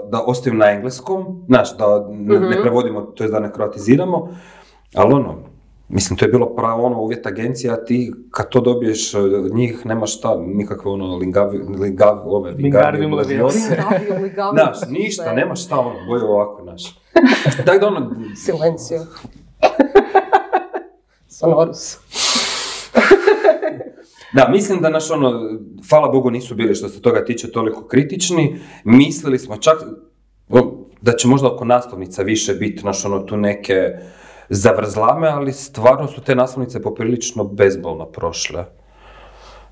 da 0.09 0.24
ostaju 0.26 0.55
na 0.55 0.72
engleskom, 0.72 1.45
znaš, 1.47 1.78
da 1.78 2.07
ne, 2.09 2.39
ne 2.39 2.49
Mhm. 2.49 2.61
prevodimo, 2.61 3.01
to 3.01 3.24
je 3.24 3.30
da 3.30 3.39
ne 3.39 3.53
kroatiziramo, 3.53 4.30
ali 4.95 5.13
ono, 5.13 5.36
mislim, 5.89 6.17
to 6.17 6.25
je 6.25 6.31
bilo 6.31 6.55
pravo 6.55 6.83
ono 6.83 7.01
uvjet 7.01 7.25
agencija, 7.27 7.73
a 7.73 7.86
ti 7.86 8.13
kad 8.31 8.49
to 8.49 8.61
dobiješ 8.61 9.13
od 9.13 9.55
njih, 9.55 9.86
nemaš 9.86 10.17
šta, 10.17 10.38
nikakve 10.45 10.91
ono 10.91 11.17
lingavi, 11.17 11.57
lingavi, 11.57 12.19
ove, 12.25 12.53
vingardi, 12.53 13.05
Leviosa. 13.05 13.75
Znaš, 14.53 14.77
ništa, 14.89 15.33
nemaš 15.33 15.65
šta, 15.65 15.79
ono, 15.79 16.05
bolje 16.07 16.23
ovako, 16.23 16.63
znaš. 16.63 16.83
Tako 17.65 17.79
da 17.79 17.88
ono, 17.88 18.15
Silencio. 18.36 19.01
Sonorus. 21.39 21.97
Da, 24.33 24.47
mislim 24.51 24.81
da 24.81 24.89
naš 24.89 25.11
ono, 25.11 25.59
hvala 25.89 26.09
Bogu 26.09 26.31
nisu 26.31 26.55
bili 26.55 26.75
što 26.75 26.89
se 26.89 27.01
toga 27.01 27.25
tiče 27.25 27.51
toliko 27.51 27.88
kritični. 27.88 28.59
Mislili 28.83 29.39
smo 29.39 29.57
čak 29.57 29.77
da 31.01 31.15
će 31.15 31.27
možda 31.27 31.53
oko 31.53 31.65
naslovnica 31.65 32.23
više 32.23 32.53
biti 32.53 32.86
naš 32.86 33.05
ono 33.05 33.19
tu 33.19 33.38
neke 33.38 33.73
zavrzlame, 34.49 35.27
ali 35.27 35.53
stvarno 35.53 36.07
su 36.07 36.21
te 36.21 36.35
naslovnice 36.35 36.81
poprilično 36.81 37.43
bezbolno 37.43 38.05
prošle. 38.05 38.65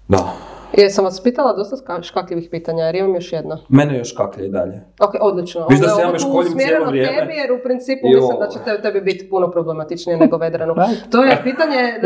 Da. 0.07 0.33
Jesam 0.77 1.05
vas 1.05 1.23
pitala 1.23 1.53
dosta 1.53 2.01
škakljivih 2.01 2.47
pitanja, 2.51 2.85
jer 2.85 2.95
imam 2.95 3.15
još 3.15 3.33
jedno. 3.33 3.59
Mene 3.69 3.97
još 3.97 4.11
kaklje 4.17 4.45
i 4.45 4.49
dalje. 4.49 4.81
Ok, 4.99 5.11
odlično. 5.21 5.67
Viš 5.69 5.79
da 5.79 5.89
se 5.89 6.01
ja 6.01 6.17
tu 6.17 6.31
koljim 6.31 6.53
cijelo 6.57 6.85
vrijeme? 6.85 7.19
tebi, 7.19 7.33
jer 7.33 7.51
u 7.51 7.59
principu 7.63 8.07
Jo. 8.07 8.19
mislim 8.19 8.39
da 8.39 8.47
će 8.47 8.59
te- 8.65 8.81
tebi 8.81 9.01
biti 9.01 9.29
puno 9.29 9.51
problematičnije 9.51 10.17
nego 10.17 10.37
Vedranu. 10.37 10.75
To 11.11 11.23
je 11.23 11.39
pitanje 11.43 11.99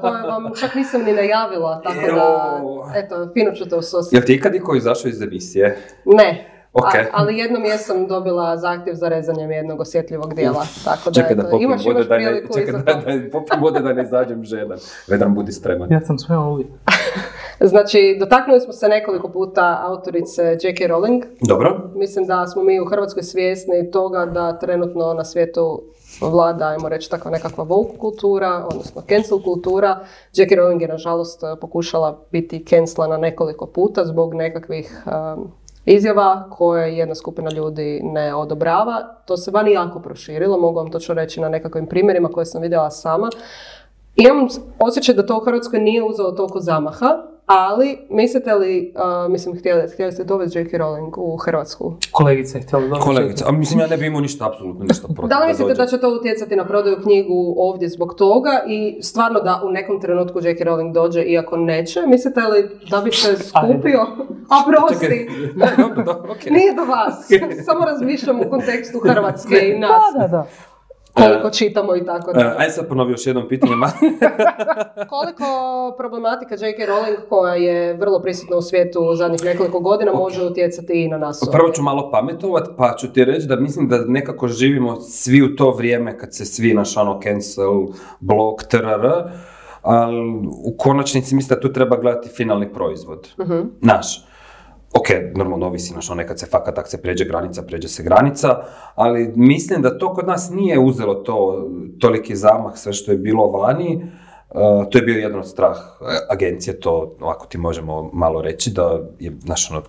koje 0.00 0.22
vam 0.22 0.52
čak 0.60 0.74
nisam 0.74 1.02
ni 1.02 1.12
najavila, 1.12 1.80
tako 1.82 2.14
da, 2.14 2.60
eto, 2.94 3.28
fino 3.32 3.52
ću 3.52 3.68
te 3.68 3.76
u 3.76 3.80
Jel 4.12 4.22
ti 4.22 4.34
ikad 4.34 4.54
iko 4.54 4.74
izašao 4.74 5.08
iz 5.08 5.22
emisije? 5.22 5.76
Ne. 6.04 6.57
Ok. 6.72 6.94
A- 6.94 7.06
ali 7.12 7.38
jednom 7.38 7.64
jesam 7.64 8.06
dobila 8.06 8.56
zahtjev 8.56 8.94
za 8.94 9.08
rezanjem 9.08 9.50
jednog 9.50 9.80
osjetljivog 9.80 10.34
dijela, 10.34 10.66
tako 10.84 11.10
da, 11.10 11.14
Čekaj 11.14 11.36
da 11.36 11.42
eto, 11.42 11.50
popijem 11.50 11.70
imaš, 11.70 11.84
vode 11.84 11.96
imaš 11.96 12.08
da 12.08 12.18
ne, 12.18 12.42
čekaj 12.54 12.72
da, 12.72 12.78
da 12.82 13.30
popijem 13.32 13.60
vode 13.60 13.80
da 13.80 13.92
ne 13.92 14.02
izađem 14.02 14.44
žedan. 14.44 14.78
Vedran, 15.08 15.34
budi 15.34 15.52
spreman. 15.52 15.92
Ja 15.92 16.00
sam 16.00 16.18
sve 16.18 16.38
uvijek. 16.38 16.68
Znači, 17.60 18.16
dotaknuli 18.20 18.60
smo 18.60 18.72
se 18.72 18.88
nekoliko 18.88 19.28
puta 19.28 19.80
autorice 19.82 20.42
J.K. 20.42 20.84
Rowling. 20.88 21.24
Dobro. 21.48 21.90
Mislim 21.94 22.26
da 22.26 22.46
smo 22.46 22.62
mi 22.62 22.80
u 22.80 22.84
Hrvatskoj 22.84 23.22
svjesni 23.22 23.90
toga 23.90 24.26
da 24.26 24.58
trenutno 24.58 25.14
na 25.14 25.24
svijetu 25.24 25.82
vlada, 26.20 26.68
ajmo 26.68 26.88
reći, 26.88 27.10
takva 27.10 27.30
nekakva 27.30 27.64
woke 27.64 27.96
kultura, 27.98 28.66
odnosno 28.70 29.02
cancel 29.08 29.42
kultura. 29.42 30.00
J.K. 30.34 30.54
Rowling 30.54 30.80
je, 30.82 30.88
nažalost, 30.88 31.40
pokušala 31.60 32.24
biti 32.32 32.64
cancelana 32.64 33.16
nekoliko 33.16 33.66
puta 33.66 34.04
zbog 34.04 34.34
nekakvih 34.34 35.02
um, 35.06 35.50
izjava 35.88 36.50
koje 36.50 36.96
jedna 36.96 37.14
skupina 37.14 37.50
ljudi 37.50 38.00
ne 38.04 38.34
odobrava. 38.34 39.14
To 39.24 39.36
se 39.36 39.50
vani 39.50 39.72
jako 39.72 40.00
proširilo, 40.00 40.58
mogu 40.58 40.78
vam 40.78 40.90
točno 40.90 41.14
reći 41.14 41.40
na 41.40 41.48
nekakvim 41.48 41.86
primjerima 41.86 42.28
koje 42.28 42.46
sam 42.46 42.62
vidjela 42.62 42.90
sama. 42.90 43.30
Imam 44.16 44.46
osjećaj 44.78 45.14
da 45.14 45.26
to 45.26 45.36
u 45.36 45.44
Hrvatskoj 45.44 45.80
nije 45.80 46.02
uzelo 46.02 46.32
toliko 46.32 46.60
zamaha, 46.60 47.08
ali 47.48 47.98
mislite 48.10 48.54
li, 48.54 48.94
uh, 48.94 49.32
mislim, 49.32 49.58
htjeli, 49.58 49.90
htjeli 49.92 50.12
ste 50.12 50.24
dovesti 50.24 50.58
J.K. 50.58 50.78
Rowling 50.78 51.12
u 51.16 51.36
Hrvatsku? 51.36 51.94
Kolegica 52.12 52.58
je 52.58 52.62
htjela 52.62 52.82
dobiti. 52.82 53.00
Kolegica, 53.00 53.44
a 53.48 53.52
mislim 53.52 53.80
ja 53.80 53.86
ne 53.86 53.96
bi 53.96 54.06
imao 54.06 54.20
ništa, 54.20 54.46
apsolutno 54.46 54.84
ništa 54.84 55.06
protiv. 55.06 55.28
Da 55.28 55.38
li 55.38 55.48
mislite 55.48 55.68
dođe. 55.68 55.82
da 55.82 55.86
će 55.86 55.98
to 55.98 56.16
utjecati 56.20 56.56
na 56.56 56.64
prodaju 56.64 56.96
knjigu 57.02 57.54
ovdje 57.58 57.88
zbog 57.88 58.14
toga 58.14 58.62
i 58.66 59.02
stvarno 59.02 59.40
da 59.40 59.62
u 59.64 59.70
nekom 59.70 60.00
trenutku 60.00 60.38
J.K. 60.42 60.64
Rowling 60.64 60.92
dođe 60.92 61.22
iako 61.22 61.56
neće? 61.56 62.00
Mislite 62.06 62.40
li 62.40 62.68
da 62.90 63.00
bi 63.00 63.12
se 63.12 63.36
skupio? 63.36 64.00
A 64.54 64.56
prosti! 64.68 65.28
Nije 66.50 66.74
do 66.74 66.84
vas. 66.84 67.28
Samo 67.66 67.84
razmišljam 67.84 68.40
u 68.40 68.50
kontekstu 68.50 68.98
Hrvatske 68.98 69.56
i 69.68 69.78
nas. 69.78 70.02
Da, 70.18 70.28
da. 70.28 70.46
Koliko 71.18 71.50
čitamo 71.50 71.96
i 71.96 72.04
tako 72.04 72.30
E, 72.30 72.34
da. 72.34 72.54
Ajde 72.58 72.72
sad 72.72 72.88
ponovi 72.88 73.12
još 73.12 73.26
jednom 73.26 73.48
pitanje. 73.48 73.72
Koliko 75.14 75.44
problematika 75.96 76.54
J.K. 76.54 76.86
Rowling 76.86 77.28
koja 77.28 77.54
je 77.54 77.94
vrlo 77.94 78.22
prisutna 78.22 78.56
u 78.56 78.62
svijetu 78.62 79.00
u 79.00 79.14
zadnjih 79.14 79.44
nekoliko 79.44 79.80
godina 79.80 80.12
može 80.12 80.42
utjecati 80.44 81.04
i 81.04 81.08
na 81.08 81.18
nas 81.18 81.40
Prvo 81.52 81.64
ovdje? 81.64 81.74
ću 81.74 81.82
malo 81.82 82.10
pametovat, 82.10 82.68
pa 82.76 82.96
ću 82.98 83.12
ti 83.12 83.24
reći 83.24 83.46
da 83.46 83.56
mislim 83.56 83.88
da 83.88 83.98
nekako 84.06 84.48
živimo 84.48 85.00
svi 85.00 85.42
u 85.42 85.56
to 85.56 85.70
vrijeme 85.70 86.18
kad 86.18 86.34
se 86.34 86.44
svi 86.44 86.74
naš 86.74 86.96
ono 86.96 87.20
cancel, 87.22 87.86
blok, 88.20 88.64
trr, 88.64 89.06
ali 89.82 90.16
u 90.64 90.76
konačnici 90.78 91.34
mislim 91.34 91.56
da 91.56 91.60
tu 91.60 91.72
treba 91.72 91.96
gledati 91.96 92.28
finalni 92.28 92.72
proizvod. 92.72 93.28
Mhm. 93.40 93.60
Naš. 93.80 94.27
Ok, 94.90 95.06
normalno 95.34 95.66
ovisi, 95.66 95.94
ono, 95.94 96.14
nekad 96.14 96.38
se 96.38 96.46
fakat 96.46 96.74
tak 96.74 96.88
se 96.88 97.02
pređe 97.02 97.24
granica, 97.24 97.62
pređe 97.62 97.88
se 97.88 98.02
granica, 98.02 98.58
ali 98.94 99.32
mislim 99.36 99.82
da 99.82 99.98
to 99.98 100.14
kod 100.14 100.26
nas 100.26 100.50
nije 100.50 100.78
uzelo 100.78 101.14
to 101.14 101.66
toliki 102.00 102.36
zamah 102.36 102.72
sve 102.76 102.92
što 102.92 103.12
je 103.12 103.18
bilo 103.18 103.46
vani. 103.46 104.06
Uh, 104.50 104.60
to 104.90 104.98
je 104.98 105.02
bio 105.02 105.14
jedan 105.14 105.38
od 105.38 105.48
strah 105.48 105.70
uh, 106.00 106.06
agencije, 106.30 106.80
to 106.80 107.14
ovako 107.20 107.46
ti 107.46 107.58
možemo 107.58 108.10
malo 108.12 108.42
reći, 108.42 108.70
da 108.70 108.82
je, 109.18 109.32
znaš, 109.40 109.70
ono, 109.70 109.82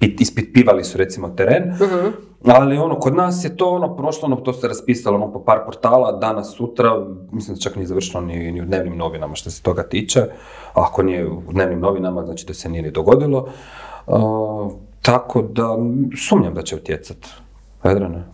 pit- 0.00 0.20
ispitivali 0.20 0.84
su 0.84 0.98
recimo 0.98 1.28
teren, 1.28 1.62
Mhm. 1.70 2.06
ali 2.46 2.78
ono, 2.78 2.98
kod 2.98 3.14
nas 3.14 3.44
je 3.44 3.56
to 3.56 3.70
ono 3.70 3.96
prošlo, 3.96 4.26
ono, 4.26 4.36
to 4.36 4.52
se 4.52 4.68
raspisalo 4.68 5.16
ono, 5.16 5.32
po 5.32 5.40
par 5.40 5.58
portala, 5.64 6.12
danas, 6.12 6.54
sutra, 6.54 6.90
mislim 7.32 7.54
da 7.54 7.60
čak 7.60 7.76
nije 7.76 7.86
završeno 7.86 8.20
ni, 8.20 8.52
ni 8.52 8.60
u 8.60 8.64
dnevnim 8.64 8.96
novinama 8.96 9.34
što 9.34 9.50
se 9.50 9.62
toga 9.62 9.82
tiče. 9.82 10.20
Ako 10.74 11.02
nije 11.02 11.26
u 11.26 11.42
dnevnim 11.50 11.80
novinama, 11.80 12.24
znači 12.24 12.46
da 12.46 12.54
se 12.54 12.68
nije 12.68 12.82
ni 12.82 12.90
dogodilo. 12.90 13.48
Tako 15.02 15.42
da, 15.42 15.76
sumnjam 16.28 16.54
da 16.54 16.62
će 16.62 16.76
utjecat. 16.76 17.26
Vedrane. 17.82 18.24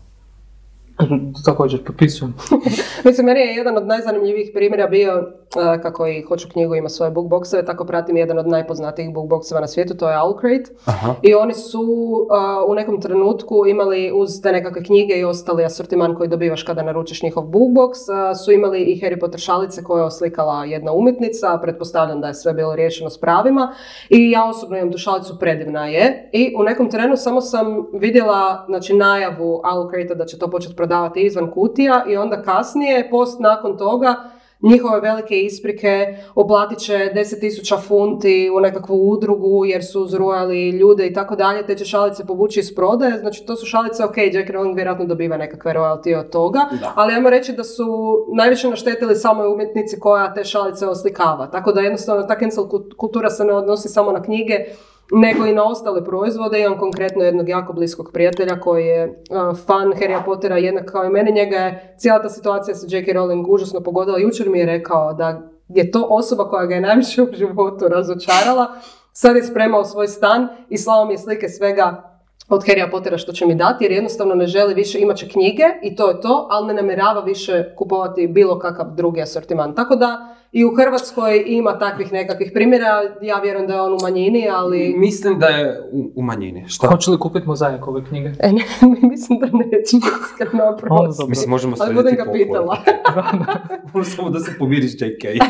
Također, 1.47 1.84
potpisujem. 1.84 2.34
Mislim, 3.05 3.26
meni 3.26 3.40
je 3.40 3.55
jedan 3.55 3.76
od 3.76 3.86
najzanimljivijih 3.86 4.51
primjera 4.55 4.86
bio, 4.86 5.18
uh, 5.18 5.82
kako 5.82 6.07
i 6.07 6.22
Hoću 6.22 6.49
knjigu 6.53 6.74
ima 6.74 6.88
svoje 6.88 7.11
bookboxeve, 7.11 7.66
tako 7.66 7.84
pratim 7.84 8.16
jedan 8.16 8.38
od 8.38 8.47
najpoznatijih 8.47 9.11
bookboxeva 9.11 9.61
na 9.61 9.66
svijetu, 9.66 9.97
to 9.97 10.11
je 10.11 10.16
Owlcrate. 10.16 10.70
Aha. 10.84 11.14
I 11.22 11.34
oni 11.34 11.55
su 11.55 11.80
uh, 11.80 12.70
u 12.70 12.74
nekom 12.74 13.01
trenutku 13.01 13.66
imali 13.66 14.12
uz 14.14 14.40
te 14.42 14.53
nekakve 14.53 14.84
knjige 14.84 15.14
i 15.14 15.24
ostali 15.24 15.64
asortiman 15.64 16.14
koji 16.14 16.28
dobivaš 16.28 16.62
kada 16.62 16.82
naručiš 16.82 17.22
njihov 17.22 17.44
bookbox, 17.44 17.90
uh, 17.90 18.36
su 18.44 18.53
imali 18.53 18.80
i 18.80 19.01
Harry 19.01 19.20
Potter 19.20 19.40
šalice 19.40 19.84
koje 19.84 20.01
je 20.01 20.05
oslikala 20.05 20.64
jedna 20.64 20.92
umjetnica, 20.92 21.59
pretpostavljam 21.62 22.20
da 22.20 22.26
je 22.26 22.34
sve 22.34 22.53
bilo 22.53 22.74
riješeno 22.74 23.11
s 23.11 23.20
pravima. 23.20 23.74
I 24.09 24.30
ja 24.30 24.49
osobno 24.49 24.76
imam 24.76 24.92
tu 24.92 24.99
šalicu, 24.99 25.38
predivna 25.38 25.86
je. 25.86 26.30
I 26.32 26.55
u 26.59 26.62
nekom 26.62 26.90
trenu 26.90 27.16
samo 27.16 27.40
sam 27.40 27.86
vidjela 27.92 28.64
znači, 28.68 28.94
najavu 28.94 29.61
Owlcrate 29.64 30.14
da 30.14 30.24
će 30.24 30.38
to 30.38 30.51
početi 30.51 30.76
prodavati 30.87 31.20
izvan 31.20 31.51
kutija 31.51 32.05
i 32.09 32.16
onda 32.16 32.43
kasnije, 32.43 33.09
post 33.11 33.41
nakon 33.41 33.76
toga, 33.78 34.14
njihove 34.62 35.01
velike 35.01 35.41
isprike, 35.41 36.16
oplatit 36.34 36.78
će 36.78 36.93
10.000 36.93 37.80
funti 37.89 38.51
u 38.57 38.61
nekakvu 38.61 39.11
udrugu 39.11 39.64
jer 39.64 39.84
su 39.84 40.03
uzrujali 40.03 40.70
ljude 40.70 41.07
i 41.07 41.12
tako 41.12 41.37
dalje, 41.37 41.66
te 41.66 41.74
će 41.76 41.84
šalice 41.84 42.26
povući 42.26 42.61
iz 42.61 42.74
prodaje, 42.74 43.18
znači 43.18 43.47
to 43.47 43.57
su 43.57 43.66
šalice, 43.66 44.05
ok, 44.05 44.16
Jack 44.16 44.51
Rowling 44.51 44.74
vjerojatno 44.74 45.05
dobiva 45.05 45.37
nekakve 45.37 45.72
royalty 45.74 46.18
od 46.18 46.30
toga, 46.30 46.59
Da. 46.80 46.93
ali 46.97 47.12
ajmo 47.14 47.30
reći 47.30 47.53
da 47.53 47.64
su 47.64 47.87
najviše 48.37 48.70
naštetili 48.70 49.16
samoj 49.16 49.47
umjetnici 49.49 50.01
koja 50.01 50.34
te 50.34 50.45
šalice 50.45 50.87
oslikava, 50.87 51.47
tako 51.47 51.72
da 51.72 51.80
jednostavno 51.80 52.22
ta 52.22 52.39
cancel 52.39 52.64
kult- 52.64 52.95
kultura 52.97 53.30
se 53.30 53.45
ne 53.45 53.53
odnosi 53.53 53.89
samo 53.89 54.12
na 54.12 54.22
knjige, 54.22 54.55
nego 55.13 55.47
i 55.47 55.53
na 55.53 55.65
ostale 55.65 56.05
proizvode. 56.05 56.61
Imam 56.61 56.79
konkretno 56.79 57.25
jednog 57.25 57.49
jako 57.49 57.73
bliskog 57.73 58.11
prijatelja 58.13 58.61
koji 58.61 58.87
je 58.87 59.23
fan 59.67 59.93
Harrya 59.93 60.25
Pottera 60.25 60.59
jednak 60.59 60.93
kao 60.93 61.05
i 61.05 61.11
mene. 61.11 61.31
Njega 61.31 61.57
je 61.57 61.95
cijela 61.99 62.23
ta 62.23 62.29
situacija 62.29 62.75
sa 62.75 62.87
J.K. 62.97 63.13
Rowling 63.13 63.45
užasno 63.49 63.81
pogodila. 63.81 64.19
Jučer 64.19 64.49
mi 64.49 64.59
je 64.59 64.67
rekao 64.67 65.13
da 65.13 65.51
je 65.69 65.91
to 65.91 66.07
osoba 66.11 66.49
koja 66.49 66.67
ga 66.67 66.75
je 66.75 66.81
najviše 66.81 67.23
u 67.23 67.29
životu 67.33 67.89
razočarala. 67.89 68.67
Sad 69.13 69.37
je 69.37 69.43
spremao 69.43 69.85
svoj 69.85 70.09
stan 70.09 70.49
i 70.69 70.79
slao 70.79 71.05
mi 71.05 71.15
je 71.15 71.19
slike 71.19 71.49
svega 71.49 72.16
od 72.49 72.64
Harrya 72.66 72.90
Pottera 72.90 73.18
što 73.18 73.32
će 73.32 73.47
mi 73.47 73.55
dati, 73.55 73.84
jer 73.84 73.92
jednostavno 73.92 74.34
ne 74.34 74.47
želi 74.47 74.74
više, 74.74 74.99
imat 75.01 75.16
će 75.16 75.28
knjige 75.28 75.64
i 75.82 75.97
to 75.97 76.09
je 76.09 76.20
to, 76.20 76.49
ali 76.51 76.66
ne 76.66 76.74
namjerava 76.74 77.20
više 77.20 77.74
kupovati 77.76 78.26
bilo 78.26 78.59
kakav 78.59 78.86
drugi 78.94 79.22
asortiman. 79.22 79.74
Tako 79.74 79.97
da 79.97 80.36
i 80.53 80.64
u 80.64 80.74
Hrvatskoj 80.76 81.44
ima 81.47 81.78
takvih 81.78 82.12
nekakvih 82.12 82.51
primjera, 82.55 83.03
ja 83.22 83.38
vjerujem 83.38 83.66
da 83.66 83.74
je 83.74 83.80
on 83.80 83.92
u 83.92 83.99
manjini, 84.03 84.49
ali... 84.51 84.94
Mislim 84.97 85.38
da 85.38 85.47
je 85.47 85.80
u, 85.92 86.11
u 86.14 86.22
manjini. 86.22 86.64
Šta? 86.68 86.86
Hoće 86.86 87.11
li 87.11 87.18
kupiti 87.18 87.47
mozaik 87.47 87.86
ove 87.88 88.05
knjige? 88.05 88.28
E, 88.38 88.53
ne, 88.53 88.62
mislim 89.11 89.38
da 89.38 89.47
neće, 89.47 89.97
iskreno 89.97 90.64
dobro. 90.64 91.26
Mislim, 91.28 91.51
možemo 91.51 91.76
Ali 91.80 91.94
srediti 91.94 92.03
budem 92.03 92.26
ga 92.26 92.32
pitala. 92.32 92.76
Možemo 93.94 94.16
samo 94.16 94.30
da 94.30 94.40
se 94.40 94.53
pomiriš 94.59 94.92
JK. 94.94 95.42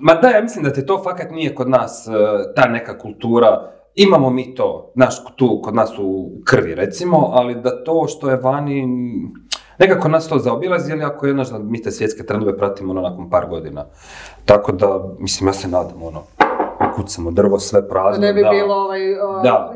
Ma 0.00 0.14
da, 0.14 0.28
ja 0.28 0.42
mislim 0.42 0.64
da 0.64 0.72
te 0.72 0.86
to 0.86 1.02
fakat 1.04 1.30
nije 1.30 1.54
kod 1.54 1.68
nas, 1.68 2.08
e, 2.08 2.10
ta 2.56 2.68
neka 2.68 2.98
kultura, 2.98 3.77
imamo 3.94 4.30
mi 4.30 4.54
to, 4.54 4.92
znaš, 4.94 5.14
tu 5.36 5.60
kod 5.64 5.74
nas 5.74 5.90
u 5.98 6.30
krvi 6.44 6.74
recimo, 6.74 7.28
ali 7.32 7.54
da 7.54 7.84
to 7.84 8.06
što 8.08 8.30
je 8.30 8.36
vani, 8.36 8.86
nekako 9.78 10.08
nas 10.08 10.28
to 10.28 10.38
zaobilazi, 10.38 10.92
ali 10.92 11.02
ako 11.02 11.26
je, 11.26 11.32
znaš, 11.32 11.50
da 11.50 11.58
mi 11.58 11.82
te 11.82 11.90
svjetske 11.90 12.26
trendove 12.26 12.58
pratimo 12.58 12.90
ono 12.90 13.00
nakon 13.00 13.30
par 13.30 13.46
godina. 13.48 13.86
Tako 14.44 14.72
da, 14.72 15.14
mislim, 15.18 15.48
ja 15.48 15.52
se 15.52 15.68
nadam, 15.68 16.02
ono, 16.02 16.22
kucamo 16.96 17.30
drvo, 17.30 17.58
sve 17.58 17.88
prazno, 17.88 18.20
Da 18.20 18.26
ne 18.26 18.32
bi 18.32 18.42
da. 18.42 18.50
bilo 18.50 18.74
ovaj, 18.74 19.14
o, 19.14 19.40
Da. 19.42 19.74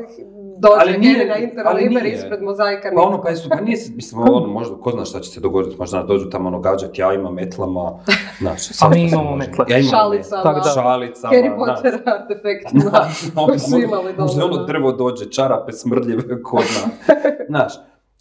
Dođe 0.63 0.81
Ali 0.81 0.97
nije- 0.99 1.25
na 1.25 1.33
ali 1.33 1.43
Interliber 1.83 2.05
ispred 2.07 2.41
mozaika. 2.41 2.89
Pa 2.95 3.01
ono, 3.01 3.21
pa 3.21 3.29
jesu, 3.29 3.49
pa 3.49 3.61
nije, 3.61 3.77
se- 3.77 3.93
mislim, 3.95 4.21
ono, 4.29 4.47
možda, 4.47 4.75
ko 4.75 4.91
zna 4.91 5.05
šta 5.05 5.19
će 5.19 5.29
se 5.29 5.39
dogoditi, 5.39 5.75
možda 5.79 6.03
dođu 6.03 6.29
tamo 6.29 6.47
ono 6.49 6.59
gađati 6.59 7.01
jajima, 7.01 7.31
metlama, 7.31 7.91
znaš, 8.39 8.53
A 8.61 8.73
svašta 8.73 8.89
mi 8.91 9.09
se 9.09 9.15
imamo 9.15 9.35
metle. 9.35 9.65
Ja 9.69 9.77
imam 9.77 9.89
Šalicama. 9.89 10.43
Tako 10.43 10.59
da. 10.59 10.69
Šalicama, 10.71 11.33
Harry. 11.33 11.57
Potter 11.57 11.93
artefektima 12.07 12.91
koji 13.45 13.59
su 13.59 13.79
imali 13.79 14.13
Možda 14.17 14.41
doma. 14.41 14.53
ono 14.53 14.63
drvo 14.63 14.91
dođe, 14.93 15.25
čarape 15.25 15.71
smrdljive, 15.73 16.23
ko 16.43 16.59
zna. 16.61 17.13
Znaš, 17.49 17.73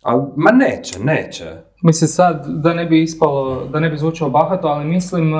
ali, 0.02 0.22
ma 0.36 0.50
neće, 0.52 1.00
neće. 1.00 1.44
Mislim 1.82 2.08
sad, 2.08 2.44
da 2.46 2.74
ne 2.74 2.84
bi 2.84 3.02
ispalo, 3.02 3.64
da 3.64 3.80
ne 3.80 3.90
bi 3.90 3.96
zvučalo 3.96 4.30
bahato, 4.30 4.68
ali 4.68 4.84
mislim, 4.86 5.34
e, 5.34 5.38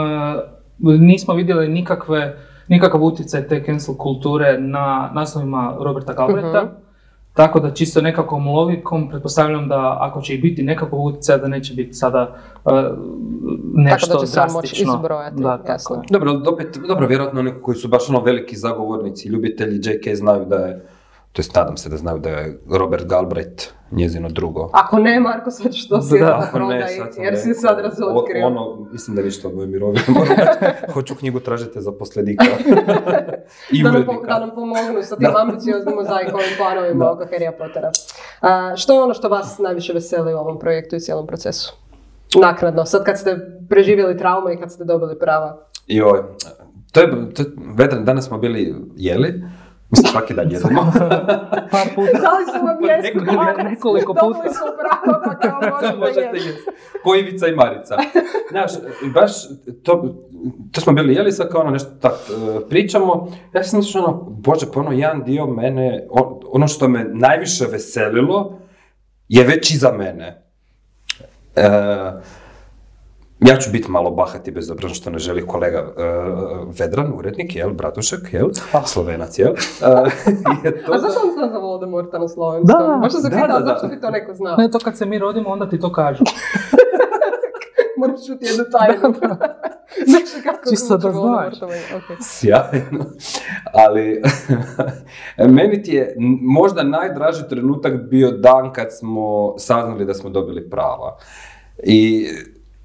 nismo 0.99 1.35
vidjeli 1.35 1.69
nikakve, 1.69 2.37
nikakav 2.69 3.03
utjecaj 3.03 3.49
te 3.49 3.63
cancel 3.63 3.95
kulture 3.97 4.59
na 4.59 5.11
naslovima 5.15 5.77
Roberta 5.81 6.13
Galbraitha. 6.13 6.63
Mhm. 6.63 6.73
Tako 7.35 7.61
da 7.61 7.71
čisto 7.71 8.01
nekakvom 8.01 8.49
logikom 8.49 9.09
pretpostavljam 9.09 9.69
da 9.69 9.97
ako 10.01 10.21
će 10.21 10.35
i 10.35 10.39
biti 10.39 10.63
nekakvog 10.63 11.05
utjecaja 11.05 11.39
da 11.39 11.49
neće 11.49 11.75
biti 11.75 11.93
sada 11.93 12.37
e, 12.67 12.71
nešto 13.75 14.07
Tako 14.07 14.19
da 14.19 14.27
će 14.27 14.33
se 14.33 14.41
on 14.41 14.47
moći 14.47 14.53
drastično. 14.53 14.95
izbrojati, 14.95 15.43
Da, 15.43 15.57
tako 15.59 15.73
jasno. 15.73 16.03
Dobro, 16.11 16.33
dobro, 16.89 17.07
vjerojatno 17.07 17.41
oni 17.41 17.53
koji 17.63 17.77
su 17.77 17.89
baš 17.89 18.09
ono 18.09 18.21
veliki 18.21 18.57
zagovornici, 18.57 19.29
ljubitelji 19.29 19.77
JK 19.77 20.15
znaju 20.17 20.45
da 20.45 20.57
je, 20.57 20.87
to 21.33 21.41
jest 21.41 21.55
nadam 21.55 21.77
se 21.77 21.89
da 21.89 21.97
znaju 21.97 22.19
da 22.19 22.29
je 22.29 22.59
Robert 22.71 23.07
Galbraith 23.07 23.65
njezino 23.91 24.29
drugo. 24.29 24.71
Ako 24.73 24.99
ne, 24.99 25.21
Marko, 25.21 25.51
sad 25.51 25.73
ćeš 25.73 25.89
to 25.89 25.97
Da, 26.21 26.37
Ako 26.39 26.45
ne, 26.45 26.51
prodaj, 26.53 26.89
sad 26.89 27.15
sam 27.15 27.25
jer 27.25 27.39
si 27.39 27.55
sad 27.55 27.79
razotkrio. 27.79 28.45
o- 28.45 28.47
Ono, 28.47 28.89
mislim 28.93 29.17
da 29.17 29.23
ništa 29.23 29.49
od 29.49 29.55
moje 29.55 29.67
mirovine. 29.67 30.05
moram 30.09 30.29
reći. 30.29 30.93
Hoću 30.95 31.15
knjigu 31.15 31.41
tražite 31.41 31.81
za 31.81 31.93
posledika. 31.93 32.45
I 33.71 33.83
da, 33.83 33.89
nam, 33.89 33.95
urednika. 33.95 34.21
po- 34.21 34.27
da 34.27 34.39
nam 34.39 34.51
pomognu 34.51 35.03
sa 35.03 35.17
tim 35.17 35.37
ambicioznim 35.39 35.95
mozaikovim 35.95 36.47
planovima 36.57 37.11
oko 37.11 37.25
Harrya 37.25 37.53
Pottera. 37.59 37.91
A, 38.41 38.77
što 38.77 38.95
je 38.95 39.03
ono 39.03 39.15
što 39.15 39.29
vas 39.29 39.59
najviše 39.59 39.93
veseli 39.93 40.35
u 40.35 40.39
ovom 40.39 40.59
projektu 40.59 40.97
i 40.97 41.01
cijelom 41.01 41.27
procesu? 41.27 41.73
Naknadno, 42.37 42.85
sad 42.85 43.05
kad 43.05 43.19
ste 43.19 43.37
preživjeli 43.69 44.17
traume 44.17 44.55
i 44.55 44.61
kad 44.61 44.73
ste 44.73 44.85
dobili 44.85 45.19
prava. 45.19 45.67
Joj, 45.87 46.23
to 46.93 47.01
je, 47.01 47.11
to, 47.35 47.43
Vedran, 47.77 48.05
danas 48.05 48.27
smo 48.27 48.39
bili 48.39 48.75
jeli, 48.97 49.43
mislim 49.93 50.07
svaki 50.07 50.35
dan 50.35 50.51
jedemo. 50.51 50.93
Par 51.71 51.87
puta. 51.95 52.13
Dali 52.21 52.45
su 52.47 52.67
vam 52.67 52.77
Pa 52.81 52.93
jesko, 52.93 53.19
nekoliko- 53.21 53.63
nekoliko 53.65 54.13
Dobili 54.15 54.35
puta. 54.43 54.51
su 54.51 54.65
pravo, 54.81 55.21
pa 55.25 55.35
kao 55.39 55.61
možete 55.99 56.21
jesti. 56.21 56.49
jesti. 56.49 56.71
Ko 57.05 57.15
Ivica 57.15 57.47
i 57.47 57.55
Marica. 57.55 57.97
Znaš, 58.51 58.71
baš 59.15 59.33
to, 59.83 60.15
to 60.73 60.81
smo 60.81 60.93
bili 60.93 61.15
jeli 61.15 61.33
sad 61.33 61.49
kao 61.49 61.61
ono 61.61 61.71
nešto 61.71 61.91
tak 61.93 62.13
e, 62.13 62.69
pričamo. 62.69 63.29
Ja 63.55 63.65
sam 63.65 63.79
mislio 63.79 64.05
ono, 64.05 64.13
bože, 64.23 64.67
pa 64.75 64.81
ono 64.81 64.93
jedan 64.93 65.23
dio 65.23 65.47
mene, 65.47 66.07
ono 66.47 66.69
što 66.69 66.89
me 66.89 67.05
najviše 67.07 67.65
veselilo 67.67 68.59
je 69.29 69.45
već 69.45 69.71
iza 69.71 69.93
mene. 69.93 70.43
E, 71.57 71.63
ja 73.47 73.57
ću 73.57 73.71
biti 73.73 73.91
malo 73.91 74.11
bahati 74.11 74.51
bez 74.51 74.71
obzira 74.71 74.95
što 74.95 75.11
ne 75.11 75.19
želi 75.19 75.47
kolega 75.47 75.79
e, 75.79 75.93
Vedran, 76.79 77.13
urednik, 77.17 77.57
jel, 77.57 77.71
Bratušek, 77.73 78.33
jel, 78.33 78.49
slovenac, 78.87 79.39
jel. 79.39 79.53
E, 79.53 79.87
je 80.69 80.85
to 80.85 80.93
A 80.93 80.95
da- 80.97 81.01
zašto 81.01 81.21
on 81.25 81.33
zna 81.35 81.49
za 81.53 81.59
Voldemorta 81.59 82.19
na 82.19 82.29
slovenskom? 82.29 82.81
Da, 82.89 82.97
Možda 82.97 83.21
se 83.21 83.29
da, 83.31 83.37
pitao 83.37 83.59
da, 83.59 83.65
da. 83.65 83.67
zašto 83.73 83.89
bi 83.89 84.01
to 84.01 84.11
neko 84.11 84.35
znao. 84.35 84.57
Ne, 84.57 84.71
to 84.71 84.79
kad 84.79 84.97
se 84.99 85.07
mi 85.07 85.19
rodimo, 85.19 85.49
onda 85.49 85.69
ti 85.69 85.81
to 85.81 85.93
kažu. 85.93 86.25
Moraš 87.99 88.27
čuti 88.27 88.45
jednu 88.47 88.65
tajnu. 88.73 89.15
Nešto 90.15 90.39
kako 90.45 90.71
Čisto 90.71 90.97
da 90.97 91.13
znaš. 91.13 91.63
Okej. 91.63 92.17
Sjajno. 92.21 93.05
Ali, 93.75 94.23
meni 95.49 95.83
ti 95.83 95.95
je 95.95 96.15
možda 96.43 96.83
najdraži 96.83 97.49
trenutak 97.49 97.93
bio 98.11 98.31
dan 98.31 98.73
kad 98.73 98.87
smo 98.99 99.55
saznali 99.59 100.05
da 100.05 100.15
smo 100.15 100.31
dobili 100.31 100.71
prava. 100.71 101.17
I 101.85 102.27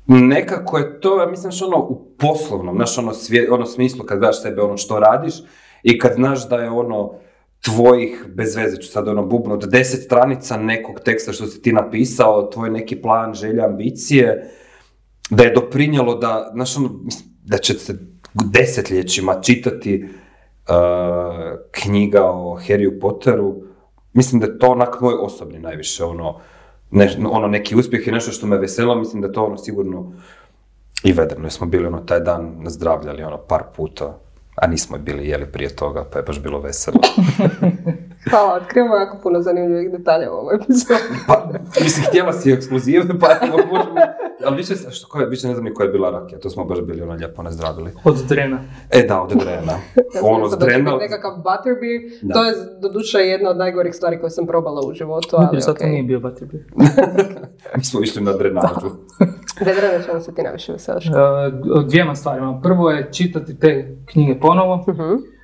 nekako 0.08 0.78
je 0.78 1.00
to, 1.00 1.20
ja 1.22 1.28
mislim, 1.28 1.52
što 1.52 1.66
ono 1.66 1.78
u 1.78 2.16
poslovnom, 2.20 2.76
znaš, 2.76 2.98
ono, 2.98 3.14
svje, 3.14 3.52
ono 3.52 3.66
smislu 3.66 4.06
kad 4.06 4.20
gledaš 4.20 4.42
sebe, 4.42 4.62
ono 4.62 4.78
što 4.78 5.00
radiš 5.00 5.34
i 5.84 6.00
kad 6.00 6.14
znaš 6.16 6.50
da 6.50 6.56
je 6.56 6.70
ono 6.70 7.14
tvojih, 7.62 8.26
bez 8.36 8.56
veze 8.56 8.82
ću 8.82 8.88
sad 8.88 9.08
ono 9.08 9.26
bubno, 9.26 9.54
od 9.54 9.70
deset 9.70 10.04
stranica 10.04 10.58
nekog 10.58 11.00
teksta 11.00 11.34
što 11.34 11.46
si 11.46 11.62
ti 11.62 11.74
napisao, 11.74 12.50
tvoj 12.54 12.70
neki 12.70 13.02
plan, 13.02 13.34
želja, 13.34 13.66
ambicije, 13.66 14.52
da 15.30 15.44
je 15.44 15.54
doprinjelo 15.54 16.16
da, 16.16 16.52
znaš, 16.54 16.78
ono, 16.78 16.90
da 17.44 17.58
će 17.58 17.74
se 17.74 17.94
desetljećima 18.34 19.42
čitati 19.42 20.04
uh, 20.04 20.10
knjiga 21.72 22.24
o 22.24 22.60
Harryu 22.68 23.00
Potteru, 23.02 23.56
mislim 24.14 24.42
da 24.42 24.48
je 24.48 24.60
to 24.60 24.68
onak 24.68 25.02
moj 25.02 25.14
osobni 25.20 25.60
najviše, 25.60 26.04
ono, 26.04 26.40
ne, 26.92 27.16
ono 27.30 27.48
neki 27.48 27.76
uspjeh 27.76 28.08
i 28.08 28.12
nešto 28.12 28.32
što 28.32 28.48
me 28.48 28.58
veselilo, 28.58 28.96
mislim 28.96 29.22
da 29.22 29.32
to 29.32 29.46
ono 29.46 29.58
sigurno 29.58 30.12
i 31.04 31.14
vedrno, 31.14 31.50
smo 31.50 31.68
bili 31.68 31.88
ono 31.88 32.00
taj 32.00 32.20
dan 32.20 32.56
nazdravljali 32.60 33.24
ono 33.24 33.38
par 33.38 33.64
puta, 33.76 34.20
a 34.56 34.68
nismo 34.68 34.98
bili 34.98 35.28
jeli 35.28 35.46
prije 35.46 35.76
toga, 35.76 36.06
pa 36.12 36.20
je 36.20 36.24
baš 36.24 36.42
bilo 36.42 36.60
veselo. 36.60 37.00
Hvala, 38.30 38.54
otkrivamo 38.56 38.96
jako 38.96 39.18
puno 39.24 39.42
zanimljivih 39.42 39.92
detalja 39.92 40.32
u 40.32 40.36
ovoj 40.36 40.56
epizodi. 40.56 41.00
Pa, 41.28 41.50
mislim, 41.82 42.06
htjela 42.06 42.34
si 42.34 42.52
ekskluzive, 42.52 43.20
pa 43.20 43.28
evo, 43.48 43.58
možemo, 43.72 43.96
ali 44.46 44.56
više, 44.56 44.74
što 44.92 45.08
koja, 45.08 45.26
više 45.26 45.48
ne 45.48 45.54
znam 45.54 45.66
ni 45.66 45.74
koja 45.74 45.86
je 45.86 45.92
bila 45.92 46.10
rakija, 46.10 46.40
to 46.40 46.50
smo 46.50 46.66
baš 46.66 46.82
bili 46.82 47.02
ono 47.02 47.14
lijepo 47.14 47.44
nazdravili. 47.44 47.92
Od 48.04 48.16
drena. 48.30 48.60
E 48.92 49.04
da, 49.04 49.22
od 49.22 49.30
Drena. 49.30 49.74
ono, 50.34 50.48
s 50.48 50.50
Sad 50.50 50.60
da 50.60 50.66
će 50.66 50.72
Drena, 50.72 50.96
nekakav 50.98 51.32
butterbeer, 51.36 52.02
Da. 52.22 52.34
to 52.34 52.44
je 52.44 52.54
doduše 52.82 53.18
jedna 53.18 53.50
od 53.50 53.58
najgorih 53.58 53.96
stvari 53.96 54.20
koje 54.20 54.30
sam 54.30 54.48
probala 54.48 54.82
u 54.82 54.94
životu, 54.94 55.30
ali 55.32 55.60
okej. 55.70 55.90
nije 55.90 56.04
bio 56.04 56.20
Butterbeer. 56.20 56.64
mi 57.78 57.84
smo 57.84 58.02
išli 58.02 58.22
na 58.22 58.34
drenažu. 58.34 58.90
Vedrana 59.60 60.04
čemu 60.06 60.22
se 60.22 60.36
ti 60.36 60.42
najviše 60.42 60.72
veseliš? 60.72 61.06
E, 61.06 61.12
dvijema 61.86 62.16
stvarima. 62.16 62.60
Prvo 62.64 62.92
je 62.92 63.10
čitati 63.12 63.60
te 63.60 63.98
knjige 64.06 64.40
ponovo, 64.40 64.86
Mhm. 64.88 65.37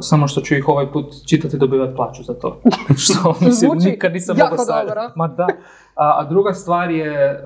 Samo 0.00 0.28
što 0.28 0.40
ću 0.40 0.54
ih 0.54 0.68
ovaj 0.68 0.92
put 0.92 1.06
čitati 1.28 1.56
i 1.56 1.58
dobivati 1.58 1.96
plaću 1.96 2.22
za 2.22 2.34
to. 2.34 2.60
što 3.04 3.28
mislim, 3.28 3.52
Zvuči 3.52 3.90
nikad 3.90 4.12
nisam 4.12 4.38
jako 4.38 4.56
mogao. 4.56 5.10
Ma 5.16 5.28
da. 5.28 5.46
A, 5.94 6.20
a 6.20 6.26
druga 6.28 6.52
stvar 6.52 6.90
je 6.90 7.12
e, 7.12 7.38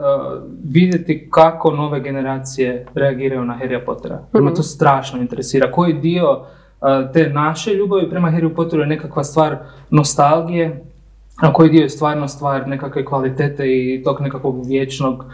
vidjeti 0.64 1.28
kako 1.30 1.70
nove 1.70 2.00
generacije 2.00 2.86
reagiraju 2.94 3.44
na 3.44 3.58
Harrya 3.62 3.84
Pottera. 3.84 4.18
Jer 4.34 4.42
me 4.42 4.54
to 4.54 4.62
strašno 4.62 5.20
interesira. 5.20 5.72
Koji 5.72 5.92
dio 5.92 6.40
e, 6.82 7.12
te 7.12 7.30
naše 7.30 7.74
ljubavi 7.74 8.10
prema 8.10 8.30
Harry 8.30 8.54
Potteru 8.54 8.82
je 8.82 8.88
nekakva 8.88 9.24
stvar 9.24 9.56
nostalgije, 9.90 10.84
a 11.42 11.52
koji 11.52 11.70
dio 11.70 11.82
je 11.82 11.88
stvarno 11.88 12.28
stvar 12.28 12.68
nekakve 12.68 13.04
kvalitete 13.04 13.64
i 13.66 14.02
tog 14.04 14.20
nekakvog 14.20 14.66
vječnog 14.66 15.24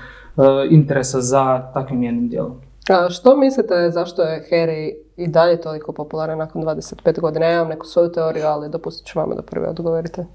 interesa 0.71 1.21
za 1.21 1.71
takvim 1.75 2.03
jednim 2.03 2.29
dijelom. 2.29 2.61
A 2.89 3.11
što 3.11 3.37
mislite 3.37 3.91
zašto 3.91 4.23
je 4.23 4.47
Harry 4.51 4.93
i 5.17 5.29
dalje 5.29 5.61
toliko 5.61 5.93
popularan 5.93 6.39
nakon 6.39 6.63
25 6.63 7.21
godina? 7.21 7.47
Ja 7.47 7.53
imam 7.53 7.69
neku 7.69 7.87
svoju 7.87 8.13
teoriju, 8.13 8.47
ali 8.47 8.69
dopustit 8.69 9.07
ću 9.07 9.19
vama 9.19 9.35
da 9.35 9.43
prvi 9.43 9.67
odgovorite. 9.67 10.21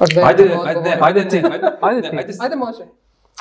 Od 0.00 0.08
Ajde, 0.10 0.22
ajde, 0.22 0.42
odgovora. 0.56 0.98
ajde 1.00 1.28
ti, 1.28 1.36
ajde, 1.36 1.66
Ajde 1.80 2.08
ajde, 2.08 2.34
Ajde, 2.40 2.56
može. 2.56 2.84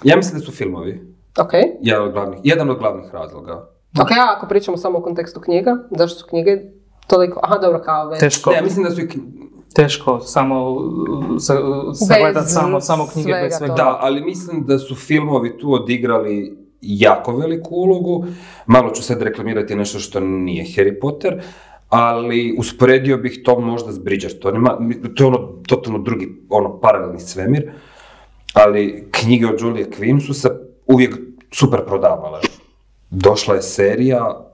Ja 0.03 0.15
mislim 0.15 0.39
da 0.39 0.45
su 0.45 0.51
filmovi. 0.51 1.15
Ok. 1.39 1.51
Jedan 1.81 2.03
od 2.03 2.11
glavnih, 2.11 2.39
jedan 2.43 2.69
od 2.69 2.77
glavnih 2.77 3.13
razloga. 3.13 3.53
Ok, 4.01 4.11
a 4.11 4.35
ako 4.37 4.47
pričamo 4.47 4.77
samo 4.77 4.99
u 4.99 5.03
kontekstu 5.03 5.41
knjiga, 5.41 5.77
zašto 5.91 6.19
su 6.19 6.25
knjige 6.25 6.57
toliko... 7.07 7.39
Aha, 7.43 7.57
dobro, 7.57 7.81
kao 7.81 8.07
već. 8.07 8.19
Teško, 8.19 8.51
Ne, 8.51 8.61
mislim 8.61 8.85
da 8.85 8.91
su 8.91 9.01
i 9.01 9.07
kn- 9.07 9.47
teško 9.75 10.19
samo 10.19 10.71
uh, 10.71 10.81
sa, 11.39 11.53
sagledat 11.93 12.49
samo, 12.49 12.81
samo 12.81 13.07
knjige 13.13 13.29
svega 13.29 13.43
bez 13.43 13.53
svega. 13.57 13.75
toga. 13.75 13.83
Da, 13.83 13.97
ali 14.01 14.21
mislim 14.21 14.65
da 14.65 14.79
su 14.79 14.95
filmovi 14.95 15.57
tu 15.57 15.73
odigrali 15.73 16.57
jako 16.81 17.37
veliku 17.37 17.75
ulogu. 17.75 18.25
Malo 18.65 18.89
ću 18.89 19.03
sad 19.03 19.21
reklamirati 19.21 19.75
nešto 19.75 19.99
što 19.99 20.19
nije 20.19 20.65
Harry 20.65 20.99
Potter, 21.01 21.41
ali 21.89 22.55
usporedio 22.59 23.17
bih 23.17 23.41
to 23.43 23.59
možda 23.59 23.91
s 23.91 23.99
Bridgertonima. 23.99 24.77
To 25.15 25.23
je 25.23 25.27
ono 25.27 25.37
totalno 25.67 25.99
drugi, 25.99 26.27
ono, 26.49 26.79
paralelni 26.79 27.19
svemir. 27.19 27.71
Ali 28.53 29.07
knjige 29.11 29.47
od 29.47 29.61
Julia 29.61 29.85
Quinn 29.85 30.19
su 30.27 30.33
se 30.33 30.49
uvijek 30.85 31.15
super 31.51 31.79
prodavale. 31.85 32.39
Došla 33.09 33.55
je 33.55 33.61
serija, 33.61 34.46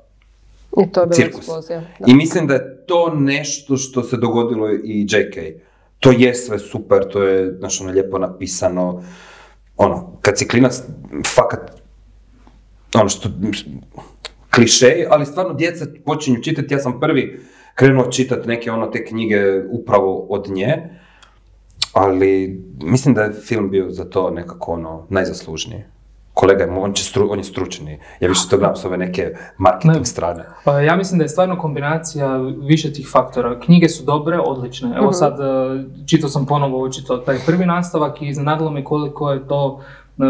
I 0.81 0.91
to 0.91 1.01
je 1.01 1.09
Cirkus. 1.11 1.37
eksplozija. 1.37 1.79
Da. 1.79 2.05
I 2.07 2.13
mislim 2.13 2.47
da 2.47 2.53
je 2.53 2.85
to 2.85 3.13
nešto 3.15 3.77
što 3.77 4.03
se 4.03 4.17
dogodilo 4.17 4.71
i 4.71 5.07
JK. 5.09 5.37
To 5.99 6.11
je 6.11 6.35
sve 6.35 6.59
super, 6.59 7.09
to 7.11 7.23
je, 7.23 7.57
znaš, 7.57 7.81
ono, 7.81 7.91
lijepo 7.91 8.17
napisano. 8.17 9.03
Ono, 9.77 10.17
kad 10.21 10.37
si 10.37 10.47
klinac, 10.47 10.81
fakat, 11.35 11.81
ono 12.93 13.09
što, 13.09 13.29
klišej, 14.55 15.05
ali 15.09 15.25
stvarno 15.25 15.53
djeca 15.53 15.85
počinju 16.05 16.41
čitati, 16.41 16.73
ja 16.73 16.79
sam 16.79 16.99
prvi 16.99 17.41
krenuo 17.75 18.11
čitati 18.11 18.47
neke 18.47 18.71
ono 18.71 18.87
te 18.87 19.05
knjige 19.05 19.63
upravo 19.69 20.25
od 20.29 20.49
nje, 20.49 20.89
ali 21.93 22.61
mislim 22.81 23.15
da 23.15 23.23
je 23.23 23.33
film 23.33 23.69
bio 23.69 23.89
za 23.89 24.03
to 24.03 24.29
nekako 24.29 24.71
ono 24.71 25.07
najzaslužniji. 25.09 25.83
Kolega, 26.33 26.67
on, 26.75 26.93
će 26.93 27.03
stru, 27.03 27.27
on 27.31 27.37
je 27.37 27.43
stručni. 27.43 27.99
Ja 28.19 28.27
više 28.27 28.49
to 28.49 28.57
gledam 28.57 28.75
s 28.75 28.85
ove 28.85 28.97
neke 28.97 29.23
marketing 29.57 29.93
Ne. 29.95 30.05
strane. 30.05 30.45
Pa 30.65 30.79
ja 30.79 30.95
mislim 30.95 31.17
da 31.17 31.25
je 31.25 31.29
stvarno 31.29 31.57
kombinacija 31.57 32.37
više 32.59 32.93
tih 32.93 33.07
faktora. 33.07 33.59
Knjige 33.59 33.89
su 33.89 34.03
dobre, 34.05 34.39
odlične. 34.39 34.93
Evo 34.97 35.13
sad, 35.13 35.33
e, 35.33 35.43
čitao 36.07 36.29
sam 36.29 36.45
ponovo 36.45 36.83
očito 36.83 37.17
taj 37.17 37.37
prvi 37.45 37.65
nastavak 37.65 38.21
i 38.21 38.27
iznenadilo 38.27 38.71
me 38.71 38.83
koliko 38.83 39.31
je 39.31 39.47
to 39.47 39.81
e, 40.19 40.23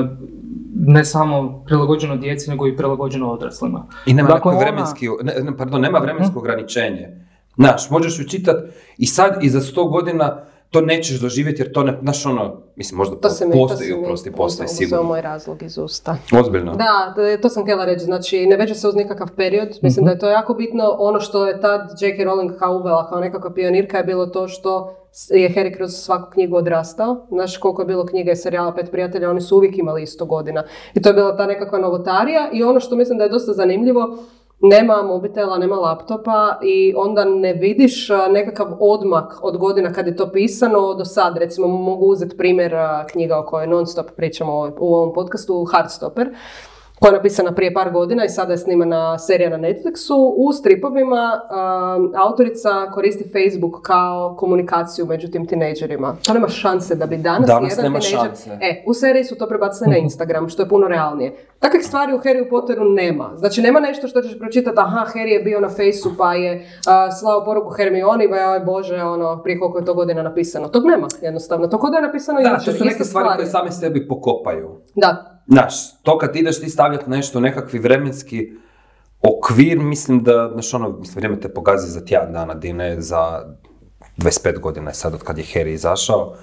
ne 0.76 1.06
samo 1.06 1.64
prilagođeno 1.66 2.16
djeci, 2.18 2.50
nego 2.50 2.68
i 2.68 2.78
prilagođeno 2.78 3.30
odraslima. 3.30 3.86
I 4.06 4.14
nema 4.14 4.28
Dakle, 4.28 4.38
neko 4.38 4.50
ona- 4.50 4.60
vremenski, 4.60 5.08
ne, 5.44 5.58
pardon, 5.58 5.82
nema 5.82 5.98
vremensko 6.00 6.40
ograničenje. 6.40 7.10
Znaš, 7.56 7.90
možeš 7.90 8.20
ju 8.20 8.24
čitat 8.24 8.56
i 8.98 9.06
sad 9.06 9.38
i 9.42 9.50
za 9.50 9.62
sto 9.62 9.86
godina 9.86 10.38
to 10.74 10.82
nećeš 10.82 11.20
doživjeti 11.20 11.62
jer 11.62 11.72
to 11.72 11.84
ne, 11.84 11.98
znaš 12.02 12.26
ono, 12.26 12.56
mislim 12.76 12.98
možda 12.98 13.16
To 13.16 13.30
se 13.30 13.46
mi, 13.46 13.52
postoji, 13.52 13.92
to 13.92 14.00
oprosti, 14.00 14.32
postoji 14.32 14.68
sigurno. 14.68 15.04
moj 15.04 15.22
razlog 15.22 15.64
iz 15.64 15.78
usta. 15.78 16.18
Ozbiljno. 16.40 16.74
Da, 16.76 17.14
to- 17.42 17.50
sam 17.50 17.64
htjela 17.64 17.86
reći, 17.86 18.06
znači 18.06 18.46
ne 18.46 18.58
veže 18.58 18.76
se 18.76 18.88
uz 18.88 18.96
nikakav 18.96 19.28
period, 19.36 19.70
mislim 19.82 20.06
da 20.06 20.12
je 20.12 20.20
to 20.20 20.30
jako 20.30 20.54
bitno, 20.54 20.96
ono 21.00 21.20
što 21.20 21.48
je 21.48 21.62
tad 21.62 21.82
J.K. 22.02 22.24
Rowling 22.24 22.60
kao 22.60 22.76
uvela 22.76 23.10
kao 23.10 23.20
nekakva 23.20 23.54
pionirka 23.54 23.98
je 23.98 24.04
bilo 24.04 24.26
to 24.26 24.48
što 24.48 24.96
je 25.30 25.50
Harry 25.50 25.76
kroz 25.76 25.92
svaku 25.94 26.32
knjigu 26.32 26.56
odrastao, 26.58 27.26
znaš 27.30 27.58
koliko 27.58 27.82
je 27.82 27.86
bilo 27.86 28.06
knjiga 28.06 28.32
i 28.32 28.36
serijala 28.36 28.76
Pet 28.76 28.92
prijatelja, 28.92 29.30
oni 29.30 29.42
su 29.42 29.56
uvijek 29.58 29.78
imali 29.78 30.04
isto 30.04 30.26
godina 30.26 30.64
i 30.94 31.02
to 31.02 31.10
je 31.10 31.14
bila 31.14 31.38
ta 31.38 31.46
nekakva 31.48 31.80
novotarija 31.80 32.50
i 32.54 32.64
ono 32.64 32.80
što 32.80 32.96
mislim 32.96 33.18
da 33.18 33.24
je 33.24 33.30
dosta 33.30 33.54
zanimljivo, 33.54 34.18
nema 34.66 35.02
mobitela, 35.04 35.58
nema 35.58 35.76
laptopa 35.76 36.60
i 36.62 36.94
onda 36.98 37.26
ne 37.26 37.54
vidiš 37.54 38.10
nekakav 38.32 38.68
odmak 38.80 39.40
od 39.42 39.58
godina 39.58 39.94
kad 39.94 40.08
je 40.08 40.16
to 40.16 40.32
pisano 40.32 40.94
do 40.94 41.06
sad. 41.06 41.38
Recimo 41.38 41.68
mogu 41.68 42.06
uzeti 42.06 42.38
primjer 42.38 42.74
knjiga 43.12 43.40
o 43.40 43.46
kojoj 43.46 43.68
non 43.68 43.88
stop 43.88 44.12
pričamo 44.16 44.72
u 44.80 44.96
ovom 44.96 45.14
podcastu, 45.14 45.66
Heartstopper, 45.66 46.30
koja 47.04 47.12
je 47.12 47.18
napisana 47.18 47.52
prije 47.52 47.74
par 47.74 47.92
godina 47.92 48.26
i 48.26 48.30
sada 48.30 48.54
je 48.54 48.58
snimana 48.58 49.20
serija 49.20 49.50
na 49.50 49.58
Netflixu. 49.58 50.34
U 50.38 50.54
stripovima 50.54 51.42
um, 51.42 52.14
autorica 52.16 52.92
koristi 52.94 53.24
Facebook 53.24 53.82
kao 53.82 54.36
komunikaciju 54.40 55.06
među 55.06 55.28
tim 55.28 55.48
tinejdžerima. 55.48 56.16
To 56.26 56.34
nema 56.34 56.48
šanse 56.48 56.96
da 56.96 57.06
bi 57.06 57.18
danas, 57.18 57.48
Danas 57.48 57.72
jedan 57.72 57.84
nema 57.86 58.00
tinejdžer... 58.00 58.20
šanse. 58.20 58.58
E, 58.62 58.84
u 58.88 58.94
seriji 58.94 59.24
su 59.24 59.38
to 59.38 59.48
prebacili 59.48 59.90
na 59.90 59.98
Instagram, 59.98 60.50
što 60.50 60.62
je 60.62 60.70
puno 60.70 60.88
realnije. 60.88 61.36
Takvih 61.60 61.86
stvari 61.86 62.14
u 62.14 62.20
Harry 62.20 62.50
Potteru 62.50 62.86
nema. 62.86 63.32
Znači, 63.36 63.62
nema 63.62 63.80
nešto 63.80 64.08
što 64.08 64.22
ćeš 64.22 64.40
pročitati, 64.40 64.80
aha, 64.80 65.06
Harry 65.14 65.34
je 65.34 65.44
bio 65.44 65.60
na 65.60 65.70
fejsu 65.70 66.12
pa 66.18 66.34
je 66.34 66.66
a, 66.88 67.12
slao 67.12 67.46
poruku 67.46 67.70
Hermioni, 67.70 68.28
ba 68.28 68.38
joj 68.38 68.60
bože, 68.60 69.04
ono, 69.04 69.44
prije 69.44 69.60
koliko 69.60 69.80
je 69.80 69.86
to 69.86 69.94
godina 69.94 70.24
napisano. 70.24 70.68
Tog 70.68 70.86
nema, 70.86 71.08
jednostavno. 71.22 71.68
To 71.68 71.78
kod 71.78 71.92
da 71.92 71.98
je 71.98 72.04
napisano 72.04 72.42
Da, 72.42 72.50
jučer, 72.50 72.74
to 72.74 72.78
su 72.78 72.86
neke 72.86 73.04
stvari 73.04 73.30
koje 73.36 73.48
same 73.48 73.72
sebi 73.72 74.08
pokopaju. 74.08 74.70
Da, 74.96 75.33
Znaš, 75.48 76.02
to 76.04 76.18
kad 76.18 76.36
ideš 76.36 76.62
ti 76.62 76.70
stavljati 76.70 77.10
nešto 77.10 77.40
nekakvi 77.40 77.80
vremenski 77.80 78.54
okvir, 79.22 79.80
mislim 79.80 80.24
da, 80.24 80.50
znaš 80.54 80.74
ono, 80.74 80.90
mislim, 80.90 81.16
vrijeme 81.16 81.40
te 81.40 81.54
pogazi 81.54 81.92
za 81.92 82.06
tjedan 82.06 82.34
dana, 82.34 82.54
di 82.54 82.74
ne 82.74 83.02
za 83.02 83.42
25 84.18 84.60
godina 84.60 84.90
je 84.90 84.94
sad 84.94 85.14
od 85.14 85.24
kad 85.24 85.38
je 85.38 85.44
Harry 85.44 85.74
izašao. 85.74 86.36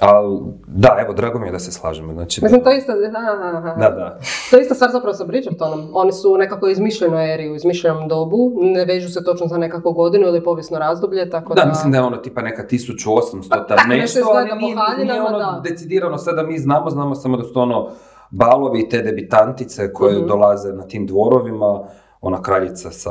Ali, 0.00 0.38
da, 0.66 0.96
evo, 1.00 1.12
drago 1.12 1.38
mi 1.38 1.46
je 1.46 1.52
da 1.52 1.58
se 1.58 1.72
slažemo. 1.72 2.12
Znači, 2.12 2.40
Mislim, 2.42 2.60
da, 2.60 2.64
to 2.70 2.76
isto, 2.76 2.92
aha, 2.92 3.58
aha. 3.58 3.74
da, 3.80 3.90
da. 3.90 4.18
To 4.50 4.56
je 4.56 4.62
ista 4.62 4.74
stvar 4.74 4.90
zapravo 4.90 5.14
sa 5.14 5.24
Bridgertonom. 5.24 5.90
Oni 5.94 6.12
su 6.12 6.36
nekako 6.38 6.68
izmišljenoj 6.68 7.34
eri, 7.34 7.50
u 7.50 7.54
izmišljenom 7.54 8.08
dobu, 8.08 8.52
ne 8.60 8.84
vežu 8.84 9.08
se 9.08 9.24
točno 9.24 9.46
za 9.46 9.58
nekakvu 9.58 9.92
godinu 9.92 10.26
ili 10.26 10.44
povijesno 10.44 10.78
razdoblje, 10.78 11.30
tako 11.30 11.54
da... 11.54 11.62
Da, 11.62 11.68
mislim 11.68 11.92
da 11.92 11.98
je 11.98 12.04
ono 12.04 12.16
tipa 12.16 12.42
neka 12.42 12.66
1800 12.70 13.68
tam 13.68 13.78
nešto 13.88 14.20
ali 14.34 14.58
nije, 14.58 14.76
nije 14.98 15.22
ono 15.22 15.38
da. 15.38 15.60
decidirano 15.64 16.18
sada 16.18 16.42
mi 16.42 16.58
znamo, 16.58 16.90
znamo 16.90 17.14
samo 17.14 17.36
da 17.36 17.42
su 17.42 17.52
to 17.52 17.62
ono 17.62 17.90
balovi 18.36 18.88
te 18.88 19.02
debitantice 19.02 19.92
koje 19.92 20.18
Mhm. 20.18 20.26
dolaze 20.26 20.72
na 20.72 20.82
tim 20.82 21.06
dvorovima, 21.06 21.88
ona 22.20 22.42
kraljica 22.42 22.90
sa 22.90 23.10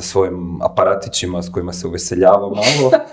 svojim 0.00 0.62
aparatićima 0.62 1.42
s 1.42 1.50
kojima 1.50 1.72
se 1.72 1.86
uveseljava 1.86 2.40
malo. 2.40 2.90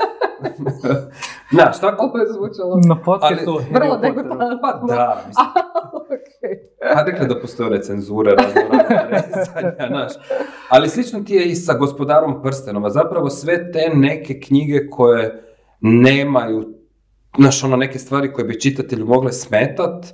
Znaš, 1.52 1.80
tako... 1.80 2.18
Je 2.18 2.26
zvučalo. 2.28 2.80
Na 2.88 2.96
podcastu 2.98 3.60
Vrlo 3.72 3.98
degutantno. 3.98 4.60
Pa 4.62 4.72
da, 4.88 5.24
mislim, 5.28 5.46
Okej. 6.06 6.58
pa 6.96 7.04
rekli 7.04 7.28
da 7.28 7.40
postoje 7.42 7.68
one 7.68 7.82
cenzure, 7.82 8.32
razno 8.32 8.62
znaš. 9.88 10.12
Ali 10.70 10.90
slično 10.90 11.20
ti 11.20 11.34
je 11.34 11.46
i 11.46 11.56
sa 11.56 11.74
gospodarom 11.74 12.42
prstenova. 12.42 12.90
Zapravo 12.90 13.30
sve 13.30 13.72
te 13.72 13.92
neke 13.96 14.40
knjige 14.40 14.90
koje 14.90 15.44
nemaju, 15.82 16.64
znaš, 17.38 17.64
ono 17.64 17.76
neke 17.76 18.00
stvari 18.00 18.34
koje 18.34 18.46
bi 18.46 18.62
čitatelju 18.62 19.06
mogle 19.06 19.32
smetat, 19.32 20.06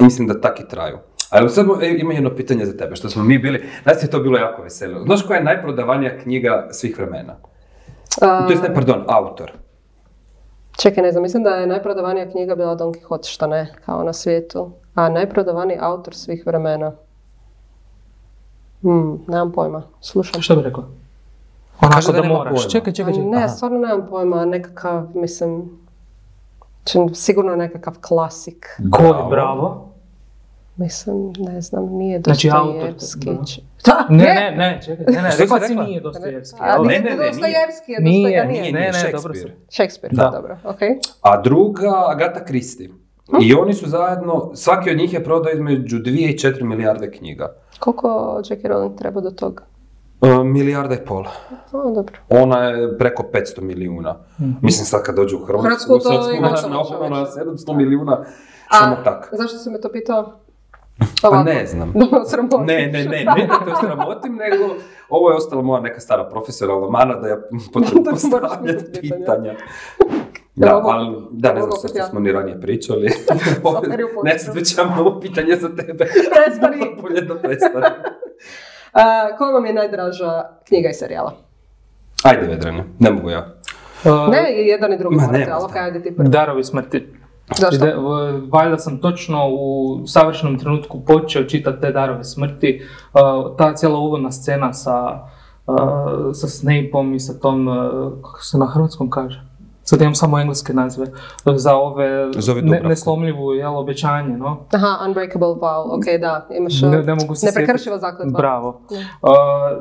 mislim 0.00 0.28
da 0.28 0.40
tak 0.40 0.60
i 0.60 0.68
traju. 0.68 0.98
Ali 1.30 1.48
sad 1.48 1.66
e, 1.82 1.96
ima 1.98 2.12
jedno 2.12 2.36
pitanje 2.36 2.66
za 2.66 2.76
tebe, 2.76 2.96
što 2.96 3.08
smo 3.08 3.22
mi 3.22 3.38
bili, 3.38 3.64
nas 3.84 4.02
je 4.02 4.10
to 4.10 4.20
bilo 4.20 4.38
jako 4.38 4.62
veselo. 4.62 5.00
Znaš 5.00 5.22
koja 5.22 5.38
je 5.38 5.44
najprodavanija 5.44 6.18
knjiga 6.18 6.68
svih 6.70 6.98
vremena? 6.98 7.36
A, 8.22 8.46
To 8.46 8.52
jest, 8.52 8.62
ne, 8.62 8.74
pardon, 8.74 9.04
autor. 9.08 9.52
Čekaj, 10.78 11.02
ne 11.02 11.10
znam, 11.10 11.22
mislim 11.22 11.42
da 11.42 11.50
je 11.50 11.66
najprodavanija 11.66 12.30
knjiga 12.30 12.54
bila 12.54 12.74
Don 12.74 12.92
Quixote, 12.92 13.28
šta 13.28 13.46
ne, 13.46 13.74
kao 13.86 14.02
na 14.02 14.12
svijetu. 14.12 14.70
A 14.94 15.08
najprodavaniji 15.08 15.78
autor 15.80 16.14
svih 16.14 16.46
vremena. 16.46 16.92
Hmm, 18.82 19.18
nemam 19.28 19.52
pojma, 19.52 19.82
slušam. 20.00 20.42
Što 20.42 20.56
bi 20.56 20.62
rekla? 20.62 20.84
Onako 21.80 21.94
Kaže 21.94 22.06
da 22.06 22.12
da, 22.12 22.22
nema 22.22 22.34
moraš. 22.34 22.52
pojma. 22.54 22.68
Čekaj, 22.68 22.92
čekaj, 22.92 23.12
čekaj. 23.12 23.28
Ne, 23.28 23.38
Aha. 23.38 23.48
stvarno 23.48 23.78
nemam 23.78 24.06
pojma, 24.10 24.44
nekakav, 24.44 25.08
mislim, 25.14 25.78
čin- 26.92 27.14
sigurno 27.14 27.56
nekakav 27.56 27.94
klasik. 28.00 28.66
Koji, 28.90 29.12
bravo. 29.30 29.86
Mislim, 30.76 31.32
ne 31.38 31.60
znam, 31.60 31.84
nije 31.88 32.20
Znači, 32.20 32.50
autor, 32.50 32.92
Dostojevski. 32.92 33.30
da. 33.30 33.44
Č- 33.44 33.60
Da, 33.86 34.06
Ne, 34.10 34.24
ne, 34.24 34.54
ne, 34.56 34.80
čekaj, 34.84 35.04
ne, 35.06 35.22
ne, 35.22 35.30
rekla 35.38 35.60
si 35.60 35.74
nije 35.76 36.00
Dostojevski. 36.00 36.56
A, 36.60 36.78
nije 36.78 37.00
ne, 37.00 37.10
ne, 37.10 37.16
nije. 37.16 37.30
Dostojevski, 37.30 37.92
je 37.92 38.00
Nije, 38.00 38.28
Nije, 38.28 38.44
Ne, 38.44 38.52
nije, 38.52 38.72
ne, 38.72 38.80
dobro 38.82 38.98
Shakespeare. 39.00 39.38
sam. 39.40 39.50
Shakespeare, 39.68 40.16
Da. 40.16 40.30
dobro, 40.30 40.58
okej. 40.64 40.98
A 41.20 41.40
druga, 41.40 42.04
Agatha 42.06 42.44
Christie. 42.44 42.88
I 43.42 43.54
oni 43.54 43.74
su 43.74 43.88
zajedno, 43.88 44.50
svaki 44.54 44.90
od 44.90 44.96
njih 44.96 45.12
je 45.12 45.24
prodao 45.24 45.52
između 45.52 45.98
2 45.98 46.10
i 46.24 46.38
4 46.38 46.64
milijarde 46.64 47.10
knjiga. 47.10 47.54
Koliko 47.78 48.08
J.K. 48.50 48.62
Rowling 48.64 48.98
treba 48.98 49.20
do 49.20 49.30
toga? 49.30 49.62
E, 50.22 50.44
milijarda 50.44 50.94
i 50.94 51.04
pol. 51.04 51.24
O, 51.72 51.94
dobro. 51.94 52.16
Ona 52.28 52.64
je 52.64 52.98
preko 52.98 53.22
500 53.32 53.60
milijuna. 53.60 54.16
Mislim 54.62 54.86
sad 54.86 55.02
kad 55.02 55.16
dođu 55.16 55.36
u 55.36 55.44
Hrvatsku, 55.44 55.68
Hrvatsku 55.68 55.98
to 55.98 56.00
sad 56.00 56.60
smo 56.60 56.68
na, 56.68 56.80
ono, 57.06 57.26
700 57.26 57.76
milijuna. 57.76 58.24
A, 58.68 58.78
Samo 58.78 58.96
tak. 59.04 59.28
Zašto 59.32 59.58
si 59.58 59.70
me 59.70 59.80
to 59.80 59.88
pitao? 59.92 60.40
Pa 61.22 61.42
ne 61.42 61.66
znam. 61.66 61.92
Ne, 62.66 62.86
ne, 62.86 63.04
ne, 63.04 63.24
ne 63.24 63.46
da 63.46 63.70
to 63.70 63.76
sramotim, 63.80 64.36
nego 64.36 64.74
ovo 65.08 65.30
je 65.30 65.36
ostala 65.36 65.62
moja 65.62 65.80
neka 65.80 66.00
stara 66.00 66.28
profesionalna 66.28 66.88
mana 66.88 67.14
da 67.14 67.28
ja 67.28 67.36
moraš 67.74 67.90
postavljati 68.10 69.00
pitanja. 69.00 69.54
Da, 70.54 70.80
ali, 70.84 71.16
da, 71.30 71.52
ne 71.52 71.60
znam 71.60 71.72
što 71.78 71.98
ja. 71.98 72.06
smo 72.06 72.20
ni 72.20 72.32
ranije 72.32 72.60
pričali. 72.60 73.10
Ne, 74.24 74.38
sad 74.38 74.54
već 74.54 74.78
imam 74.78 74.98
ovo 74.98 75.20
pitanje 75.20 75.56
za 75.56 75.68
tebe. 75.68 76.06
Prestani. 76.34 76.96
Bolje 77.02 77.20
da 77.20 77.38
prestani. 77.38 77.86
A, 78.92 79.36
koja 79.38 79.50
vam 79.50 79.66
je 79.66 79.72
najdraža 79.72 80.44
knjiga 80.68 80.88
i 80.88 80.94
serijala? 80.94 81.32
Ajde, 82.22 82.46
Vedrane, 82.46 82.84
ne 82.98 83.10
mogu 83.10 83.30
ja. 83.30 83.54
Uh, 84.04 84.32
Ne, 84.32 84.66
jedan 84.66 84.92
i 84.92 84.98
drugi 84.98 85.16
Ma, 85.16 85.22
morate, 85.22 85.50
ali 85.50 85.78
ajde 85.78 86.02
ti 86.02 86.16
prvi. 86.16 86.28
Darovi 86.28 86.64
smrti. 86.64 87.06
Zašto? 87.56 87.86
Valjda 88.52 88.78
sam 88.78 89.00
točno 89.00 89.48
u 89.48 89.98
savršenom 90.06 90.58
trenutku 90.58 91.04
počeo 91.04 91.44
čitati 91.44 91.80
te 91.80 91.92
darove 91.92 92.24
smrti. 92.24 92.82
Uh, 93.14 93.56
ta 93.56 93.74
cijela 93.74 93.98
uvodna 93.98 94.30
scena 94.30 94.72
sa, 94.72 95.20
uh, 95.66 95.76
sa 96.32 96.48
Snapeom 96.48 97.14
i 97.14 97.20
sa 97.20 97.40
tom, 97.40 97.68
uh, 97.68 97.76
kako 98.22 98.42
se 98.42 98.58
na 98.58 98.66
hrvatskom 98.66 99.10
kaže? 99.10 99.49
Sad 99.90 100.00
imam 100.00 100.14
samo 100.14 100.38
engleske 100.38 100.72
nazive. 100.74 101.06
Za 101.56 101.76
ove 101.76 102.08
ne, 102.08 102.62
Dubravku. 102.62 102.88
neslomljivu 102.88 103.54
jel, 103.54 103.76
obećanje, 103.76 104.36
no? 104.38 104.66
Aha, 104.72 105.04
Unbreakable 105.06 105.46
Vow, 105.48 105.98
okej, 105.98 106.18
da, 106.18 106.46
imaš... 106.58 106.82
Ne, 106.82 107.02
ne 107.02 107.14
mogu 107.14 107.34
se 107.34 107.46
Neprekršiva 107.46 107.98
zakletva. 107.98 108.38
Bravo. 108.38 108.68
Uh, 108.90 109.30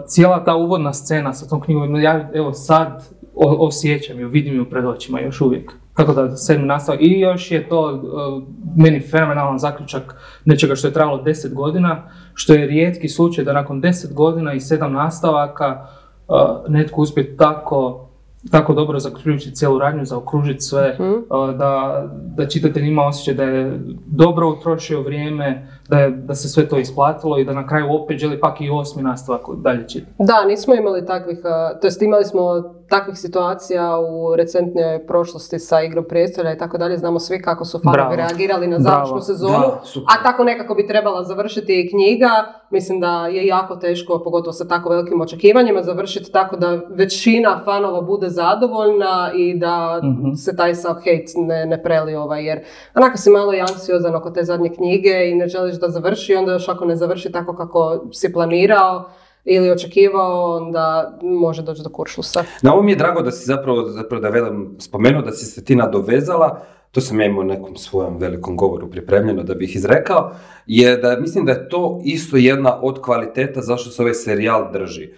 cijela 0.05 0.43
ta 0.43 0.55
uvodna 0.55 0.93
scena 0.93 1.33
sa 1.33 1.47
tom 1.47 1.61
knjigom, 1.61 1.95
ja 1.95 2.29
evo 2.33 2.53
sad 2.53 3.07
o- 3.35 3.67
osjećam 3.67 4.19
ju, 4.19 4.27
vidim 4.27 4.55
ju 4.55 4.69
pred 4.69 4.85
očima 4.85 5.19
još 5.19 5.41
uvijek. 5.41 5.71
Tako 5.95 6.13
da 6.13 6.37
sedmi 6.37 6.65
nastavak. 6.65 7.01
I 7.01 7.19
još 7.19 7.51
je 7.51 7.69
to 7.69 7.81
uh, 7.81 8.43
meni 8.77 8.99
fenomenalan 8.99 9.59
zaključak 9.59 10.15
nečega 10.45 10.75
što 10.75 10.87
je 10.87 10.93
trajalo 10.93 11.21
deset 11.21 11.53
godina, 11.53 12.03
što 12.33 12.53
je 12.53 12.67
rijetki 12.67 13.09
slučaj 13.09 13.45
da 13.45 13.53
nakon 13.53 13.81
deset 13.81 14.13
godina 14.13 14.53
i 14.53 14.59
sedam 14.59 14.93
nastavaka 14.93 15.87
uh, 16.27 16.35
netko 16.67 17.01
uspije 17.01 17.37
tako 17.37 18.08
tako 18.51 18.73
dobro 18.73 18.99
zaključiti 18.99 19.55
cijelu 19.55 19.79
radnju, 19.79 20.05
zaokružiti 20.05 20.61
sve, 20.61 20.97
uh, 20.99 21.57
da, 21.57 22.03
da 22.37 22.47
čitatelj 22.47 22.87
ima 22.87 23.05
osjećaj 23.05 23.33
da 23.33 23.43
je 23.43 23.79
dobro 24.07 24.49
utrošio 24.49 25.01
vrijeme, 25.01 25.67
da, 25.89 25.99
je, 25.99 26.09
da 26.11 26.35
se 26.35 26.49
sve 26.49 26.67
to 26.67 26.77
isplatilo 26.77 27.39
i 27.39 27.45
da 27.45 27.53
na 27.53 27.67
kraju 27.67 27.85
opet 27.93 28.17
želi 28.17 28.39
pak 28.39 28.61
i 28.61 28.69
osmi 28.71 29.03
nastavak 29.03 29.41
dalje 29.57 29.87
čitati. 29.87 30.11
Da, 30.19 30.45
nismo 30.45 30.75
imali 30.75 31.05
takvih, 31.05 31.39
to 31.81 31.87
jest 31.87 32.01
imali 32.01 32.25
smo 32.25 32.41
takvih 32.89 33.17
situacija 33.17 33.99
u 33.99 34.35
recentnoj 34.35 35.07
prošlosti 35.07 35.59
sa 35.59 35.81
igrom 35.81 36.05
prijestolja 36.09 36.53
i 36.53 36.57
tako 36.57 36.77
dalje. 36.77 36.97
Znamo 36.97 37.19
svi 37.19 37.41
kako 37.41 37.65
su 37.65 37.79
fanovi 37.79 38.15
reagirali 38.15 38.67
na 38.67 38.79
završnu 38.79 39.21
sezonu. 39.21 39.51
Da. 39.53 39.81
A 40.07 40.23
tako 40.23 40.43
nekako 40.43 40.75
bi 40.75 40.87
trebala 40.87 41.23
završiti 41.23 41.81
i 41.81 41.89
knjiga. 41.89 42.29
Mislim 42.71 42.99
da 42.99 43.27
je 43.27 43.45
jako 43.47 43.75
teško, 43.75 44.21
pogotovo 44.23 44.53
sa 44.53 44.67
tako 44.67 44.89
velikim 44.89 45.21
očekivanjima, 45.21 45.83
završiti 45.83 46.31
tako 46.31 46.55
da 46.57 46.79
većina 46.89 47.61
fanova 47.65 48.01
bude 48.01 48.29
zadovoljna 48.29 49.31
i 49.35 49.57
da 49.57 49.99
Mhm. 50.03 50.33
se 50.33 50.55
taj 50.55 50.75
sav 50.75 50.95
hejt 50.95 51.29
ne, 51.37 51.65
ne 51.65 51.83
preli 51.83 52.15
ovaj, 52.15 52.45
jer 52.45 52.59
onako 52.95 53.17
si 53.17 53.29
malo 53.29 53.53
i 53.53 53.59
anksiozan 53.61 54.15
oko 54.15 54.29
te 54.31 54.43
zadnje 54.43 54.69
knjige 54.69 55.29
i 55.29 55.35
ne 55.35 55.47
želiš 55.47 55.78
da 55.79 55.89
završi, 55.89 56.35
onda 56.35 56.51
još 56.51 56.69
ako 56.69 56.85
ne 56.85 56.95
završi 56.95 57.31
tako 57.31 57.55
kako 57.55 58.05
si 58.13 58.33
planirao 58.33 59.09
ili 59.45 59.71
očekivao, 59.71 60.57
onda 60.57 61.17
može 61.21 61.61
doći 61.61 61.81
do 61.83 61.89
kuršlusa. 61.89 62.43
Na 62.61 62.73
ovo 62.73 62.83
mi 62.83 62.91
je 62.91 62.95
drago 62.95 63.21
da 63.21 63.31
si 63.31 63.45
zapravo, 63.45 63.89
zapravo 63.89 64.21
da 64.21 64.29
velim, 64.29 64.75
spomenuo 64.79 65.21
da 65.21 65.31
si 65.31 65.45
se 65.45 65.65
ti 65.65 65.75
nadovezala, 65.75 66.61
to 66.91 67.01
sam 67.01 67.19
ja 67.21 67.25
imao 67.25 67.43
nekom 67.43 67.75
svojem 67.75 68.17
velikom 68.17 68.57
govoru 68.57 68.89
pripremljeno 68.89 69.43
da 69.43 69.55
bih 69.55 69.75
izrekao, 69.75 70.31
je 70.67 70.97
da 70.97 71.19
mislim 71.19 71.45
da 71.45 71.51
je 71.51 71.69
to 71.69 72.01
isto 72.03 72.37
jedna 72.37 72.79
od 72.81 73.01
kvaliteta 73.01 73.61
zašto 73.61 73.89
se 73.89 74.01
ovaj 74.01 74.13
serijal 74.13 74.71
drži. 74.71 75.09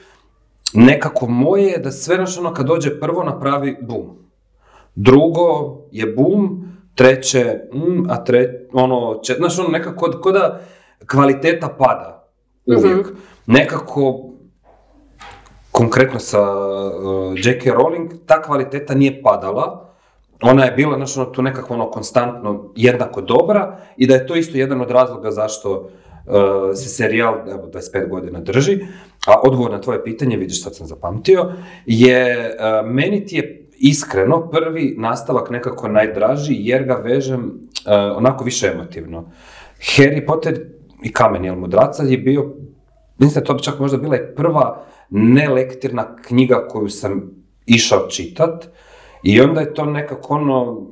Nekako 0.73 1.27
moje 1.27 1.65
je 1.65 1.77
da 1.77 1.91
sve 1.91 2.17
naš 2.17 2.37
ono 2.37 2.53
kad 2.53 2.65
dođe 2.65 2.99
prvo 2.99 3.23
napravi 3.23 3.77
bum. 3.81 4.21
Drugo 4.95 5.77
je 5.91 6.05
bum, 6.05 6.70
treće, 6.95 7.59
mm, 7.73 8.09
a 8.09 8.23
tre, 8.23 8.49
ono, 8.73 9.19
čet, 9.23 9.37
znaš 9.37 9.59
ono 9.59 9.69
nekako 9.69 10.11
ko 10.21 10.31
da 10.31 10.61
kvaliteta 11.11 11.67
pada 11.79 12.31
uvijek. 12.65 13.07
Nekako 13.45 14.31
konkretno 15.71 16.19
sa 16.19 16.41
uh, 16.41 17.33
J.K. 17.35 17.65
Rowling, 17.65 18.09
ta 18.25 18.41
kvaliteta 18.41 18.95
nije 18.95 19.21
padala, 19.21 19.91
ona 20.41 20.65
je 20.65 20.71
bila 20.71 20.95
znači, 20.95 21.19
ono, 21.19 21.29
tu 21.29 21.41
nekako 21.41 21.73
ono, 21.73 21.91
konstantno 21.91 22.71
jednako 22.75 23.21
dobra 23.21 23.77
i 23.97 24.07
da 24.07 24.13
je 24.13 24.27
to 24.27 24.35
isto 24.35 24.57
jedan 24.57 24.81
od 24.81 24.91
razloga 24.91 25.31
zašto 25.31 25.71
uh, 25.71 25.85
se 26.75 26.89
serijal 26.89 27.35
evo, 27.49 27.69
25 27.73 28.09
godina 28.09 28.39
drži. 28.39 28.79
A 29.27 29.41
odgovor 29.43 29.71
na 29.71 29.81
tvoje 29.81 30.03
pitanje, 30.03 30.37
vidiš 30.37 30.63
sad 30.63 30.75
sam 30.75 30.87
zapamtio, 30.87 31.51
je 31.85 32.49
uh, 32.59 32.89
meni 32.89 33.25
ti 33.25 33.35
je 33.35 33.69
iskreno 33.81 34.49
prvi 34.49 34.95
nastavak 34.97 35.49
nekako 35.49 35.87
najdraži 35.87 36.55
jer 36.57 36.83
ga 36.83 36.93
vežem 36.93 37.45
uh, 37.45 38.17
onako 38.17 38.43
više 38.43 38.71
emotivno. 38.73 39.31
Harry 39.79 40.25
Potter 40.25 40.65
i 41.03 41.11
Kamen 41.13 41.45
jel 41.45 41.55
mudraca 41.55 42.03
je 42.03 42.17
bio 42.17 42.53
Mislim 43.21 43.45
to 43.45 43.59
čak 43.59 43.79
možda 43.79 43.97
bila 43.97 44.15
i 44.15 44.35
prva 44.35 44.83
nelektirna 45.09 46.15
knjiga 46.15 46.67
koju 46.69 46.89
sam 46.89 47.31
išao 47.65 48.07
čitat 48.07 48.67
i 49.23 49.41
onda 49.41 49.61
je 49.61 49.73
to 49.73 49.85
nekako 49.85 50.33
ono, 50.33 50.87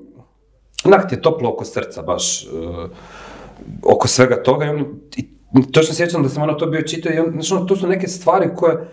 onak 0.86 1.10
ti 1.10 1.16
je 1.16 1.22
toplo 1.22 1.50
oko 1.50 1.66
srca 1.66 2.02
baš, 2.02 2.44
eh, 2.44 2.48
oko 3.84 4.08
svega 4.08 4.44
toga 4.44 4.66
i, 4.66 4.70
on, 4.70 5.00
i 5.16 5.28
točno 5.72 5.94
sjećam 5.94 6.24
da 6.24 6.30
sam 6.30 6.44
ono 6.44 6.54
to 6.54 6.66
bio 6.66 6.82
čitao 6.82 7.14
i 7.14 7.20
on, 7.20 7.32
znači 7.32 7.54
ono, 7.54 7.66
to 7.66 7.76
su 7.76 7.88
neke 7.88 8.08
stvari 8.08 8.50
koje, 8.56 8.88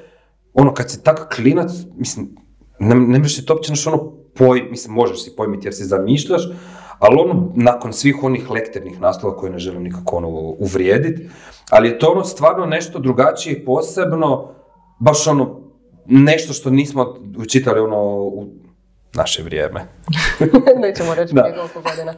ono 0.54 0.74
kad 0.74 0.90
si 0.90 1.02
tak 1.02 1.34
klinac, 1.34 1.70
mislim, 1.96 2.36
ne, 2.78 2.94
ne 2.94 3.18
možeš 3.18 3.44
to 3.44 3.60
znači 3.64 3.88
ono 3.88 4.12
poj, 4.34 4.62
mislim 4.70 4.94
možeš 4.94 5.24
si 5.24 5.36
pojmiti 5.36 5.66
jer 5.66 5.74
si 5.74 5.84
zamišljaš, 5.84 6.42
ali 6.98 7.16
ono, 7.20 7.52
nakon 7.54 7.92
svih 7.92 8.22
onih 8.22 8.50
lektirnih 8.50 9.00
naslova 9.00 9.36
koje 9.36 9.52
ne 9.52 9.58
želim 9.58 9.82
nikako 9.82 10.16
ono 10.16 10.28
uvrijediti, 10.58 11.28
ali 11.70 11.88
je 11.88 11.98
to 11.98 12.10
ono 12.10 12.24
stvarno 12.24 12.66
nešto 12.66 12.98
drugačije 12.98 13.64
posebno, 13.64 14.48
baš 14.98 15.26
ono, 15.26 15.60
nešto 16.06 16.52
što 16.52 16.70
nismo 16.70 17.14
učitali 17.38 17.80
ono 17.80 18.02
u 18.14 18.46
naše 19.16 19.42
vrijeme. 19.42 19.80
Nećemo 20.82 21.14
reći 21.14 21.34
Da. 21.34 21.42
prije 21.42 21.56
koliko 21.56 21.90
godina. 21.90 22.14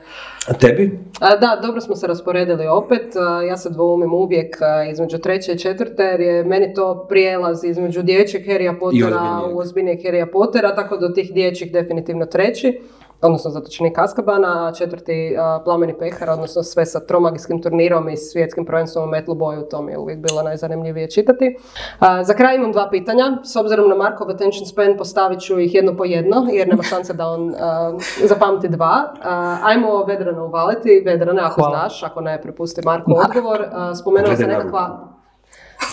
A 0.49 0.53
tebi? 0.53 0.99
A, 1.21 1.37
Da, 1.37 1.59
dobro 1.63 1.81
smo 1.81 1.97
se 1.97 2.07
rasporedili 2.07 2.67
opet. 2.67 3.17
A, 3.17 3.43
Ja 3.43 3.57
se 3.57 3.71
dvoumim 3.71 4.15
uvijek 4.15 4.63
a, 4.63 4.85
između 4.85 5.19
treće 5.19 5.53
i 5.53 5.59
četvrte, 5.59 6.03
jer 6.03 6.21
je 6.21 6.45
meni 6.45 6.75
to 6.75 7.07
prijelaz 7.09 7.65
između 7.65 8.03
dječjeg 8.03 8.47
Harrya 8.47 8.79
Pottera 8.81 9.41
u 9.53 9.59
ozbiljnijeg 9.59 9.99
Harrya 10.05 10.27
Pottera, 10.33 10.75
tako 10.75 10.97
do 10.97 11.09
tih 11.09 11.33
dječjih 11.35 11.73
definitivno 11.73 12.27
treći, 12.27 12.81
odnosno 13.23 13.51
zatočenik 13.51 13.99
Azkabana, 13.99 14.69
a 14.69 14.73
četvrti 14.73 15.37
a, 15.39 15.61
Plameni 15.65 15.99
pehar, 15.99 16.31
odnosno 16.31 16.63
sve 16.63 16.87
sa 16.87 17.01
tromagijskim 17.01 17.63
turnirom 17.63 18.09
i 18.09 18.17
svjetskim 18.17 18.67
prvenstvom 18.67 19.05
u 19.05 19.11
metlu 19.11 19.35
boju, 19.35 19.63
to 19.71 19.83
mi 19.83 19.93
je 19.93 19.99
uvijek 19.99 20.19
bilo 20.19 20.43
najzanimljivije 20.43 21.11
čitati. 21.11 21.57
A, 21.99 22.25
za 22.25 22.35
kraj 22.35 22.57
imam 22.57 22.73
dva 22.73 22.89
pitanja. 22.91 23.25
S 23.45 23.57
obzirom 23.57 23.89
na 23.89 23.95
Markov 23.95 24.31
attention 24.31 24.67
span 24.67 24.97
postavit 24.99 25.41
ću 25.41 25.59
ih 25.59 25.75
jedno 25.75 25.97
po 25.97 26.05
jedno, 26.05 26.47
jer 26.53 26.69
nema 26.69 26.83
šanse 26.83 27.15
da 27.15 27.27
on 27.27 27.55
a, 27.61 27.93
zapamti 28.25 28.69
dva. 28.69 29.15
Ajmo 29.63 30.05
Vedrana 30.05 30.45
uvaliti. 30.45 31.03
Vedrane, 31.07 31.43
ako 31.43 31.61
Hvala. 31.61 31.79
znaš, 31.79 32.03
ako 32.03 32.21
ne, 32.21 32.43
prepusti 32.43 32.81
Marko 32.85 33.13
odgovor. 33.27 33.65
Spomenula 34.01 34.37
se 34.37 34.47
nekakva... 34.47 35.09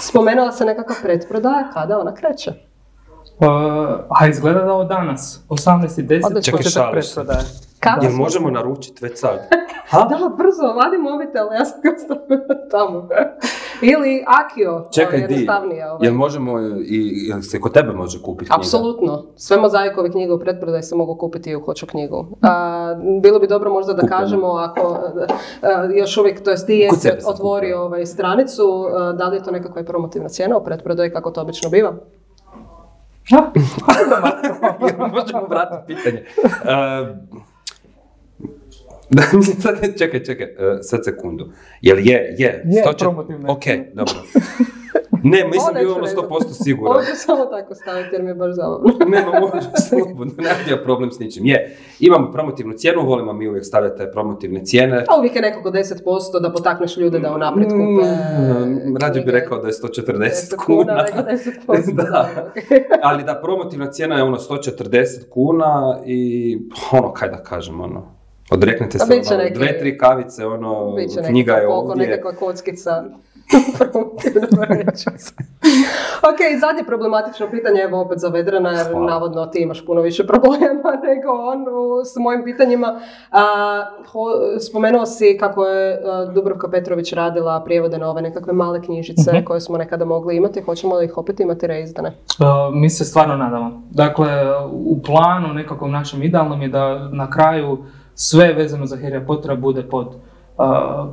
Spomenula 0.01 0.51
se 0.51 0.65
nekakva 0.65 0.95
pretprodaja, 1.03 1.69
kada 1.73 1.99
ona 1.99 2.13
kreće? 2.13 2.51
Uh, 3.39 3.47
a 4.09 4.27
izgleda 4.29 4.61
da 4.61 4.73
od 4.73 4.88
danas, 4.88 5.43
18.10. 5.49 6.25
Odlično. 6.25 6.41
Čekaj, 6.41 6.57
početak 6.57 6.91
pretprodaje. 6.91 7.45
Kada? 7.79 8.05
Jel 8.05 8.15
možemo 8.15 8.49
naručiti 8.49 9.05
već 9.05 9.19
sad? 9.19 9.39
Ha? 9.89 9.99
Da, 9.99 10.15
brzo, 10.38 10.73
vadi 10.73 10.97
mobitel, 10.97 11.47
ja 11.59 11.65
sam 11.65 11.79
tamo. 12.71 13.07
Ili 13.81 14.23
Akio, 14.27 14.88
Čekaj, 14.93 15.19
ovo 15.19 15.27
di? 15.27 15.33
jednostavnije. 15.33 15.91
Ovaj. 15.91 16.07
Jel 16.07 16.13
možemo 16.13 16.59
i, 16.86 17.27
jel 17.29 17.41
se 17.41 17.61
kod 17.61 17.73
tebe 17.73 17.93
može 17.93 18.21
kupiti 18.21 18.49
knjiga? 18.49 18.59
Apsolutno. 18.59 19.25
Sve 19.36 19.57
mozaikove 19.57 20.11
knjige 20.11 20.33
u 20.33 20.39
pretprodaji 20.39 20.83
se 20.83 20.95
mogu 20.95 21.15
kupiti 21.15 21.49
i 21.49 21.55
u 21.55 21.61
Hoću 21.61 21.86
knjigu. 21.88 22.27
A, 22.41 22.95
bilo 23.21 23.39
bi 23.39 23.47
dobro 23.47 23.69
možda 23.73 23.93
da 23.93 24.07
kažemo 24.07 24.47
ako 24.47 24.97
a, 25.61 25.88
još 25.95 26.17
uvijek, 26.17 26.43
to 26.43 26.51
jest 26.51 26.67
ti 26.67 26.73
jesi 26.73 27.09
otvorio 27.25 27.81
ovaj 27.81 28.05
stranicu, 28.05 28.88
a, 28.95 29.11
da 29.11 29.27
li 29.27 29.38
je 29.38 29.43
to 29.43 29.51
nekakva 29.51 29.83
promotivna 29.83 30.29
cijena 30.29 30.57
u 30.57 30.63
pretprodaji 30.63 31.11
kako 31.11 31.31
to 31.31 31.41
obično 31.41 31.69
biva? 31.69 31.93
Jel 33.30 33.41
možemo 35.11 35.47
vratiti 35.49 35.95
pitanje. 35.95 36.26
Uh, 36.43 37.17
da, 39.09 39.21
mislim, 39.34 39.61
sad, 39.61 39.97
čekaj, 39.97 40.23
čekaj, 40.23 40.45
uh, 40.45 40.78
sad 40.82 41.05
sekundu. 41.05 41.51
Jel 41.82 41.97
je, 41.99 42.36
je? 42.38 42.63
Je, 42.65 42.84
104 42.88 42.97
promotivna. 42.99 43.51
Ok, 43.51 43.63
dobro. 43.93 44.15
Ne, 45.23 45.43
nisam 45.43 45.73
bio 45.73 45.81
neću 45.83 45.91
ono 45.91 46.05
reći. 46.05 46.15
100% 46.17 46.63
siguran. 46.63 46.93
Ovo 46.93 47.03
ću 47.03 47.15
samo 47.15 47.45
tako 47.45 47.75
staviti 47.75 48.09
jer 48.11 48.23
mi 48.23 48.29
je 48.29 48.35
baš 48.35 48.51
zabavno. 48.53 48.91
Nema, 49.07 49.39
može 49.39 49.59
slobodno, 49.89 50.33
nemam 50.37 50.57
ja 50.69 50.77
problem 50.77 51.11
s 51.11 51.19
ničim. 51.19 51.45
Je, 51.45 51.57
imamo 51.99 52.31
promotivnu 52.31 52.73
cijenu, 52.73 53.01
volimo 53.01 53.33
mi 53.33 53.47
uvijek 53.47 53.65
stavljati 53.65 53.97
te 53.97 54.11
promotivne 54.11 54.65
cijene. 54.65 55.05
A 55.07 55.19
uvijek 55.19 55.35
je 55.35 55.41
nekako 55.41 55.69
10% 55.69 55.95
da 56.41 56.51
potakneš 56.51 56.97
ljude 56.97 57.19
da 57.19 57.33
unaprijed 57.33 57.69
kupe. 57.69 58.07
Mm, 58.65 58.97
Rađe 58.97 59.21
bi 59.21 59.31
rekao 59.31 59.57
da 59.57 59.67
je 59.67 59.73
140 59.73 60.05
10 60.15 60.65
kuna. 60.65 60.93
nego 60.95 61.29
10%. 61.67 61.93
Da. 62.03 62.29
Ali 63.01 63.23
da, 63.23 63.35
promotivna 63.35 63.91
cijena 63.91 64.15
je 64.15 64.23
ono 64.23 64.37
140 64.37 65.03
kuna 65.29 65.99
i 66.05 66.57
ono, 66.91 67.13
kaj 67.13 67.29
da 67.29 67.37
kažem, 67.37 67.81
ono, 67.81 68.03
odreknete 68.51 68.97
A 68.97 69.05
se 69.05 69.13
ono, 69.31 69.43
neki- 69.43 69.53
dve, 69.53 69.79
tri 69.79 69.97
kavice, 69.97 70.45
ono, 70.45 70.95
knjiga 71.27 71.53
je 71.53 71.67
ovdje. 71.67 72.07
nekakva 72.07 72.31
kockica. 72.33 73.03
Ok, 76.23 76.39
zadnje 76.59 76.83
problematično 76.83 77.47
pitanje, 77.47 77.81
evo 77.81 78.01
opet 78.01 78.19
za 78.19 78.27
Vedrana, 78.27 78.71
jer 78.71 78.87
Hvala. 78.87 79.05
navodno 79.05 79.45
ti 79.45 79.59
imaš 79.59 79.85
puno 79.85 80.01
više 80.01 80.27
problema 80.27 80.57
nego 81.07 81.29
on 81.31 81.61
u- 81.63 82.05
s 82.05 82.15
mojim 82.17 82.43
pitanjima. 82.43 82.99
A, 83.31 83.41
ho- 84.05 84.29
spomenuo 84.61 85.05
si 85.05 85.37
kako 85.39 85.65
je 85.65 85.93
a, 85.95 86.25
Dubrovka 86.25 86.67
Petrović 86.69 87.13
radila 87.13 87.61
prijevode 87.61 87.97
na 87.97 88.09
ove 88.09 88.21
nekakve 88.21 88.53
male 88.53 88.81
knjižice 88.81 89.31
Mhm. 89.33 89.43
koje 89.43 89.61
smo 89.61 89.77
nekada 89.77 90.05
mogli 90.05 90.35
imati. 90.35 90.61
Hoćemo 90.61 90.95
li 90.95 91.05
ih 91.05 91.17
opet 91.17 91.39
imati 91.39 91.67
reizdane? 91.67 92.09
Uh, 92.09 92.45
mi 92.73 92.89
se 92.89 93.05
stvarno 93.05 93.35
nadamo. 93.35 93.81
Dakle, 93.91 94.27
u 94.65 95.01
planu 95.01 95.47
nekakvom 95.49 95.91
našem 95.91 96.23
idealnom 96.23 96.61
je 96.61 96.67
da 96.67 97.09
na 97.09 97.29
kraju 97.29 97.77
sve 98.15 98.53
vezano 98.53 98.85
za 98.85 98.95
Harry 98.97 99.27
Pottera 99.27 99.55
bude 99.55 99.83
pod, 99.83 100.15
uh, 100.57 100.65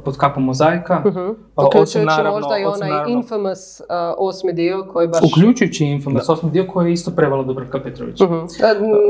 pod 0.04 0.16
kapom 0.16 0.44
mozaika. 0.44 0.98
Mhm. 1.00 1.18
osim 1.18 1.36
Uključujući 1.66 1.98
naravno- 2.06 2.30
možda 2.32 2.58
i 2.58 2.64
osim 2.64 2.76
onaj 2.76 2.90
naravno- 2.90 3.12
infamous 3.12 3.80
a, 3.82 4.14
osmi 4.18 4.52
dio 4.52 4.86
koji 4.92 5.08
baš... 5.08 5.20
Uključujući 5.24 5.84
Infamous 5.86 6.28
osmi 6.28 6.50
dio 6.50 6.66
koji 6.66 6.86
je 6.86 6.92
isto 6.92 7.10
prevala 7.10 7.42
Dubravka 7.42 7.78
Petrović. 7.80 8.20
Mhm. 8.20 8.34
E, 8.34 8.40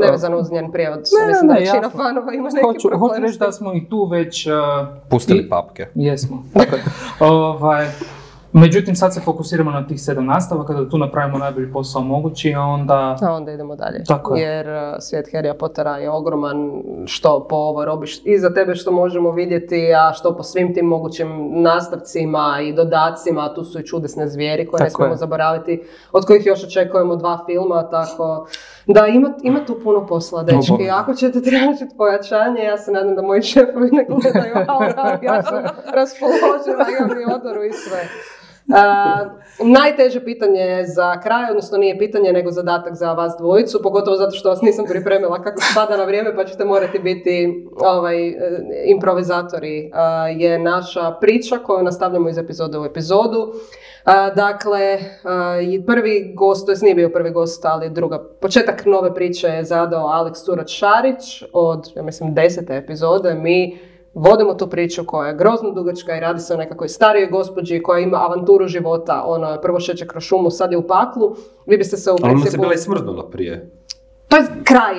Nevezano 0.01 0.37
uz 0.37 0.51
njen 0.51 0.71
prijevod. 0.71 0.99
Ne, 1.19 1.27
Mislim 1.27 1.47
da 1.47 1.53
ne, 1.53 1.59
većina 1.59 1.77
jasno. 1.77 1.89
fanova 1.93 2.33
ima 2.33 2.49
neki 2.49 2.65
Hoću, 2.65 2.79
problem 2.81 2.99
hoću 3.01 3.21
reći 3.21 3.39
da 3.39 3.51
smo 3.51 3.73
i 3.73 3.89
tu 3.89 4.05
već... 4.05 4.47
uh, 4.47 4.53
Pustili 5.09 5.39
i- 5.39 5.49
papke. 5.49 5.87
Jesmo. 5.95 6.43
Dakle, 6.53 6.79
ovaj, 7.29 7.87
Međutim, 8.53 8.95
sad 8.95 9.13
se 9.13 9.19
fokusiramo 9.19 9.71
na 9.71 9.87
tih 9.87 10.01
sedam 10.01 10.25
nastava, 10.25 10.65
kada 10.65 10.89
tu 10.89 10.97
napravimo 10.97 11.37
najbolji 11.37 11.71
posao 11.71 12.01
mogući, 12.01 12.53
a 12.53 12.61
onda... 12.61 13.17
A 13.21 13.31
onda 13.31 13.51
idemo 13.51 13.75
dalje. 13.75 14.03
Tako 14.07 14.35
je. 14.35 14.41
Jer 14.41 14.67
uh, 14.67 14.75
svijet 14.99 15.29
Harrya 15.33 15.53
Pottera 15.53 15.97
je 15.97 16.09
ogroman, 16.09 16.71
što 17.05 17.47
po 17.49 17.55
ovoj 17.55 17.85
robi 17.85 18.07
š- 18.07 18.21
i 18.25 18.39
za 18.39 18.53
tebe 18.53 18.75
što 18.75 18.91
možemo 18.91 19.31
vidjeti, 19.31 19.93
a 19.93 20.13
što 20.13 20.37
po 20.37 20.43
svim 20.43 20.73
tim 20.73 20.85
mogućim 20.85 21.27
nastavcima 21.61 22.59
i 22.63 22.73
dodacima, 22.73 23.53
tu 23.53 23.63
su 23.63 23.79
i 23.79 23.85
čudesne 23.85 24.27
zvijeri 24.27 24.67
koje 24.67 24.79
ne 24.79 24.85
Tako 24.85 24.95
smijemo 24.95 25.13
je. 25.13 25.17
zaboraviti, 25.17 25.83
od 26.11 26.25
kojih 26.25 26.45
još 26.45 26.63
očekujemo 26.63 27.15
dva 27.15 27.39
filma, 27.45 27.89
tako 27.89 28.47
da 28.87 29.07
ima, 29.07 29.33
ima 29.43 29.65
tu 29.65 29.79
puno 29.83 30.07
posla, 30.07 30.43
dečki. 30.43 30.89
Ako 30.91 31.13
ćete 31.13 31.41
tražiti 31.41 31.97
pojačanje, 31.97 32.63
ja 32.63 32.77
se 32.77 32.91
nadam 32.91 33.15
da 33.15 33.21
moji 33.21 33.41
šefovi 33.41 33.89
ne 33.91 34.05
gledaju, 34.09 34.53
ali 34.67 34.85
ja 35.21 35.43
sam 35.43 35.63
raspoložena, 35.93 36.85
imam 36.99 37.21
i 37.21 37.33
odoru 37.35 37.63
i 37.63 37.71
sve. 37.73 38.03
A, 38.71 39.25
najteže 39.63 40.25
pitanje 40.25 40.83
za 40.95 41.19
kraj, 41.19 41.49
odnosno 41.49 41.77
nije 41.77 41.97
pitanje 41.97 42.33
nego 42.33 42.51
zadatak 42.51 42.95
za 42.95 43.13
vas 43.13 43.33
dvojicu, 43.39 43.81
pogotovo 43.83 44.17
zato 44.17 44.31
što 44.31 44.49
vas 44.49 44.61
nisam 44.61 44.85
pripremila 44.85 45.41
kako 45.41 45.61
spada 45.71 45.97
na 45.97 46.03
vrijeme 46.03 46.35
pa 46.35 46.45
ćete 46.45 46.65
morati 46.65 46.99
biti 46.99 47.65
ovaj, 47.79 48.27
e, 48.27 48.33
improvizatori, 48.85 49.91
je 50.37 50.59
naša 50.59 51.11
priča 51.11 51.57
koju 51.57 51.83
nastavljamo 51.83 52.29
iz 52.29 52.37
epizode 52.37 52.79
u 52.79 52.85
epizodu. 52.85 53.53
A, 54.05 54.29
dakle, 54.29 54.99
prvi 55.87 56.33
gost, 56.35 56.67
to 56.67 56.73
nije 56.81 56.95
bio 56.95 57.09
prvi 57.09 57.31
gost, 57.31 57.65
ali 57.65 57.89
druga, 57.89 58.23
početak 58.41 58.85
nove 58.85 59.15
priče 59.15 59.47
je 59.47 59.63
zadao 59.63 60.07
Aleks 60.07 60.43
Turac 60.43 60.69
Šarić 60.69 61.43
od, 61.53 61.91
ja 61.95 62.03
mislim, 62.03 62.33
desete 62.33 62.77
epizode. 62.77 63.33
Mi 63.33 63.79
vodimo 64.13 64.53
tu 64.53 64.67
priču 64.67 65.05
koja 65.05 65.27
je 65.27 65.35
grozno 65.35 65.71
dugačka 65.71 66.17
i 66.17 66.19
radi 66.19 66.39
se 66.39 66.53
o 66.53 66.57
nekakvoj 66.57 66.89
starijoj 66.89 67.29
gospođi 67.29 67.83
koja 67.83 67.99
ima 67.99 68.17
avanturu 68.17 68.67
života. 68.67 69.23
Ona 69.25 69.61
prvo 69.61 69.79
šeće 69.79 70.07
kroz 70.07 70.23
šumu, 70.23 70.49
sad 70.49 70.71
je 70.71 70.77
u 70.77 70.87
paklu. 70.87 71.35
Vi 71.65 71.77
biste 71.77 71.97
se 71.97 72.11
u 72.11 72.13
Ali 72.13 72.23
ona 72.23 72.37
se 72.37 72.41
principu... 72.41 72.61
bila 72.61 72.73
i 72.73 72.77
smrznula 72.77 73.29
prije. 73.29 73.71
To 74.33 74.37
je 74.37 74.45
kraj. 74.63 74.95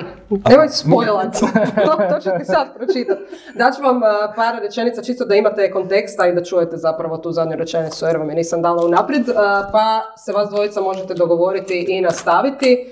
Nemoj 0.49 0.69
spojlat. 0.69 1.33
to, 1.85 1.95
to 2.09 2.19
ću 2.19 2.29
ti 2.39 2.45
sad 2.45 2.75
pročitat. 2.75 3.17
Daću 3.55 3.81
vam 3.81 3.97
uh, 3.97 4.03
par 4.35 4.55
rečenica 4.61 5.01
čisto 5.01 5.25
da 5.25 5.35
imate 5.35 5.71
konteksta 5.71 6.27
i 6.27 6.35
da 6.35 6.43
čujete 6.43 6.77
zapravo 6.77 7.17
tu 7.17 7.31
zadnju 7.31 7.55
rečenicu 7.55 8.05
jer 8.05 8.17
vam 8.17 8.29
je 8.29 8.35
nisam 8.35 8.61
dala 8.61 8.85
unaprijed. 8.85 9.29
Uh, 9.29 9.35
pa 9.71 10.01
se 10.17 10.31
vas 10.31 10.49
dvojica 10.49 10.81
možete 10.81 11.13
dogovoriti 11.13 11.85
i 11.89 12.01
nastaviti. 12.01 12.91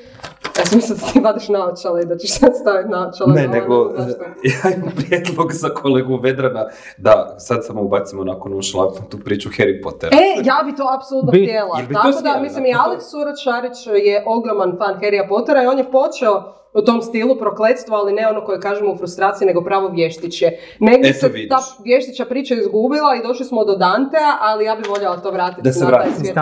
Ja 0.60 0.66
sam 0.66 0.78
mislila 0.78 0.99
da 0.99 1.12
ti 1.14 1.20
vadiš 1.20 1.49
naočale 1.49 2.01
i 2.01 2.06
da 2.06 2.18
ćeš 2.18 2.32
sad 2.39 2.51
staviti 2.62 2.89
naočale. 2.89 3.34
Ne, 3.34 3.41
ali 3.41 3.60
nego 3.60 3.74
ja 4.54 4.76
imam 4.76 4.91
prijedlog 4.95 5.54
za 5.54 5.70
kolegu 5.70 6.18
Vedrana 6.18 6.66
da 6.97 7.36
sad 7.39 7.66
samo 7.66 7.82
ubacimo 7.82 8.24
nakon 8.24 8.62
šlagnu 8.62 8.99
tu 9.10 9.18
priču 9.20 9.49
Harry 9.49 9.84
Pottera. 9.84 10.18
E, 10.18 10.41
ja 10.43 10.64
bi 10.66 10.76
to 10.76 10.84
apsolutno 10.97 11.32
Bi. 11.32 11.43
htjela. 11.43 11.82
Bi 11.88 11.93
Tako 11.93 12.22
da, 12.22 12.39
mislim, 12.41 12.66
i 12.66 12.74
Alex 12.74 12.99
Surac 13.12 13.39
Šarić 13.39 14.06
je 14.06 14.24
ogroman 14.28 14.78
fan 14.78 14.95
Harrya 15.01 15.28
Pottera 15.30 15.64
i 15.64 15.68
on 15.68 15.78
je 15.78 15.91
počeo 15.91 16.54
u 16.74 16.82
tom 16.82 17.01
stilu 17.01 17.36
prokletstvo, 17.39 17.95
ali 17.95 18.14
ne 18.14 18.28
ono 18.28 18.45
koje 18.45 18.60
kažemo 18.60 18.91
u 18.91 18.97
frustraciji, 18.97 19.45
nego 19.45 19.62
pravo 19.62 19.88
vještiće. 19.88 20.51
Negdje 20.80 21.10
Eto 21.10 21.20
se 21.20 21.28
vidiš. 21.28 21.49
ta 21.49 21.60
vještića 21.84 22.26
priča 22.26 22.56
izgubila 22.56 23.16
i 23.16 23.28
došli 23.28 23.45
smo 23.45 23.66
do 23.66 23.76
Dantea, 23.76 24.38
ali 24.41 24.66
ja 24.66 24.76
bih 24.76 24.89
voljela 24.89 25.18
to 25.18 25.32
vratiti 25.32 25.62
Da 25.62 25.72
se 25.74 25.86
na 25.86 25.91
taj 25.91 26.12
svijet. 26.12 26.38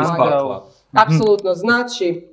Apsolutno, 0.93 1.53
znači, 1.53 2.30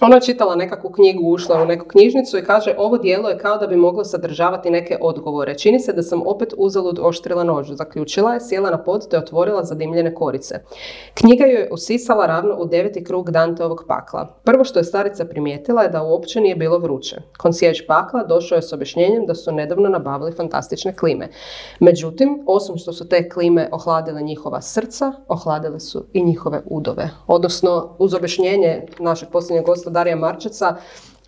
ona 0.00 0.16
je 0.16 0.20
čitala 0.20 0.56
nekakvu 0.56 0.90
knjigu, 0.90 1.30
ušla 1.30 1.62
u 1.62 1.66
neku 1.66 1.86
knjižnicu 1.88 2.38
i 2.38 2.44
kaže 2.44 2.74
ovo 2.78 2.98
dijelo 2.98 3.28
je 3.28 3.38
kao 3.38 3.58
da 3.58 3.66
bi 3.66 3.76
moglo 3.76 4.04
sadržavati 4.04 4.70
neke 4.70 4.98
odgovore. 5.00 5.58
Čini 5.58 5.80
se 5.80 5.92
da 5.92 6.02
sam 6.02 6.22
opet 6.26 6.54
uzalud 6.56 6.98
oštrila 7.02 7.44
nož. 7.44 7.70
Zaključila 7.70 8.34
je, 8.34 8.40
sjela 8.40 8.70
na 8.70 8.82
pod 8.82 9.08
te 9.08 9.18
otvorila 9.18 9.64
zadimljene 9.64 10.14
korice. 10.14 10.60
Knjiga 11.14 11.44
joj 11.44 11.60
je 11.60 11.68
usisala 11.72 12.26
ravno 12.26 12.56
u 12.58 12.66
deveti 12.66 13.04
krug 13.04 13.30
Danteovog 13.30 13.84
pakla. 13.88 14.40
Prvo 14.44 14.64
što 14.64 14.78
je 14.78 14.84
starica 14.84 15.24
primijetila 15.24 15.82
je 15.82 15.88
da 15.88 16.02
uopće 16.02 16.40
nije 16.40 16.56
bilo 16.56 16.78
vruće. 16.78 17.16
Konsjež 17.38 17.86
pakla 17.86 18.24
došao 18.24 18.56
je 18.56 18.62
s 18.62 18.72
objašnjenjem 18.72 19.26
da 19.26 19.34
su 19.34 19.52
nedavno 19.52 19.88
nabavili 19.88 20.32
fantastične 20.32 20.96
klime. 20.96 21.28
Međutim, 21.80 22.42
osim 22.46 22.76
što 22.76 22.92
su 22.92 23.08
te 23.08 23.28
klime 23.28 23.68
ohladile 23.72 24.22
njihova 24.22 24.60
srca, 24.60 25.12
ohladile 25.28 25.80
su 25.80 26.04
i 26.12 26.24
njihove 26.24 26.62
udove. 26.66 27.10
Odnosno, 27.26 27.96
uz 27.98 28.14
objašnjenje 28.14 28.86
našeg 28.98 29.28
posljednjeg 29.28 29.68
Darija 29.90 30.16
Marčeca, 30.16 30.76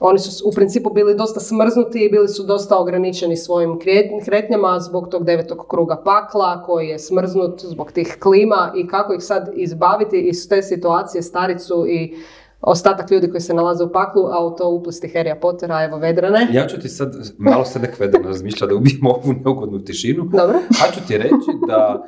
oni 0.01 0.19
su 0.19 0.49
u 0.49 0.53
principu 0.53 0.91
bili 0.91 1.15
dosta 1.15 1.41
smrznuti 1.41 2.05
i 2.05 2.11
bili 2.11 2.29
su 2.29 2.43
dosta 2.43 2.79
ograničeni 2.79 3.37
svojim 3.37 3.71
kret- 3.71 4.25
kretnjama 4.25 4.81
zbog 4.81 5.09
tog 5.09 5.25
devetog 5.25 5.67
kruga 5.69 6.03
pakla 6.05 6.63
koji 6.63 6.89
je 6.89 6.99
smrznut 6.99 7.61
zbog 7.65 7.93
tih 7.93 8.17
klima 8.21 8.73
i 8.77 8.89
kako 8.89 9.15
ih 9.15 9.23
sad 9.23 9.51
izbaviti 9.55 10.21
iz 10.21 10.49
te 10.49 10.63
situacije 10.63 11.23
staricu 11.23 11.87
i 11.89 12.17
ostatak 12.61 13.11
ljudi 13.11 13.31
koji 13.31 13.41
se 13.41 13.55
nalaze 13.55 13.85
u 13.85 13.93
paklu, 13.93 14.23
a 14.27 14.47
u 14.47 14.57
to 14.57 14.69
uplisti 14.69 15.13
Harrya 15.15 15.41
Pottera, 15.41 15.85
evo 15.85 15.99
Vedrane. 15.99 16.49
Ja 16.53 16.67
ću 16.67 16.81
ti 16.81 16.89
sad, 16.89 17.15
malo 17.39 17.65
se 17.65 17.79
nek 17.79 18.01
Vedrana 18.01 18.29
razmišlja 18.29 18.67
da 18.67 18.75
ubijemo 18.75 19.11
ovu 19.11 19.33
neugodnu 19.45 19.85
tišinu. 19.85 20.25
Dobro. 20.25 20.59
A 20.59 20.93
ću 20.95 21.01
ti 21.07 21.19
reći 21.19 21.51
da 21.69 22.07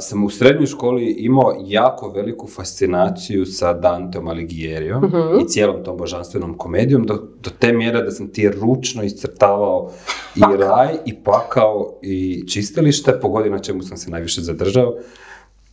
sam 0.00 0.24
u 0.24 0.30
srednjoj 0.30 0.66
školi 0.66 1.06
imao 1.08 1.56
jako 1.60 2.08
veliku 2.08 2.48
fascinaciju 2.48 3.46
sa 3.46 3.74
Danteom 3.74 4.28
Alighieriom 4.28 5.04
Mhm. 5.04 5.36
i 5.36 5.44
cijelom 5.44 5.84
tom 5.84 5.96
božanstvenom 5.96 6.54
komedijom, 6.54 7.02
do, 7.02 7.14
do 7.40 7.50
te 7.50 7.72
mjere 7.72 8.02
da 8.02 8.10
sam 8.10 8.28
ti 8.28 8.50
ručno 8.50 9.02
iscrtavao 9.02 9.90
i 10.34 10.40
Pakao. 10.40 10.56
raj, 10.58 10.96
i 11.04 11.16
pakao, 11.16 11.98
i 12.02 12.44
čistilište, 12.48 13.12
pogodi 13.12 13.50
na 13.50 13.58
čemu 13.58 13.82
sam 13.82 13.96
se 13.96 14.10
najviše 14.10 14.42
zadržao. 14.42 14.94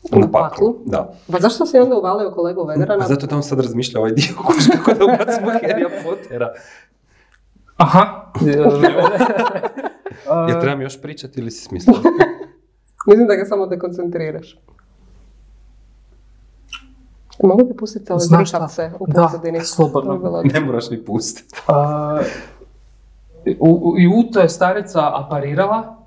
U 0.06 0.10
Na 0.12 0.22
paklu? 0.24 0.32
paklu, 0.34 0.76
da. 0.86 1.14
Pa 1.32 1.40
zašto 1.40 1.66
si 1.66 1.78
onda 1.78 1.96
uvalio 1.96 2.32
kolegu 2.32 2.66
Vedrana? 2.66 3.04
A 3.04 3.08
zato 3.08 3.28
da 3.28 3.36
on 3.36 3.44
sad 3.44 3.60
razmišlja 3.60 4.00
ovaj 4.00 4.12
dio 4.12 4.26
kuš 4.38 4.68
kako 4.68 4.94
da 4.94 5.06
ubacimo 5.06 5.48
Harrya 5.62 5.90
Pottera. 6.04 6.54
Aha. 7.78 8.32
Ja 10.50 10.60
trebam 10.60 10.82
još 10.82 11.02
pričati 11.02 11.40
ili 11.40 11.52
si 11.52 11.62
smislio? 11.62 11.96
Mislim 13.06 13.28
da 13.28 13.36
ga 13.36 13.46
samo 13.46 13.66
dekoncentriraš. 13.68 14.60
Mogu 17.40 17.64
bi 17.64 17.74
pustiti 17.76 18.12
ove 18.12 18.20
Znaš 18.20 18.50
šta? 18.50 18.58
zrikavce 18.68 18.92
u 19.00 19.08
Da, 19.08 19.22
pozadini? 19.24 19.62
slobodno. 19.62 20.14
Bi 20.14 20.20
bilo- 20.20 20.44
ne 20.44 20.60
moraš 20.60 20.90
ni 20.90 20.98
pustiti. 21.00 21.56
A, 21.68 22.22
u, 23.60 23.70
u, 23.84 24.00
I 24.00 24.08
u 24.10 24.24
to 24.24 24.40
je 24.40 24.50
starica 24.50 25.00
aparirala 25.16 25.98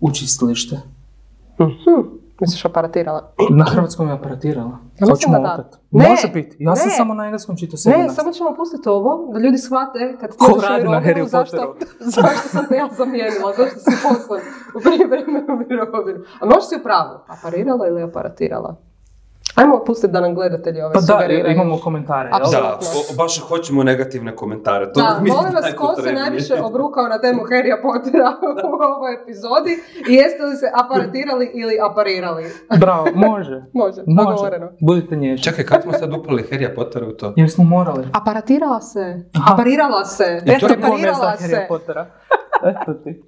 u 0.00 0.10
čistilište. 0.10 0.76
Mhm. 1.60 2.11
Misliš 2.42 2.64
aparatirala? 2.64 3.32
Na 3.50 3.64
hrvatskom 3.64 4.08
je 4.08 4.14
aparatirala. 4.14 4.78
Ja 5.00 5.06
da 5.06 5.38
da. 5.38 5.54
opet. 5.54 5.78
Ne, 5.90 6.08
Može 6.08 6.28
biti. 6.28 6.56
Ja 6.58 6.76
sam 6.76 6.88
ne. 6.88 6.94
samo 6.94 7.14
na 7.14 7.24
engleskom 7.24 7.56
čitao 7.56 7.76
sebi 7.76 7.96
Ne, 7.96 8.08
samo 8.08 8.32
ćemo 8.32 8.54
pustiti 8.56 8.88
ovo, 8.88 9.32
da 9.32 9.38
ljudi 9.38 9.58
shvate 9.58 10.16
kad 10.20 10.30
ti 10.30 10.36
Ko 10.38 10.52
odeš 10.52 11.24
u 11.24 11.26
zašto, 11.26 11.74
zašto 12.16 12.48
sam 12.48 12.66
te 12.68 12.76
ja 12.76 12.88
zamijenila, 12.96 13.52
zašto 13.56 13.78
si 13.78 13.90
poslan 14.02 14.40
u 14.76 14.80
prijevremenu 14.80 15.64
mirovinu. 15.68 16.20
A 16.40 16.46
možda 16.46 16.62
si 16.62 16.76
u 16.76 16.82
pravu, 16.82 17.14
aparirala 17.26 17.86
ili 17.86 18.02
aparatirala? 18.02 18.76
Ajmo 19.54 19.82
pustiti 19.86 20.12
da 20.12 20.20
nam 20.20 20.34
gledatelji 20.34 20.80
ove 20.80 20.92
Pa 20.92 21.00
da, 21.00 21.06
sugeriraju. 21.06 21.54
imamo 21.54 21.78
komentare. 21.78 22.30
Da, 22.30 22.78
o- 23.10 23.16
baš 23.16 23.40
hoćemo 23.40 23.82
negativne 23.82 24.36
komentare. 24.36 24.86
To 24.86 25.00
Da, 25.00 25.08
molim 25.28 25.54
vas, 25.54 25.64
ko 25.74 25.94
se 25.96 26.12
najviše 26.12 26.54
obrukao 26.62 27.08
na 27.08 27.20
temu 27.20 27.40
Harrya 27.42 27.82
Pottera 27.82 28.32
u 28.64 28.82
ovoj 28.86 29.14
epizodi 29.14 29.70
i 30.08 30.14
jeste 30.14 30.42
li 30.42 30.56
se 30.56 30.66
aparatirali 30.76 31.50
ili 31.54 31.78
aparirali? 31.82 32.44
Bravo, 32.78 33.06
može. 33.16 33.62
Može, 33.74 34.02
Može. 34.06 34.26
dogovoreno. 34.26 34.68
Budite 34.80 35.16
nježni. 35.16 35.44
Čekaj, 35.44 35.64
kad 35.64 35.82
smo 35.82 35.92
sad 35.92 36.12
upali 36.12 36.42
Harrya 36.42 36.74
Pottera 36.74 37.06
u 37.06 37.12
to? 37.12 37.32
Jer 37.36 37.50
smo 37.50 37.64
morali. 37.64 38.06
Aparatirala 38.12 38.80
se, 38.80 39.20
Aha. 39.34 39.54
aparirala 39.54 40.04
se, 40.04 40.40
I 40.46 40.58
to 40.58 40.66
je 40.66 40.72
preparirala 40.72 41.36
se. 41.36 41.66
Pottera. 41.68 42.06
Eto 42.64 42.94
ti. 42.94 43.22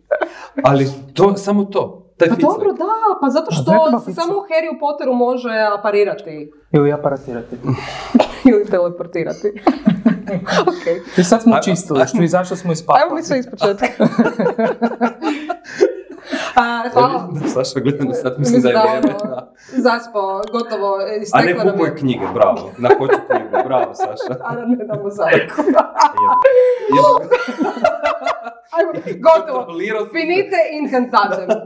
Ali 0.65 0.87
to, 1.15 1.37
samo 1.37 1.65
to. 1.65 2.04
Taj 2.17 2.29
Pa 2.29 2.35
dobro, 2.35 2.73
da, 2.73 2.85
pa 3.21 3.31
zato 3.31 3.51
što 3.51 4.01
se 4.01 4.15
samo 4.15 4.33
Harry 4.33 4.81
Potteru 4.81 5.15
može 5.15 5.49
aparirati 5.79 6.53
Ili 6.73 6.93
aparatirati. 6.93 7.57
ili 8.51 8.65
teleportirati. 8.67 9.49
ok, 10.69 11.19
I 11.19 11.25
sad 11.25 11.43
smo 11.43 11.53
Ajmo, 11.53 11.63
čistili, 11.63 11.99
ajmo. 11.99 12.07
što 12.07 12.23
izašli 12.23 12.57
smo 12.57 12.73
iz 12.73 12.87
pakla. 12.87 13.03
ajmo 13.05 13.15
mi 13.17 13.23
sve 13.23 13.39
iz 13.39 13.47
početka. 13.51 13.87
A, 16.55 16.89
hvala. 16.93 17.29
Saša, 17.55 17.81
gledam 17.81 18.09
da 18.09 18.15
sad 18.15 18.39
mislim 18.39 18.63
da 18.63 18.69
je 18.69 18.77
vrijeme. 18.77 19.19
Zaspo, 19.87 20.43
gotovo. 20.53 21.01
E, 21.01 21.21
A 21.33 21.43
ne 21.43 21.55
kupuj 21.55 21.97
knjige, 21.97 22.27
bravo. 22.35 22.71
Na 22.79 22.89
koću 22.89 23.19
knjigu, 23.27 23.65
bravo 23.67 23.95
Saša. 23.95 24.41
A 24.45 24.55
da 24.55 24.67
ne 24.67 24.85
damo 24.85 25.03
mozaiku. 25.03 25.63
Ajmo, 28.75 28.93
gotovo. 29.19 29.67
Finite 30.13 30.57
incantatem. 30.73 31.49